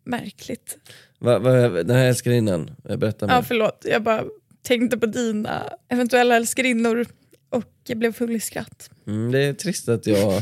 märkligt. 0.09 0.77
Va, 1.19 1.39
va, 1.39 1.51
den 1.69 1.95
här 1.95 2.05
älskarinnan, 2.05 2.71
berätta 2.83 3.27
mer. 3.27 3.33
Ja, 3.33 3.43
förlåt, 3.43 3.85
jag 3.89 4.03
bara 4.03 4.23
tänkte 4.61 4.97
på 4.97 5.05
dina 5.05 5.73
eventuella 5.87 6.35
älskarinnor 6.35 7.05
och 7.49 7.63
jag 7.87 7.97
blev 7.97 8.13
full 8.13 8.35
i 8.35 8.39
skratt. 8.39 8.89
Mm, 9.07 9.31
det 9.31 9.39
är 9.39 9.53
trist 9.53 9.89
att 9.89 10.07
jag, 10.07 10.41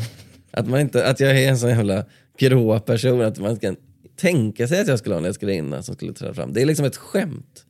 att, 0.52 0.68
man 0.68 0.80
inte, 0.80 1.06
att 1.08 1.20
jag 1.20 1.42
är 1.42 1.50
en 1.50 1.58
sån 1.58 1.70
jävla 1.70 2.06
grå 2.38 2.80
person, 2.80 3.22
att 3.22 3.40
man 3.40 3.60
kan 3.60 3.76
tänka 4.16 4.68
sig 4.68 4.82
att 4.82 4.88
jag 4.88 5.00
skulle 5.00 5.16
ha 5.16 5.20
en 5.20 5.26
älskarinna 5.26 5.84
som 5.84 5.96
skulle 5.96 6.14
träda 6.14 6.34
fram. 6.34 6.54
Det 6.54 6.62
är 6.62 6.66
liksom 6.66 6.86
ett 6.86 6.98
skämt. 6.98 7.66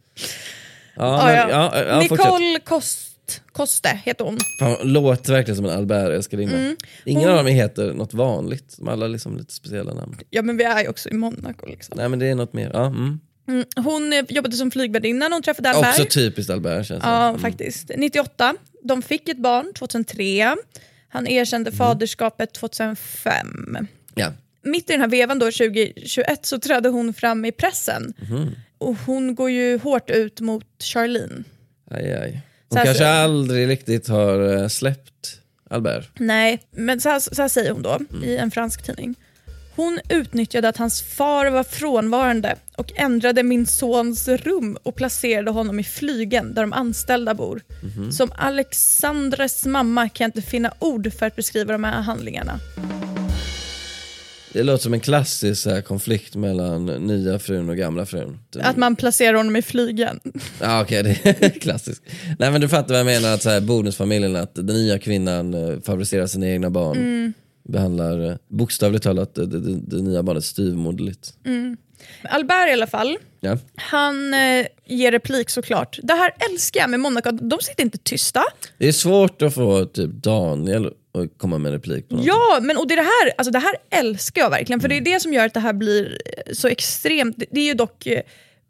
Ja, 0.95 1.19
Ja, 1.19 1.25
men, 1.25 1.35
ja. 1.35 1.71
ja, 1.73 1.83
ja. 1.83 1.99
Nicole 1.99 2.59
Kost, 2.59 3.16
Koste 3.51 3.99
heter 4.05 4.25
hon. 4.25 4.37
Fan, 4.59 4.77
låter 4.93 5.33
verkligen 5.33 5.55
som 5.55 5.65
en 5.65 5.71
Albert-älskarinna. 5.71 6.75
Ingen 7.05 7.23
Mm. 7.23 7.29
Hon- 7.29 7.29
av 7.39 7.45
dem 7.45 7.53
heter 7.55 7.93
något 7.93 8.13
vanligt, 8.13 8.75
de 8.77 8.87
alla 8.87 9.07
liksom 9.07 9.37
lite 9.37 9.53
speciella 9.53 9.93
namn. 9.93 10.17
Ja 10.29 10.41
men 10.41 10.57
vi 10.57 10.63
är 10.63 10.81
ju 10.81 10.87
också 10.89 11.09
i 11.09 11.13
Monaco 11.13 11.65
liksom. 11.65 11.97
Nej 11.97 12.09
men 12.09 12.19
det 12.19 12.27
är 12.27 12.35
något 12.35 12.53
mer. 12.53 12.71
Ja, 12.73 12.85
mm. 12.85 13.19
Mm. 13.47 13.65
Hon 13.75 14.13
jobbade 14.29 14.55
som 14.55 14.71
flygvärdinna 14.71 15.27
när 15.27 15.35
hon 15.35 15.41
träffade 15.43 15.69
Albert. 15.69 15.89
Också 15.99 16.05
typiskt 16.05 16.49
Albert 16.51 16.87
känns 16.87 17.01
det 17.03 17.09
Ja, 17.09 17.31
som. 17.33 17.41
faktiskt. 17.41 17.91
98. 17.97 18.55
De 18.83 19.01
fick 19.01 19.29
ett 19.29 19.37
barn 19.37 19.73
2003. 19.73 20.55
Han 21.09 21.27
erkände 21.27 21.69
Mm. 21.69 21.77
faderskapet 21.77 22.53
2005. 22.53 23.87
Ja. 24.15 24.33
Mitt 24.63 24.89
i 24.89 24.93
den 24.93 25.01
här 25.01 25.07
vevan 25.07 25.39
då, 25.39 25.45
2021 25.51 26.45
så 26.45 26.59
trädde 26.59 26.89
hon 26.89 27.13
fram 27.13 27.45
i 27.45 27.51
pressen. 27.51 28.13
Mhm. 28.29 28.55
och 28.79 28.95
hon 29.05 29.35
går 29.35 29.49
ju 29.51 29.77
hårt 29.79 30.09
ut 30.09 30.41
mot 30.41 30.65
Charlene. 30.83 31.43
Aj, 31.91 32.13
aj. 32.13 32.41
Hon 32.69 32.83
kanske 32.83 33.07
aldrig 33.07 33.67
riktigt 33.67 34.07
har 34.07 34.55
eh, 34.55 34.67
släppt 34.67 35.39
Albert. 35.69 36.09
Nej, 36.19 36.59
men 36.71 37.01
så 37.01 37.09
här, 37.09 37.19
så 37.19 37.41
här 37.41 37.49
säger 37.49 37.71
hon 37.71 37.81
då 37.81 37.99
i 38.23 38.37
en 38.37 38.51
fransk 38.51 38.83
tidning. 38.83 39.15
Hon 39.75 39.99
utnyttjade 40.09 40.69
att 40.69 40.77
hans 40.77 41.01
far 41.01 41.45
var 41.45 41.63
frånvarande 41.63 42.55
och 42.77 42.91
ändrade 42.95 43.43
min 43.43 43.65
sons 43.65 44.27
rum 44.27 44.77
och 44.83 44.95
placerade 44.95 45.51
honom 45.51 45.79
i 45.79 45.83
flygen 45.83 46.53
där 46.53 46.61
de 46.61 46.73
anställda 46.73 47.33
bor. 47.33 47.61
Som 48.11 48.31
Alexandres 48.35 49.65
mamma 49.65 50.09
kan 50.09 50.25
jag 50.25 50.27
inte 50.27 50.49
finna 50.49 50.73
ord 50.79 51.13
för 51.13 51.25
att 51.25 51.35
beskriva 51.35 51.71
de 51.71 51.83
här 51.83 52.01
handlingarna. 52.01 52.59
Det 54.53 54.63
låter 54.63 54.83
som 54.83 54.93
en 54.93 54.99
klassisk 54.99 55.61
så 55.61 55.69
här, 55.69 55.81
konflikt 55.81 56.35
mellan 56.35 56.85
nya 56.85 57.39
frun 57.39 57.69
och 57.69 57.77
gamla 57.77 58.05
frun. 58.05 58.39
Att 58.59 58.77
man 58.77 58.95
placerar 58.95 59.33
honom 59.33 59.55
i 59.55 59.61
flygen. 59.61 60.19
Ja 60.61 60.81
okej, 60.81 61.03
det 61.03 61.45
är 61.45 61.49
klassiskt. 61.61 62.03
Nej 62.39 62.51
men 62.51 62.61
du 62.61 62.69
fattar 62.69 62.87
vad 62.89 62.99
jag 62.99 63.05
menar, 63.05 63.33
att 63.33 63.41
så 63.41 63.49
här, 63.49 63.61
bonusfamiljen, 63.61 64.35
att 64.35 64.55
den 64.55 64.65
nya 64.65 64.99
kvinnan 64.99 65.53
eh, 65.53 65.79
favoriserar 65.81 66.27
sina 66.27 66.47
egna 66.47 66.69
barn. 66.69 66.97
Mm. 66.97 67.33
Behandlar 67.69 68.29
eh, 68.29 68.35
bokstavligt 68.47 69.03
talat 69.03 69.35
det, 69.35 69.45
det, 69.45 69.79
det, 69.87 70.01
nya 70.01 70.23
barnet 70.23 70.45
styvmoderligt. 70.45 71.33
Albert 72.29 72.69
i 72.69 72.73
alla 72.73 72.87
fall, 72.87 73.17
Ja. 73.39 73.57
han 73.75 74.33
eh, 74.33 74.65
ger 74.85 75.11
replik 75.11 75.49
såklart. 75.49 75.99
Det 76.03 76.13
här 76.13 76.31
älskar 76.51 76.79
jag 76.79 76.89
med 76.89 76.99
Monaco, 76.99 77.31
de 77.31 77.59
sitter 77.61 77.83
inte 77.83 77.97
tysta. 77.97 78.43
Det 78.77 78.87
är 78.87 78.91
svårt 78.91 79.41
att 79.41 79.53
få 79.53 79.85
typ 79.85 80.11
Daniel 80.11 80.93
att 81.23 81.37
komma 81.37 81.57
med 81.57 81.69
en 81.69 81.73
replik 81.73 82.09
på 82.09 82.15
något. 82.15 82.25
Ja, 82.25 82.59
men 82.61 82.77
och 82.77 82.87
det, 82.87 82.93
är 82.93 82.95
det, 82.95 83.01
här, 83.03 83.33
alltså 83.37 83.51
det 83.51 83.59
här 83.59 83.75
älskar 83.89 84.41
jag 84.41 84.49
verkligen. 84.49 84.79
För 84.79 84.87
det 84.87 84.97
är 84.97 85.01
det 85.01 85.19
som 85.19 85.33
gör 85.33 85.45
att 85.45 85.53
det 85.53 85.59
här 85.59 85.73
blir 85.73 86.17
eh, 86.47 86.53
så 86.53 86.67
extremt... 86.67 87.37
Det, 87.37 87.45
det 87.51 87.59
är 87.61 87.65
ju 87.65 87.73
dock 87.73 88.05
eh, 88.05 88.21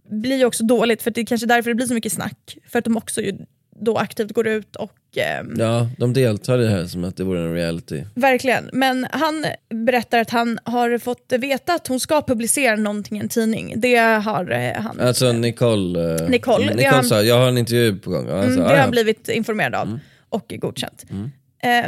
blir 0.09 0.37
ju 0.37 0.45
också 0.45 0.63
dåligt, 0.63 1.01
för 1.01 1.11
det 1.11 1.21
är 1.21 1.25
kanske 1.25 1.47
därför 1.47 1.69
det 1.69 1.75
blir 1.75 1.85
så 1.87 1.93
mycket 1.93 2.13
snack. 2.13 2.57
För 2.69 2.79
att 2.79 2.85
de 2.85 2.97
också 2.97 3.21
ju 3.21 3.33
då 3.79 3.97
aktivt 3.97 4.31
går 4.33 4.47
ut 4.47 4.75
och... 4.75 4.91
ehm, 5.15 5.55
Ja, 5.59 5.87
de 5.97 6.13
deltar 6.13 6.59
i 6.59 6.63
det 6.63 6.69
här 6.69 6.85
som 6.85 7.03
att 7.03 7.17
det 7.17 7.23
vore 7.23 7.39
en 7.39 7.53
reality. 7.53 8.03
Verkligen. 8.15 8.69
Men 8.73 9.07
han 9.11 9.45
berättar 9.69 10.19
att 10.19 10.29
han 10.29 10.59
har 10.63 10.97
fått 10.97 11.33
veta 11.39 11.73
att 11.73 11.87
hon 11.87 11.99
ska 11.99 12.21
publicera 12.21 12.75
någonting 12.75 13.17
i 13.17 13.19
en 13.21 13.29
tidning. 13.29 13.73
Det 13.77 13.95
har 13.97 14.51
eh, 14.51 14.81
han, 14.81 14.99
Alltså 14.99 15.31
Nicole, 15.31 16.15
eh, 16.23 16.29
Nicole, 16.29 16.65
Nicole 16.65 16.87
han- 16.87 17.03
sa, 17.03 17.21
jag 17.21 17.39
har 17.39 17.47
en 17.47 17.57
intervju 17.57 17.97
på 17.99 18.09
gång. 18.09 18.25
Och 18.29 18.37
han 18.37 18.45
mm, 18.45 18.57
det 18.57 18.63
"Ah, 18.63 18.67
har 18.67 18.75
ja." 18.75 18.81
han 18.81 18.91
blivit 18.91 19.29
informerad 19.29 19.75
av 19.75 19.99
och 20.29 20.53
godkänt. 20.57 21.05
Eh, 21.09 21.15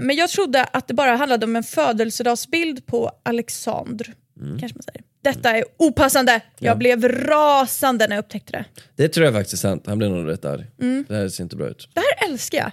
men 0.02 0.16
jag 0.16 0.30
trodde 0.30 0.64
att 0.64 0.88
det 0.88 0.94
bara 0.94 1.16
handlade 1.16 1.46
om 1.46 1.56
en 1.56 1.64
födelsedagsbild 1.64 2.86
på 2.86 3.12
Alexander. 3.24 4.14
Kanske 4.60 4.78
man 4.78 4.84
säger. 4.84 5.02
Detta 5.24 5.58
är 5.58 5.64
opassande. 5.78 6.42
Jag 6.60 6.78
blev 6.78 7.08
rasande 7.08 8.08
när 8.08 8.16
jag 8.16 8.24
upptäckte 8.24 8.52
det. 8.52 8.66
Det 8.96 9.10
tror 9.10 9.26
jag 9.26 9.34
faktiskt 9.34 9.54
är 9.54 9.58
sant, 9.58 9.84
han 9.88 9.98
blir 9.98 10.10
nog 10.10 10.30
rätt 10.30 10.46
arg. 10.46 10.66
Mm. 10.82 11.06
Det 11.08 11.16
här 11.16 11.30
ser 11.30 11.44
inte 11.44 11.56
bra 11.56 11.68
ut. 11.68 11.90
Det 11.94 12.00
här 12.00 12.30
älskar 12.30 12.58
jag. 12.58 12.72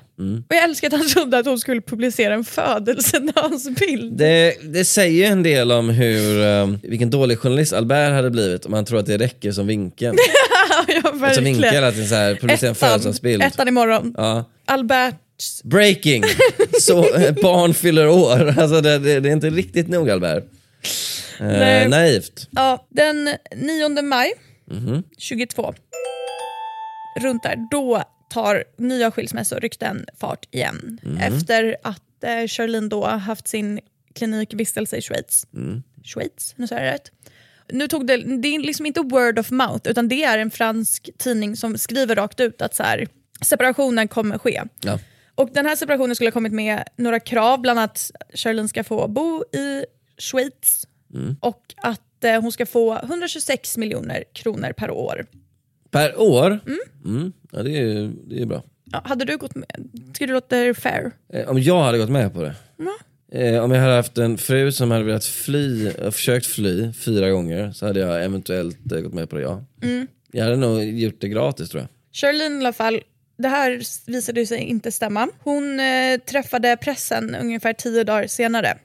Och 0.48 0.54
jag 0.54 0.64
älskar 0.64 0.88
att 0.88 0.92
han 0.92 1.08
trodde 1.08 1.38
att 1.38 1.46
hon 1.46 1.58
skulle 1.58 1.80
publicera 1.80 2.34
en 2.34 2.44
födelsedagsbild. 2.44 4.18
Det, 4.18 4.54
det 4.62 4.84
säger 4.84 5.30
en 5.30 5.42
del 5.42 5.72
om 5.72 5.88
hur, 5.88 6.42
eh, 6.42 6.66
vilken 6.82 7.10
dålig 7.10 7.38
journalist 7.38 7.72
Albert 7.72 8.12
hade 8.12 8.30
blivit 8.30 8.66
om 8.66 8.72
han 8.72 8.84
tror 8.84 8.98
att 8.98 9.06
det 9.06 9.18
räcker 9.18 9.52
som 9.52 9.66
vinkeln. 9.66 10.16
ja, 10.88 11.02
Som 11.02 11.20
verkligen. 11.20 11.84
att 11.84 11.96
är 11.96 12.04
så 12.04 12.14
här, 12.14 12.34
publicera 12.34 12.68
en 12.68 12.74
födelsedagsbild. 12.74 13.42
ettan 13.42 13.68
imorgon. 13.68 14.14
Ja. 14.16 14.44
Alberts... 14.64 15.16
Breaking! 15.64 16.22
Så 16.81 17.14
eh, 17.16 17.35
barn 17.42 17.75
fyller 17.75 18.09
år. 18.09 18.55
Alltså 18.59 18.81
det, 18.81 18.99
det, 18.99 19.20
det 19.20 19.29
är 19.29 19.33
inte 19.33 19.51
riktigt 19.51 19.88
nog 19.88 20.11
Albert. 20.11 20.44
Eh, 21.40 21.46
Nej. 21.46 21.88
naivt. 21.88 22.49
Ja, 22.51 22.87
den 22.90 23.29
9 23.57 24.03
maj 24.03 24.33
Mhm. 24.70 25.03
22, 25.18 25.75
runt 27.20 27.42
där, 27.42 27.68
då 27.70 28.03
tar 28.31 28.64
nya 28.79 29.11
skilsmässorykten 29.11 30.07
fart 30.20 30.46
igen. 30.51 30.99
Mhm. 31.03 31.16
Efter 31.18 31.77
att 31.83 32.25
eh, 32.25 32.46
Charlene 32.49 32.88
då 32.88 33.07
haft 33.07 33.49
sin 33.49 33.81
klinikvistelse 34.14 34.96
i 34.96 35.03
Schweiz. 35.03 35.46
Mm. 35.55 35.83
Schweiz, 36.05 36.55
nu 36.57 36.66
sa 36.66 36.75
jag 36.75 36.85
rätt. 36.85 37.11
Nu 37.72 37.88
tog 37.88 38.07
det, 38.07 38.16
det 38.16 38.49
är 38.55 38.59
liksom 38.59 38.87
inte 38.87 39.01
word 39.01 39.38
of 39.38 39.51
mouth, 39.51 39.90
utan 39.90 40.09
det 40.09 40.25
är 40.25 40.38
en 40.38 40.51
fransk 40.51 41.11
tidning 41.18 41.57
som 41.57 41.79
skriver 41.79 42.14
rakt 42.14 42.40
ut 42.40 42.62
att 42.62 42.75
så 42.75 42.83
här, 42.83 43.07
separationen 43.42 44.09
kommer 44.09 44.38
ske. 44.38 44.62
Ja. 44.81 44.99
Och 45.37 45.51
den 45.53 45.66
här 45.66 45.77
separationen 45.77 46.14
skulle 46.16 46.29
ha 46.29 46.33
kommit 46.33 46.53
med 46.53 46.83
några 46.96 47.20
krav, 47.20 47.61
bland 47.61 47.79
annat 47.79 48.11
att 48.20 48.38
Charlene 48.38 48.68
ska 48.68 48.85
få 48.85 49.09
bo 49.09 49.44
i 49.53 49.85
Schweiz 50.18 50.87
och 51.40 51.75
att 51.77 52.25
eh, 52.25 52.40
hon 52.40 52.53
ska 52.53 52.66
få 52.66 52.99
126 52.99 53.77
miljoner 53.77 54.25
kronor 54.33 54.72
per 54.77 54.90
år. 54.90 55.27
Per 55.90 56.20
år? 56.20 56.61
Mm. 57.05 57.33
Ja, 57.53 57.62
det, 57.62 57.70
är, 57.79 58.12
det 58.27 58.42
är 58.42 58.46
bra. 58.46 58.62
Ja, 58.92 59.03
hade 59.05 59.25
du 59.25 59.37
gått 59.37 59.55
med? 59.55 59.88
Tycker 59.92 60.20
du 60.20 60.27
det 60.27 60.33
låter 60.33 60.72
fair? 60.75 61.12
Eh, 61.33 61.49
Om 61.49 61.59
jag 61.59 61.83
hade 61.83 61.99
gått 61.99 62.11
med 62.11 62.35
på 62.35 62.42
det. 62.42 62.55
Eh, 63.33 63.64
om 63.64 63.70
jag 63.70 63.81
hade 63.81 63.94
haft 63.94 64.18
en 64.18 64.38
fru 64.38 64.72
som 64.72 64.90
hade 64.90 65.05
velat 65.05 65.25
fly, 65.25 65.90
och 65.90 66.14
försökt 66.14 66.46
fly 66.46 66.92
fyra 66.92 67.31
gånger 67.31 67.72
så 67.72 67.87
hade 67.87 68.01
jag 68.01 68.25
eventuellt 68.25 68.92
eh, 68.92 69.01
gått 69.01 69.14
med 69.14 69.31
på 69.31 69.37
det, 69.37 69.42
ja. 69.42 69.64
Jag 70.33 70.44
hade 70.44 70.57
nog 70.57 70.85
gjort 70.85 71.20
det 71.20 71.29
gratis 71.29 71.70
tror 71.70 71.81
jag. 71.83 71.88
Charlene 72.12 72.55
i 72.57 72.59
alla 72.59 72.72
fall, 72.72 73.01
det 73.37 73.49
här 73.49 73.83
visade 74.11 74.46
sig 74.46 74.59
inte 74.59 74.92
stämma. 74.92 75.29
Hon 75.38 75.81
eh, 75.81 76.18
träffade 76.18 76.77
pressen 76.77 77.35
ungefär 77.35 77.72
tio 77.72 78.05
dagar 78.05 78.27
senare. 78.27 78.79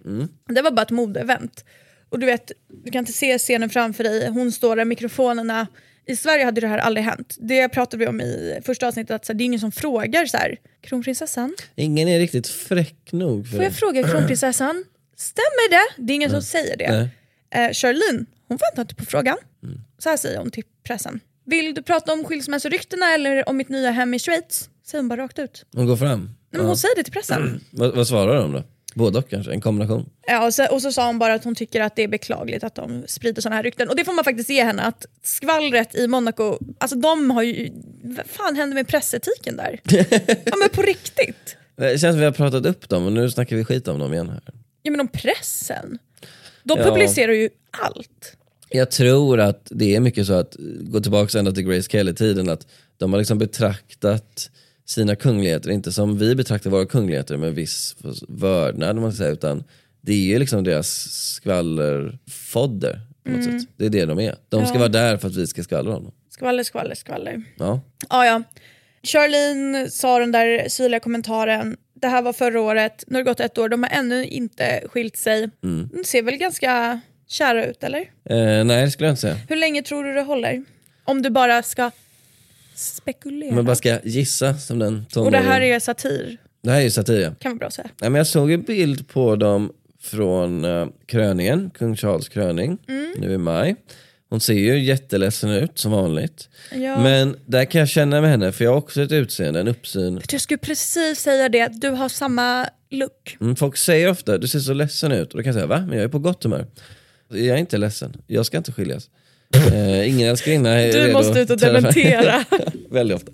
Det 0.49 0.61
var 0.61 0.71
bara 0.71 0.81
ett 0.81 0.91
modeevent. 0.91 1.65
Och 2.09 2.19
du 2.19 2.25
vet, 2.25 2.51
du 2.83 2.91
kan 2.91 2.99
inte 2.99 3.13
se 3.13 3.37
scenen 3.37 3.69
framför 3.69 4.03
dig. 4.03 4.29
Hon 4.29 4.51
står 4.51 4.75
där, 4.75 4.85
mikrofonerna. 4.85 5.67
I 6.05 6.15
Sverige 6.15 6.45
hade 6.45 6.61
det 6.61 6.67
här 6.67 6.77
aldrig 6.77 7.05
hänt. 7.05 7.37
Det 7.39 7.69
pratade 7.69 7.97
vi 7.97 8.07
om 8.07 8.21
i 8.21 8.59
första 8.65 8.87
avsnittet, 8.87 9.11
att 9.11 9.25
så 9.25 9.33
här, 9.33 9.37
det 9.37 9.43
är 9.43 9.45
ingen 9.45 9.59
som 9.59 9.71
frågar 9.71 10.25
så 10.25 10.37
här, 10.37 10.57
kronprinsessan, 10.81 11.55
Ingen 11.75 12.07
är 12.07 12.19
riktigt 12.19 12.47
fräck 12.47 13.11
nog 13.11 13.47
för 13.47 13.55
får 13.55 13.63
jag 13.63 13.73
fråga 13.73 14.03
kronprinsessan, 14.03 14.83
stämmer 15.15 15.69
det? 15.69 16.03
Det 16.03 16.13
är 16.13 16.15
ingen 16.15 16.29
som 16.29 16.41
säger 16.41 16.77
det. 16.77 17.09
Eh, 17.55 17.71
Charlene, 17.73 18.25
hon 18.47 18.57
väntar 18.57 18.81
inte 18.81 18.95
på 18.95 19.05
frågan. 19.05 19.37
Mm. 19.63 19.81
Så 19.97 20.09
här 20.09 20.17
säger 20.17 20.37
hon 20.37 20.51
till 20.51 20.63
pressen. 20.83 21.19
Vill 21.45 21.73
du 21.73 21.81
prata 21.81 22.13
om 22.13 22.23
skilsmässoryktena 22.25 23.13
eller 23.13 23.49
om 23.49 23.57
mitt 23.57 23.69
nya 23.69 23.91
hem 23.91 24.13
i 24.13 24.19
Schweiz? 24.19 24.69
Säger 24.85 25.01
hon 25.01 25.09
bara 25.09 25.21
rakt 25.21 25.39
ut. 25.39 25.65
Hon 25.75 25.85
går 25.85 25.95
fram. 25.97 26.19
Nej, 26.23 26.33
men 26.59 26.65
hon 26.65 26.77
säger 26.77 26.95
det 26.95 27.03
till 27.03 27.13
pressen. 27.13 27.61
Vad, 27.71 27.95
vad 27.95 28.07
svarar 28.07 28.35
de 28.41 28.51
då? 28.51 28.63
Både 28.95 29.19
och 29.19 29.29
kanske? 29.29 29.51
En 29.51 29.61
kombination? 29.61 30.09
Ja, 30.27 30.45
och, 30.45 30.53
så, 30.53 30.65
och 30.67 30.81
så 30.81 30.91
sa 30.91 31.05
hon 31.07 31.19
bara 31.19 31.33
att 31.33 31.43
hon 31.43 31.55
tycker 31.55 31.81
att 31.81 31.95
det 31.95 32.03
är 32.03 32.07
beklagligt 32.07 32.63
att 32.63 32.75
de 32.75 33.03
sprider 33.07 33.41
sådana 33.41 33.55
här 33.55 33.63
rykten. 33.63 33.89
Och 33.89 33.95
det 33.95 34.05
får 34.05 34.13
man 34.13 34.23
faktiskt 34.23 34.49
ge 34.49 34.63
henne, 34.63 34.81
att 34.83 35.05
skvallret 35.23 35.95
i 35.95 36.07
Monaco, 36.07 36.57
alltså 36.77 36.95
de 36.97 37.31
har 37.31 37.43
ju... 37.43 37.69
Vad 38.03 38.25
fan 38.25 38.55
hände 38.55 38.75
med 38.75 38.87
pressetiken 38.87 39.57
där? 39.57 39.79
ja 40.45 40.55
men 40.59 40.69
på 40.69 40.81
riktigt. 40.81 41.57
Det 41.75 42.01
känns 42.01 42.13
som 42.13 42.19
vi 42.19 42.25
har 42.25 42.31
pratat 42.31 42.65
upp 42.65 42.89
dem 42.89 43.05
och 43.05 43.11
nu 43.11 43.29
snackar 43.31 43.55
vi 43.55 43.65
skit 43.65 43.87
om 43.87 43.99
dem 43.99 44.13
igen 44.13 44.29
här. 44.29 44.41
Ja 44.81 44.91
men 44.91 44.99
om 44.99 45.07
pressen. 45.07 45.97
De 46.63 46.77
Ja. 46.79 46.85
publicerar 46.85 47.31
ju 47.33 47.49
allt. 47.81 48.37
Jag 48.71 48.91
tror 48.91 49.39
att 49.39 49.67
det 49.69 49.95
är 49.95 49.99
mycket 49.99 50.27
så 50.27 50.33
att, 50.33 50.55
gå 50.81 50.99
tillbaka 50.99 51.39
ända 51.39 51.51
till 51.51 51.63
Grace 51.63 51.89
Kelly-tiden, 51.89 52.49
att 52.49 52.67
de 52.97 53.13
har 53.13 53.19
liksom 53.19 53.37
betraktat 53.37 54.51
sina 54.85 55.15
kungligheter, 55.15 55.69
inte 55.69 55.91
som 55.91 56.17
vi 56.17 56.35
betraktar 56.35 56.69
våra 56.69 56.85
kungligheter 56.85 57.37
med 57.37 57.55
viss 57.55 57.95
vördnad, 58.27 58.95
man 58.95 59.13
säga, 59.13 59.29
utan 59.29 59.63
det 60.01 60.13
är 60.13 60.17
ju 60.17 60.39
liksom 60.39 60.63
deras 60.63 60.87
skvallerfodder. 61.11 63.01
På 63.23 63.31
något 63.31 63.43
sätt. 63.43 63.69
Det 63.77 63.85
är 63.85 63.89
det 63.89 64.05
de 64.05 64.19
är. 64.19 64.35
De 64.49 64.65
ska 64.65 64.77
vara 64.77 64.89
där 64.89 65.17
för 65.17 65.27
att 65.27 65.35
vi 65.35 65.47
ska 65.47 65.63
skvallra 65.63 65.95
om 65.95 66.03
dem. 66.03 66.13
Skvaller, 66.29 66.63
skvaller, 66.63 66.95
skvaller. 66.95 67.43
Ja. 67.57 67.81
Ja, 68.09 68.25
ja. 68.25 68.43
Charlene 69.03 69.89
sa 69.89 70.19
den 70.19 70.31
där 70.31 70.69
syrliga 70.69 70.99
kommentaren. 70.99 71.77
Det 71.93 72.07
här 72.07 72.21
var 72.21 72.33
förra 72.33 72.61
året, 72.61 73.03
nu 73.07 73.15
har 73.17 73.23
det 73.23 73.29
gått 73.29 73.39
ett 73.39 73.57
år, 73.57 73.69
de 73.69 73.83
har 73.83 73.89
ännu 73.89 74.25
inte 74.25 74.83
skilt 74.87 75.17
sig. 75.17 75.49
Mm. 75.63 75.89
De 75.93 76.03
ser 76.03 76.23
väl 76.23 76.37
ganska 76.37 77.01
kära 77.31 77.65
ut 77.65 77.83
eller? 77.83 77.99
Eh, 77.99 78.63
nej, 78.63 78.85
det 78.85 78.91
skulle 78.91 79.07
jag 79.07 79.11
inte 79.11 79.21
säga. 79.21 79.37
Hur 79.49 79.55
länge 79.55 79.81
tror 79.81 80.03
du 80.03 80.13
det 80.13 80.21
håller? 80.21 80.63
Om 81.03 81.21
du 81.21 81.29
bara 81.29 81.63
ska 81.63 81.91
spekulera. 82.75 83.49
Om 83.49 83.55
jag 83.55 83.65
bara 83.65 83.75
ska 83.75 83.99
gissa 84.03 84.57
som 84.57 84.79
den 84.79 85.05
Och 85.15 85.31
det 85.31 85.37
här 85.37 85.61
är 85.61 85.79
satir, 85.79 86.37
Det 86.63 86.71
här 86.71 86.79
är 86.79 86.83
ju 86.83 86.91
satir 86.91 87.19
ja. 87.21 87.31
kan 87.39 87.51
vara 87.51 87.57
bra 87.57 87.67
att 87.67 87.73
säga. 87.73 87.89
Nej, 88.01 88.09
men 88.09 88.17
jag 88.19 88.27
såg 88.27 88.51
en 88.51 88.61
bild 88.61 89.07
på 89.07 89.35
dem 89.35 89.71
från 90.01 90.65
uh, 90.65 90.87
kröningen, 91.05 91.69
kung 91.69 91.95
Charles 91.95 92.29
kröning, 92.29 92.77
Mm. 92.87 93.13
nu 93.17 93.33
i 93.33 93.37
maj. 93.37 93.75
Hon 94.29 94.39
ser 94.39 94.53
ju 94.53 94.79
jätteledsen 94.79 95.49
ut 95.49 95.79
som 95.79 95.91
vanligt. 95.91 96.49
Ja. 96.71 96.99
Men 97.03 97.35
där 97.45 97.65
kan 97.65 97.79
jag 97.79 97.89
känna 97.89 98.21
med 98.21 98.29
henne, 98.29 98.51
för 98.51 98.63
jag 98.63 98.71
har 98.71 98.77
också 98.77 99.01
ett 99.01 99.11
utseende, 99.11 99.59
en 99.59 99.67
uppsyn. 99.67 100.21
Jag 100.31 100.41
skulle 100.41 100.57
precis 100.57 101.19
säga 101.19 101.49
det, 101.49 101.67
du 101.81 101.89
har 101.89 102.09
samma 102.09 102.67
look. 102.89 103.37
Mm, 103.41 103.55
folk 103.55 103.77
säger 103.77 104.09
ofta, 104.09 104.37
du 104.37 104.47
ser 104.47 104.59
så 104.59 104.73
ledsen 104.73 105.11
ut. 105.11 105.33
Och 105.33 105.37
då 105.37 105.43
kan 105.43 105.49
jag 105.49 105.55
säga, 105.55 105.67
va? 105.67 105.85
Men 105.87 105.97
jag 105.97 106.03
är 106.03 106.07
på 106.09 106.19
gott 106.19 106.43
humör. 106.43 106.65
Jag 107.31 107.47
är 107.47 107.57
inte 107.57 107.77
ledsen, 107.77 108.21
jag 108.27 108.45
ska 108.45 108.57
inte 108.57 108.71
skiljas. 108.71 109.09
Eh, 109.73 110.09
ingen 110.09 110.29
älskarinna 110.29 110.69
är 110.69 110.91
Du 110.93 110.99
redo 110.99 111.13
måste 111.13 111.39
ut 111.39 111.49
och 111.49 111.57
dementera. 111.57 112.45
Väldigt 112.89 113.17
ofta. 113.17 113.31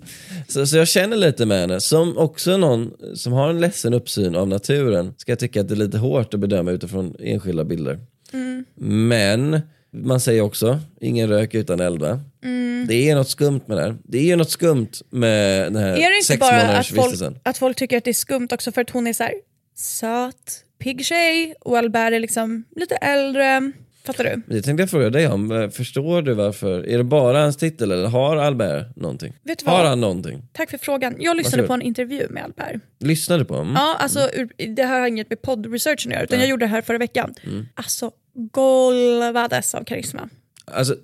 Så, 0.48 0.66
så 0.66 0.76
jag 0.76 0.88
känner 0.88 1.16
lite 1.16 1.46
med 1.46 1.60
henne, 1.60 1.80
som 1.80 2.18
också 2.18 2.56
någon 2.56 2.92
som 3.14 3.32
har 3.32 3.50
en 3.50 3.60
ledsen 3.60 3.94
uppsyn 3.94 4.36
av 4.36 4.48
naturen, 4.48 5.14
ska 5.16 5.32
jag 5.32 5.38
tycka 5.38 5.60
att 5.60 5.68
det 5.68 5.74
är 5.74 5.76
lite 5.76 5.98
hårt 5.98 6.34
att 6.34 6.40
bedöma 6.40 6.70
utifrån 6.70 7.16
enskilda 7.18 7.64
bilder. 7.64 7.98
Men 8.80 9.60
man 9.92 10.20
säger 10.20 10.40
också, 10.40 10.80
ingen 11.00 11.28
rök 11.28 11.54
utan 11.54 11.80
eld 11.80 12.00
va? 12.00 12.20
Det 12.88 13.10
är 13.10 13.14
något 13.14 13.28
skumt 13.28 13.60
med 13.66 13.76
det 13.76 13.82
här. 13.82 13.96
Det 14.04 14.30
är 14.30 14.36
något 14.36 14.50
skumt 14.50 14.90
med 15.10 15.72
den 15.72 15.82
här 15.82 15.88
Är 15.96 16.10
det 16.10 16.16
inte 16.16 16.38
bara 16.38 16.78
att 16.78 16.86
folk, 16.86 17.36
att 17.42 17.58
folk 17.58 17.76
tycker 17.76 17.98
att 17.98 18.04
det 18.04 18.10
är 18.10 18.14
skumt 18.14 18.48
också 18.50 18.72
för 18.72 18.80
att 18.80 18.90
hon 18.90 19.06
är 19.06 19.12
så 19.12 19.22
här 19.22 19.34
söt, 19.76 20.64
pigg 20.78 21.04
tjej 21.04 21.54
och 21.60 21.78
Albert 21.78 22.12
är 22.12 22.20
liksom 22.20 22.64
lite 22.76 22.94
äldre. 22.94 23.72
Fattar 24.08 24.24
du? 24.24 24.54
Det 24.54 24.62
tänkte 24.62 24.82
jag 24.82 24.90
fråga 24.90 25.10
dig 25.10 25.28
om. 25.28 25.70
Förstår 25.72 26.22
du 26.22 26.34
varför? 26.34 26.88
Är 26.88 26.98
det 26.98 27.04
bara 27.04 27.40
hans 27.40 27.56
titel 27.56 27.92
eller 27.92 28.08
har 28.08 28.36
Albert 28.36 28.96
någonting? 28.96 29.34
Vet 29.42 29.62
har 29.62 29.84
han 29.84 30.00
någonting? 30.00 30.42
Tack 30.52 30.70
för 30.70 30.78
frågan. 30.78 31.16
Jag 31.18 31.36
lyssnade 31.36 31.56
Varsågod. 31.62 31.68
på 31.68 31.74
en 31.74 31.82
intervju 31.82 32.26
med 32.30 32.44
Albert. 32.44 32.82
Lyssnade 32.98 33.44
på 33.44 33.54
honom? 33.54 33.74
Ja, 33.76 33.96
alltså, 33.98 34.28
det 34.76 34.84
här 34.84 35.00
har 35.00 35.06
inget 35.06 35.30
med 35.30 35.42
poddresearchen 35.42 36.12
att 36.12 36.14
göra 36.14 36.24
utan 36.24 36.38
jag 36.38 36.48
gjorde 36.48 36.64
det 36.64 36.70
här 36.70 36.82
förra 36.82 36.98
veckan. 36.98 37.34
Mm. 37.44 37.66
Alltså 37.74 38.10
golvades 38.34 39.74
av 39.74 39.84
karisma. 39.84 40.28
Alltså, 40.64 40.96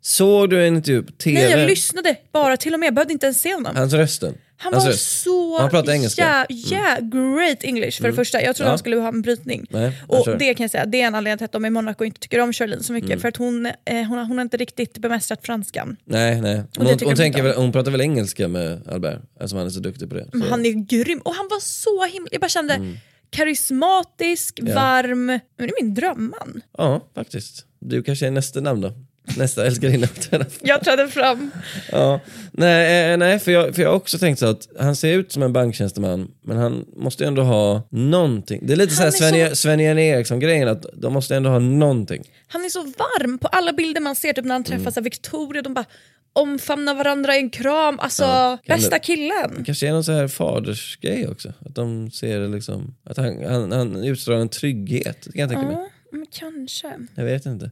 såg 0.00 0.50
du 0.50 0.66
en 0.66 0.76
intervju 0.76 1.02
på 1.02 1.12
TV? 1.12 1.40
Nej 1.40 1.50
jag 1.50 1.66
lyssnade 1.70 2.16
bara 2.32 2.56
till 2.56 2.74
och 2.74 2.80
med, 2.80 2.86
jag 2.86 2.94
behövde 2.94 3.12
inte 3.12 3.26
ens 3.26 3.40
se 3.40 3.54
honom. 3.54 3.76
Hans 3.76 3.92
rösten? 3.92 4.34
Han 4.60 4.72
Hans 4.72 4.84
var 4.84 4.90
röst. 4.92 5.22
så 5.22 5.58
Han 5.60 5.70
pratar 5.70 5.92
engelska. 5.92 6.24
Mm. 6.24 6.46
Ja, 6.48 6.76
yeah, 6.76 6.98
great 7.00 7.58
English 7.64 8.00
för 8.00 8.08
det 8.08 8.14
första. 8.14 8.42
Jag 8.42 8.56
trodde 8.56 8.66
Ja. 8.66 8.70
han 8.70 8.78
skulle 8.78 8.96
ha 8.96 9.08
en 9.08 9.22
brytning. 9.22 9.66
Nej, 9.70 9.82
jag 10.08 10.18
och 10.18 10.24
tror 10.24 10.34
det. 10.34 10.38
det 10.38 10.54
kan 10.54 10.64
jag 10.64 10.70
säga, 10.70 10.86
det 10.86 11.00
är 11.02 11.06
en 11.06 11.14
anledning 11.14 11.38
till 11.38 11.44
att 11.44 11.52
de 11.52 11.66
i 11.66 11.70
Monaco 11.70 12.04
inte 12.04 12.20
tycker 12.20 12.40
om 12.40 12.52
Charlene 12.52 12.82
så 12.82 12.92
mycket. 12.92 13.10
Mm. 13.10 13.20
För 13.20 13.28
att 13.28 13.36
hon, 13.36 13.66
eh, 13.66 13.72
hon, 13.84 14.18
har- 14.18 14.24
hon 14.24 14.38
har 14.38 14.42
inte 14.42 14.56
riktigt 14.56 14.98
bemästrat 14.98 15.46
franskan. 15.46 15.96
Nej, 16.04 16.40
nej. 16.40 16.54
det 16.54 16.64
Hon, 16.78 16.86
tycker 16.86 17.06
hon, 17.06 17.14
de 17.14 17.22
tänker 17.22 17.38
inte 17.38 17.48
väl, 17.48 17.56
hon 17.56 17.72
pratar 17.72 17.90
väl 17.90 18.00
engelska 18.00 18.48
med 18.48 18.88
Albert, 18.88 19.20
eftersom 19.36 19.58
han 19.58 19.66
är 19.66 19.70
så 19.70 19.80
duktig 19.80 20.08
på 20.08 20.14
det. 20.14 20.28
Men 20.32 20.42
Så. 20.42 20.48
han 20.48 20.66
är 20.66 20.70
grym 20.70 21.18
och 21.18 21.34
han 21.34 21.46
var 21.50 21.60
så 21.60 22.04
himla... 22.04 22.28
Jag 22.32 22.40
bara 22.40 22.48
kände 22.48 22.74
Mm. 22.74 22.96
karismatisk, 23.30 24.60
varm. 24.62 25.26
Men 25.26 25.40
det 25.56 25.64
är 25.64 25.82
min 25.84 25.94
drömman. 25.94 26.60
Ja, 26.78 27.08
faktiskt. 27.14 27.64
Du 27.80 28.02
kanske 28.02 28.26
är 28.26 28.30
nästa 28.30 28.60
namn 28.60 28.80
då? 28.80 28.92
Nästa 29.36 29.66
älskarinna 29.66 30.06
på 30.06 30.14
telefon. 30.20 30.58
Jag 30.62 30.84
trädde 30.84 31.08
fram. 31.08 31.50
Ja. 31.92 32.20
Nej, 32.52 33.12
eh, 33.12 33.16
nej 33.18 33.38
för, 33.38 33.52
jag, 33.52 33.74
för 33.74 33.82
jag 33.82 33.88
har 33.88 33.96
också 33.96 34.18
tänkt 34.18 34.38
så 34.38 34.46
att 34.46 34.68
han 34.78 34.96
ser 34.96 35.12
ut 35.18 35.32
som 35.32 35.42
en 35.42 35.52
banktjänsteman, 35.52 36.30
men 36.44 36.56
han 36.56 36.84
måste 36.96 37.22
ju 37.24 37.28
ändå 37.28 37.42
ha 37.42 37.82
någonting. 37.90 38.60
Det 38.66 38.72
är 38.72 38.76
lite 38.76 38.94
så 38.94 39.02
här 39.02 39.12
Han 39.24 39.34
är 39.40 39.54
Sven, 39.54 39.78
så- 39.78 39.98
Eriksson-grejen, 40.00 40.68
att 40.68 40.86
de 40.94 41.12
måste 41.12 41.36
ändå 41.36 41.50
ha 41.50 41.58
någonting. 41.58 42.22
Han 42.48 42.64
är 42.64 42.68
så 42.68 42.82
varm 42.82 43.38
på 43.38 43.48
alla 43.48 43.72
bilder 43.72 44.00
man 44.00 44.14
ser, 44.16 44.32
typ 44.32 44.44
när 44.44 44.54
han 44.54 44.64
Mm. 44.64 44.78
träffas 44.78 44.96
av 44.98 45.04
Victoria, 45.04 45.62
de 45.62 45.74
bara 45.74 45.84
omfamnar 46.32 46.94
varandra 46.94 47.36
i 47.36 47.38
en 47.38 47.50
kram. 47.50 47.98
Alltså, 47.98 48.24
kan 48.24 48.58
bästa 48.76 48.90
det- 48.90 48.98
killen. 48.98 49.62
kanske 49.66 49.88
är 49.88 49.92
någon 49.92 50.04
så 50.04 50.12
här 50.12 50.28
fadersgrej 50.28 51.28
också. 51.28 51.52
Att 51.66 51.74
de 51.74 52.10
ser 52.10 52.40
det 52.40 52.48
liksom, 52.48 52.94
att 53.04 53.16
han, 53.16 53.44
han, 53.44 53.72
han 53.72 54.04
utstrålar 54.04 54.40
en 54.40 54.48
trygghet. 54.48 55.22
Det 55.24 55.32
kan 55.32 55.40
jag 55.40 55.50
tänka 55.50 55.66
mig. 55.66 55.74
Ja, 55.76 55.88
men 56.12 56.26
kanske. 56.30 56.92
Jag 57.14 57.24
vet 57.24 57.46
inte. 57.46 57.70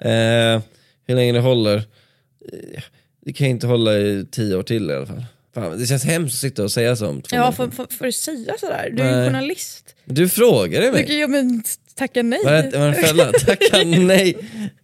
Eh, 0.00 0.60
hur 1.08 1.14
länge 1.14 1.32
det 1.32 1.40
håller? 1.40 1.76
Eh, 1.76 2.82
Det 3.20 3.32
kan 3.32 3.46
ju 3.46 3.50
inte 3.50 3.66
hålla 3.66 3.98
i 3.98 4.26
tio 4.30 4.56
år 4.56 4.62
till 4.62 4.90
i 4.90 4.94
alla 4.94 5.06
fall. 5.06 5.24
Fan, 5.54 5.78
det 5.78 5.86
känns 5.86 6.04
hemskt 6.04 6.34
att 6.34 6.40
sitta 6.40 6.62
och 6.62 6.72
säga 6.72 6.96
så 6.96 7.06
om 7.08 7.22
två 7.22 7.36
Ja, 7.36 7.52
får, 7.52 7.70
får, 7.70 7.86
får 7.98 8.04
du 8.04 8.12
säga 8.12 8.54
sådär? 8.60 8.90
Du 8.92 9.02
är 9.02 9.18
ju 9.18 9.24
journalist. 9.26 9.94
Du 10.04 10.28
frågade 10.28 10.86
Du 10.86 10.92
mig. 10.92 11.06
kan 11.06 11.16
ju 11.16 11.26
men 11.28 11.62
tacka 11.94 12.22
nej. 12.22 12.40
Var 12.44 12.52
det 12.52 12.78
var 12.78 12.86
det 12.90 12.96
en 12.96 13.02
fälla? 13.04 13.32
Tacka 13.46 13.84
nej. 13.84 14.36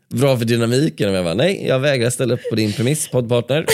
Bra 0.08 0.38
för 0.38 0.44
dynamiken 0.44 1.08
om 1.08 1.14
jag 1.14 1.24
bara 1.24 1.34
nej, 1.34 1.66
jag 1.66 1.78
vägrar 1.80 2.10
ställa 2.10 2.34
upp 2.34 2.50
på 2.50 2.56
din 2.56 2.72
premiss 2.72 3.08
poddpartner. 3.08 3.66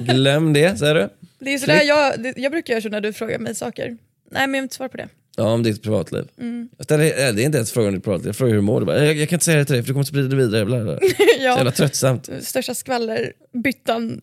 Glöm 0.00 0.52
det, 0.52 0.78
säger 0.78 0.94
du. 0.94 1.08
Det 1.38 1.54
är 1.54 1.58
sådär 1.58 1.82
jag, 1.82 2.32
jag 2.36 2.52
brukar 2.52 2.72
göra 2.74 2.82
så 2.82 2.88
när 2.88 3.00
du 3.00 3.12
frågar 3.12 3.38
mig 3.38 3.54
saker. 3.54 3.86
Nej 3.86 3.96
men 4.30 4.40
jag 4.40 4.48
vill 4.48 4.62
inte 4.62 4.74
svara 4.74 4.88
på 4.88 4.96
det. 4.96 5.08
Ja, 5.36 5.44
om 5.44 5.62
ditt 5.62 5.82
privatliv. 5.82 6.24
Mm. 6.38 6.68
Jag 6.76 6.84
ställer, 6.84 7.04
äh, 7.04 7.34
det 7.34 7.42
är 7.42 7.46
inte 7.46 7.58
ens 7.58 7.72
frågan 7.72 7.88
om 7.88 7.94
ditt 7.94 8.04
privatliv, 8.04 8.26
jag 8.26 8.36
frågar 8.36 8.50
hur 8.50 8.56
du 8.56 8.62
mår. 8.62 8.80
Du 8.80 8.86
bara, 8.86 9.04
jag, 9.04 9.16
jag 9.16 9.28
kan 9.28 9.36
inte 9.36 9.44
säga 9.44 9.58
det 9.58 9.64
till 9.64 9.74
dig 9.74 9.82
för 9.82 9.88
du 9.88 9.94
kommer 9.94 10.04
sprida 10.04 10.28
det 10.28 10.36
vidare. 10.36 10.64
Bla, 10.64 10.84
bla. 10.84 10.84
bla. 10.84 11.08
Så 11.08 11.22
ja, 11.38 11.56
jävla 11.56 11.70
tröttsamt. 11.70 12.30
största 12.40 12.74
skvallerbyttan 12.74 14.20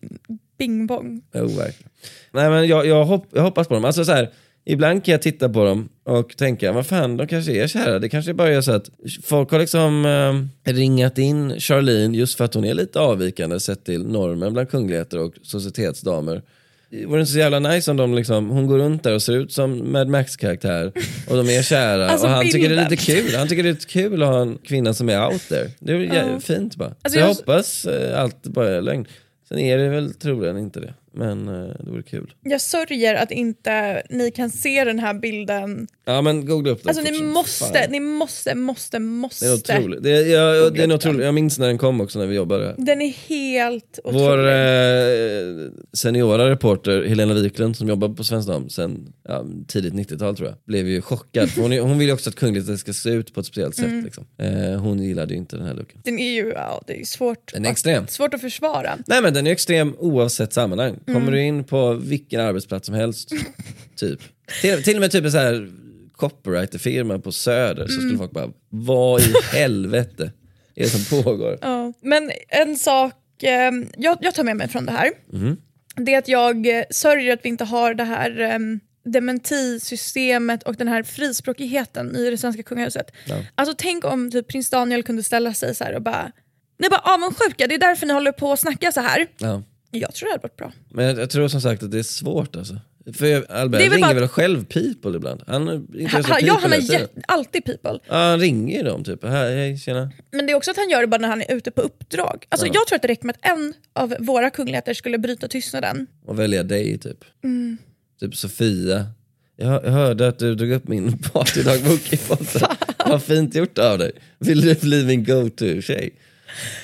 bing 0.58 0.86
bong. 0.86 1.22
Verkligen. 1.32 1.90
Nej, 2.32 2.50
men 2.50 2.68
jag, 2.68 2.86
jag, 2.86 3.04
hopp, 3.04 3.26
jag 3.30 3.42
hoppas 3.42 3.68
på 3.68 3.74
dem. 3.74 3.84
Alltså, 3.84 4.04
så 4.04 4.12
här, 4.12 4.30
ibland 4.64 5.04
kan 5.04 5.12
jag 5.12 5.22
titta 5.22 5.48
på 5.48 5.64
dem 5.64 5.88
och 6.04 6.36
tänka, 6.36 6.72
vad 6.72 6.86
fan, 6.86 7.16
de 7.16 7.26
kanske 7.26 7.52
är 7.52 7.66
kära. 7.66 7.98
Det 7.98 8.08
kanske 8.08 8.34
bara 8.34 8.48
är 8.48 8.60
så 8.60 8.72
att 8.72 8.90
folk 9.22 9.50
har 9.50 9.58
liksom 9.58 10.06
eh, 10.64 10.72
ringat 10.72 11.18
in 11.18 11.60
Charlene 11.60 12.16
just 12.16 12.36
för 12.36 12.44
att 12.44 12.54
hon 12.54 12.64
är 12.64 12.74
lite 12.74 13.00
avvikande 13.00 13.60
sett 13.60 13.84
till 13.84 14.06
normen 14.06 14.52
bland 14.52 14.70
kungligheter 14.70 15.18
och 15.18 15.34
societetsdamer. 15.42 16.42
Det 17.00 17.06
vore 17.06 17.20
inte 17.20 17.32
så 17.32 17.38
jävla 17.38 17.58
nice 17.58 17.90
om 17.90 17.96
de 17.96 18.14
liksom, 18.14 18.50
hon 18.50 18.66
går 18.66 18.78
runt 18.78 19.02
där 19.02 19.14
och 19.14 19.22
ser 19.22 19.32
ut 19.32 19.52
som 19.52 19.92
Mad 19.92 20.08
Max-karaktär 20.08 20.92
och 21.28 21.36
de 21.36 21.48
är 21.50 21.62
kära 21.62 22.08
Alltså, 22.10 22.26
och 22.26 22.32
han 22.32 22.44
tycker 22.44 22.58
det 22.58 22.64
är 22.64 22.68
bilden. 22.68 22.90
lite 22.90 23.04
kul. 23.04 23.34
Han 23.36 23.48
tycker 23.48 23.62
det 23.62 23.68
är 23.68 23.72
lite 23.72 23.86
kul 23.86 24.22
att 24.22 24.28
ha 24.28 24.40
en 24.42 24.58
kvinna 24.58 24.94
som 24.94 25.08
är 25.08 25.26
out 25.26 25.48
there. 25.48 25.70
Det 25.78 25.92
är 25.92 25.98
Ja. 26.32 26.40
fint 26.40 26.76
bara. 26.76 26.88
Alltså, 26.88 27.08
så 27.10 27.18
jag 27.18 27.28
jag- 27.28 27.34
hoppas 27.34 27.84
eh, 27.84 28.20
allt 28.20 28.42
bara 28.42 28.68
är 28.70 28.80
lögn. 28.80 29.06
Sen 29.48 29.58
är 29.58 29.78
det 29.78 29.88
väl 29.88 30.14
troligen 30.14 30.58
inte 30.58 30.80
det, 30.80 30.94
men 31.14 31.48
eh, 31.48 31.54
det 31.84 31.90
vore 31.90 32.02
kul. 32.02 32.34
Jag 32.42 32.60
sörjer 32.60 33.14
att 33.14 33.30
inte 33.30 34.02
ni 34.10 34.30
kan 34.30 34.50
se 34.50 34.84
den 34.84 34.98
här 34.98 35.14
bilden. 35.14 35.86
Ja 36.04 36.20
men 36.22 36.46
googla 36.46 36.70
upp 36.72 36.82
den 36.82 36.88
Alltså 36.88 37.12
ni 37.12 37.22
måste, 37.22 37.64
fan. 37.64 37.90
ni 37.90 38.00
måste, 38.00 38.54
måste, 38.54 38.98
måste. 38.98 39.44
Det 39.46 39.50
är 39.52 39.54
otroligt. 39.78 40.02
Det 40.02 40.10
är, 40.10 40.26
jag, 40.26 40.74
det 40.74 40.82
är 40.82 40.94
otroligt. 40.94 41.24
Jag 41.24 41.34
minns 41.34 41.58
när 41.58 41.66
den 41.66 41.78
kom 41.78 42.00
också 42.00 42.18
när 42.18 42.26
vi 42.26 42.34
jobbade. 42.36 42.74
Den 42.78 43.02
är 43.02 43.08
helt 43.28 43.98
otrolig. 44.04 44.20
Vår 44.20 44.38
eh, 44.48 45.70
seniora 45.92 46.50
reporter 46.50 47.04
Helena 47.04 47.34
Wiklund 47.34 47.76
som 47.76 47.88
jobbar 47.88 48.08
på 48.08 48.24
Svensk 48.24 48.48
Dam 48.48 48.68
sen 48.68 49.12
ja, 49.28 49.44
tidigt 49.68 49.94
90-tal 49.94 50.36
tror 50.36 50.48
jag, 50.48 50.56
blev 50.66 50.88
ju 50.88 51.02
chockad. 51.02 51.50
Hon, 51.56 51.72
hon 51.78 51.98
vill 51.98 52.08
ju 52.08 52.14
också 52.14 52.30
att 52.30 52.36
kungligheter 52.36 52.76
ska 52.76 52.92
se 52.92 53.10
ut 53.10 53.34
på 53.34 53.40
ett 53.40 53.46
speciellt 53.46 53.78
Mm. 53.78 53.90
sätt. 53.90 54.04
Liksom. 54.04 54.24
Eh, 54.38 54.80
hon 54.80 55.02
gillade 55.02 55.32
ju 55.34 55.38
inte 55.38 55.56
den 55.56 55.66
här 55.66 55.74
looken. 55.74 56.00
Den 56.04 56.18
är 56.18 56.30
ju 56.30 56.52
ja, 56.54 56.82
det 56.86 57.00
är 57.00 57.04
svårt, 57.04 57.52
Den 57.52 57.64
är 57.66 57.70
extrem. 57.70 58.04
att, 58.04 58.10
svårt 58.10 58.34
att 58.34 58.40
försvara. 58.40 58.98
Nej 59.06 59.22
men 59.22 59.34
den 59.34 59.46
är 59.46 59.50
extrem 59.50 59.94
oavsett 59.98 60.52
sammanhang. 60.52 60.96
Kommer 61.06 61.20
Mm. 61.20 61.32
du 61.32 61.42
in 61.42 61.64
på 61.64 61.94
vilken 61.94 62.40
arbetsplats 62.40 62.86
som 62.86 62.94
helst, 62.94 63.28
typ. 63.96 64.20
Till, 64.60 64.82
till 64.82 64.94
och 64.96 65.00
med 65.00 65.10
typ 65.10 65.24
en 65.24 65.32
så 65.32 65.38
här 65.38 65.70
copywriterfirma 66.12 67.18
på 67.18 67.32
Söder 67.32 67.86
så 67.86 67.92
Mm. 67.92 68.00
skulle 68.04 68.18
folk 68.18 68.30
bara, 68.32 68.50
vad 68.68 69.20
i 69.20 69.32
helvete 69.52 70.32
är 70.74 70.82
det 70.84 70.90
som 70.90 71.22
pågår? 71.22 71.58
Ja. 71.62 71.92
Men 72.02 72.30
en 72.48 72.76
sak 72.76 73.42
eh, 73.42 73.70
jag, 73.96 74.18
jag 74.20 74.34
tar 74.34 74.44
med 74.44 74.56
mig 74.56 74.68
från 74.68 74.86
det 74.86 74.92
här, 74.92 75.10
Mhm. 75.32 75.56
det 75.96 76.14
är 76.14 76.18
att 76.18 76.28
jag 76.28 76.78
eh, 76.78 76.84
sörjer 76.90 77.32
att 77.32 77.40
vi 77.44 77.48
inte 77.48 77.64
har 77.64 77.94
det 77.94 78.04
här 78.04 78.40
eh, 78.40 78.58
dementisystemet 79.12 80.62
och 80.62 80.74
den 80.76 80.88
här 80.88 81.02
frispråkigheten 81.02 82.16
i 82.16 82.30
det 82.30 82.38
svenska 82.38 82.62
kungahuset. 82.62 83.10
Alltså 83.54 83.74
tänk 83.78 84.04
om 84.04 84.30
typ 84.30 84.48
prins 84.48 84.70
Daniel 84.70 85.02
kunde 85.02 85.22
ställa 85.22 85.54
sig 85.54 85.74
så 85.74 85.84
här 85.84 85.94
och 85.94 86.02
bara 86.02 86.32
ni 86.78 86.86
är 86.86 86.90
bara 86.90 87.14
avundsjuka, 87.14 87.66
det 87.66 87.74
är 87.74 87.78
därför 87.78 88.06
ni 88.06 88.12
håller 88.12 88.32
på 88.32 88.52
att 88.52 88.60
snacka 88.60 88.92
så 88.92 89.00
här. 89.00 89.26
Ja. 89.38 89.62
Jag 89.94 90.14
tror 90.14 90.26
det 90.28 90.32
hade 90.32 90.42
varit 90.42 90.56
bra. 90.56 90.72
Men 90.88 91.04
jag, 91.04 91.18
jag 91.18 91.30
tror 91.30 91.48
som 91.48 91.60
sagt 91.60 91.82
att 91.82 91.90
det 91.90 91.98
är 91.98 92.02
svårt 92.02 92.56
alltså. 92.56 92.78
För 93.14 93.52
Albert 93.52 93.80
Det 93.80 93.84
är 93.86 93.90
väl 93.90 93.96
ringer 93.96 94.08
bara- 94.14 94.20
väl 94.20 94.28
själv 94.28 94.64
people 94.64 95.16
ibland? 95.16 95.42
Han 95.46 95.68
är 95.68 95.74
inte 95.74 96.06
Han, 96.12 96.22
så 96.24 96.32
han, 96.32 96.38
ja, 96.46 96.54
people 96.54 96.60
han 96.62 96.70
har 96.72 96.78
hela 96.80 96.82
tiden. 96.98 97.08
jät- 97.16 97.22
alltid 97.28 97.64
people. 97.64 97.98
Ja, 98.08 98.14
han 98.14 98.40
ringer 98.40 98.76
ju 98.78 98.82
dem 98.84 99.04
typ. 99.04 99.24
Hej, 99.24 99.78
tjena. 99.78 100.10
Men 100.30 100.46
det 100.46 100.52
är 100.52 100.56
också 100.56 100.70
att 100.70 100.76
han 100.76 100.90
gör 100.90 101.00
det 101.00 101.06
bara 101.06 101.20
när 101.20 101.28
han 101.28 101.40
är 101.42 101.54
ute 101.54 101.70
på 101.70 101.80
uppdrag. 101.82 102.46
Alltså, 102.48 102.66
Jag 102.66 102.86
tror 102.86 102.96
att 102.96 103.02
det 103.02 103.08
räcker 103.08 103.26
med 103.26 103.36
att 103.42 103.50
en 103.58 103.74
av 103.92 104.14
våra 104.18 104.50
kungligheter 104.50 104.94
skulle 104.94 105.18
bryta 105.18 105.48
tystnaden. 105.48 106.06
Och 106.26 106.38
välja 106.38 106.62
dig 106.62 106.98
typ. 106.98 107.24
Mm. 107.44 107.78
Typ 108.20 108.36
Sofia. 108.36 109.06
Jag, 109.56 109.84
jag 109.84 109.90
hörde 109.90 110.28
att 110.28 110.38
du 110.38 110.54
drog 110.54 110.70
upp 110.70 110.88
min 110.88 111.18
partydagbok 111.18 112.12
i 112.12 112.16
podden. 112.16 112.68
Vad 113.06 113.22
fint 113.22 113.54
gjort 113.54 113.78
av 113.78 113.98
dig. 113.98 114.12
Vill 114.38 114.60
du 114.60 114.74
bli 114.74 115.04
min 115.04 115.24
go-to-tjej? 115.24 116.10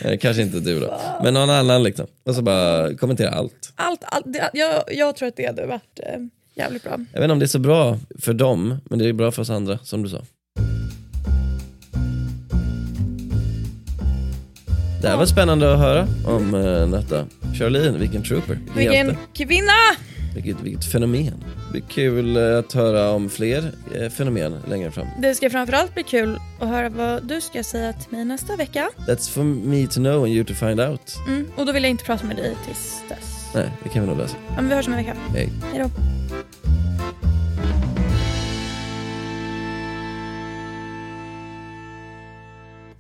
Eh, 0.05 0.19
kanske 0.19 0.43
inte 0.43 0.61
du 0.61 0.81
då, 0.81 1.01
men 1.23 1.35
någon 1.35 1.51
annan 1.51 1.83
liksom. 1.83 2.07
Och 2.25 2.35
så 2.35 2.43
bara 2.43 2.95
kommentera 2.95 3.31
allt. 3.31 3.73
Allt, 3.75 4.05
allt, 4.05 4.25
det, 4.33 4.51
jag, 4.53 4.83
jag 4.89 5.17
tror 5.17 5.29
att 5.29 5.37
det 5.37 5.47
hade 5.47 5.67
varit 5.67 6.01
eh, 6.03 6.21
jävligt 6.55 6.83
bra. 6.83 6.93
Jag 6.93 7.21
vet 7.21 7.25
inte 7.25 7.33
om 7.33 7.39
det 7.39 7.45
är 7.45 7.47
så 7.47 7.59
bra 7.59 7.99
för 8.19 8.33
dem, 8.33 8.81
men 8.85 8.99
det 8.99 9.09
är 9.09 9.13
bra 9.13 9.31
för 9.33 9.43
oss 9.43 9.51
andra 9.51 9.79
som 9.79 10.03
du 10.03 10.09
sa. 10.09 10.23
Det 15.03 15.09
här 15.09 15.17
var 15.17 15.27
spännande 15.27 15.73
att 15.73 15.79
höra 15.79 16.09
om 16.27 16.55
uh, 16.55 16.89
Netta. 16.89 17.27
Charlene, 17.59 17.99
vilken 17.99 18.23
trooper. 18.23 18.55
Vilken 18.55 18.77
Vilken 18.77 19.07
hjälte. 19.07 19.17
kvinna! 19.35 19.73
Vilket, 20.35 20.61
vilket 20.61 20.85
fenomen. 20.85 21.45
Det 21.67 21.71
blir 21.73 21.83
kul 21.83 22.37
eh, 22.37 22.59
att 22.59 22.73
höra 22.73 23.11
om 23.11 23.31
fler 23.31 23.73
eh, 23.95 24.11
fenomen 24.11 24.57
längre 24.69 24.91
fram. 24.91 25.07
Det 25.19 25.35
ska 25.35 25.51
framförallt 25.51 25.95
bli 25.95 26.03
kul 26.03 26.39
att 26.61 26.69
höra 26.69 26.89
vad 26.89 27.29
du 27.29 27.41
ska 27.41 27.63
säga 27.63 27.93
till 27.93 28.13
mig 28.13 28.25
nästa 28.25 28.57
vecka. 28.57 28.91
That's 28.97 29.31
for 29.31 29.45
me 29.45 29.87
to 29.87 30.01
know 30.01 30.25
and 30.25 30.33
you 30.33 30.45
to 30.45 30.55
find 30.55 30.81
out. 30.81 31.17
Mm, 31.29 31.47
och 31.57 31.67
då 31.67 31.73
vill 31.73 31.83
jag 31.83 31.91
inte 31.91 32.05
prata 32.05 32.27
med 32.27 32.37
dig 32.37 32.57
tills 32.67 33.03
dess. 33.09 33.51
Nej, 33.55 33.71
det 33.83 33.89
kan 33.89 34.03
vi 34.03 34.09
nog 34.09 34.19
lösa. 34.19 34.37
Ja, 34.49 34.55
men 34.55 34.69
vi 34.69 34.75
hörs 34.75 34.87
om 34.87 34.93
en 34.93 34.99
vecka. 35.05 35.17
Hej. 35.35 35.49
Hej 35.73 35.83
då. 35.83 35.91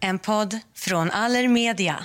En 0.00 0.18
podd 0.18 0.58
från 0.74 1.10
Allermedia. 1.10 2.04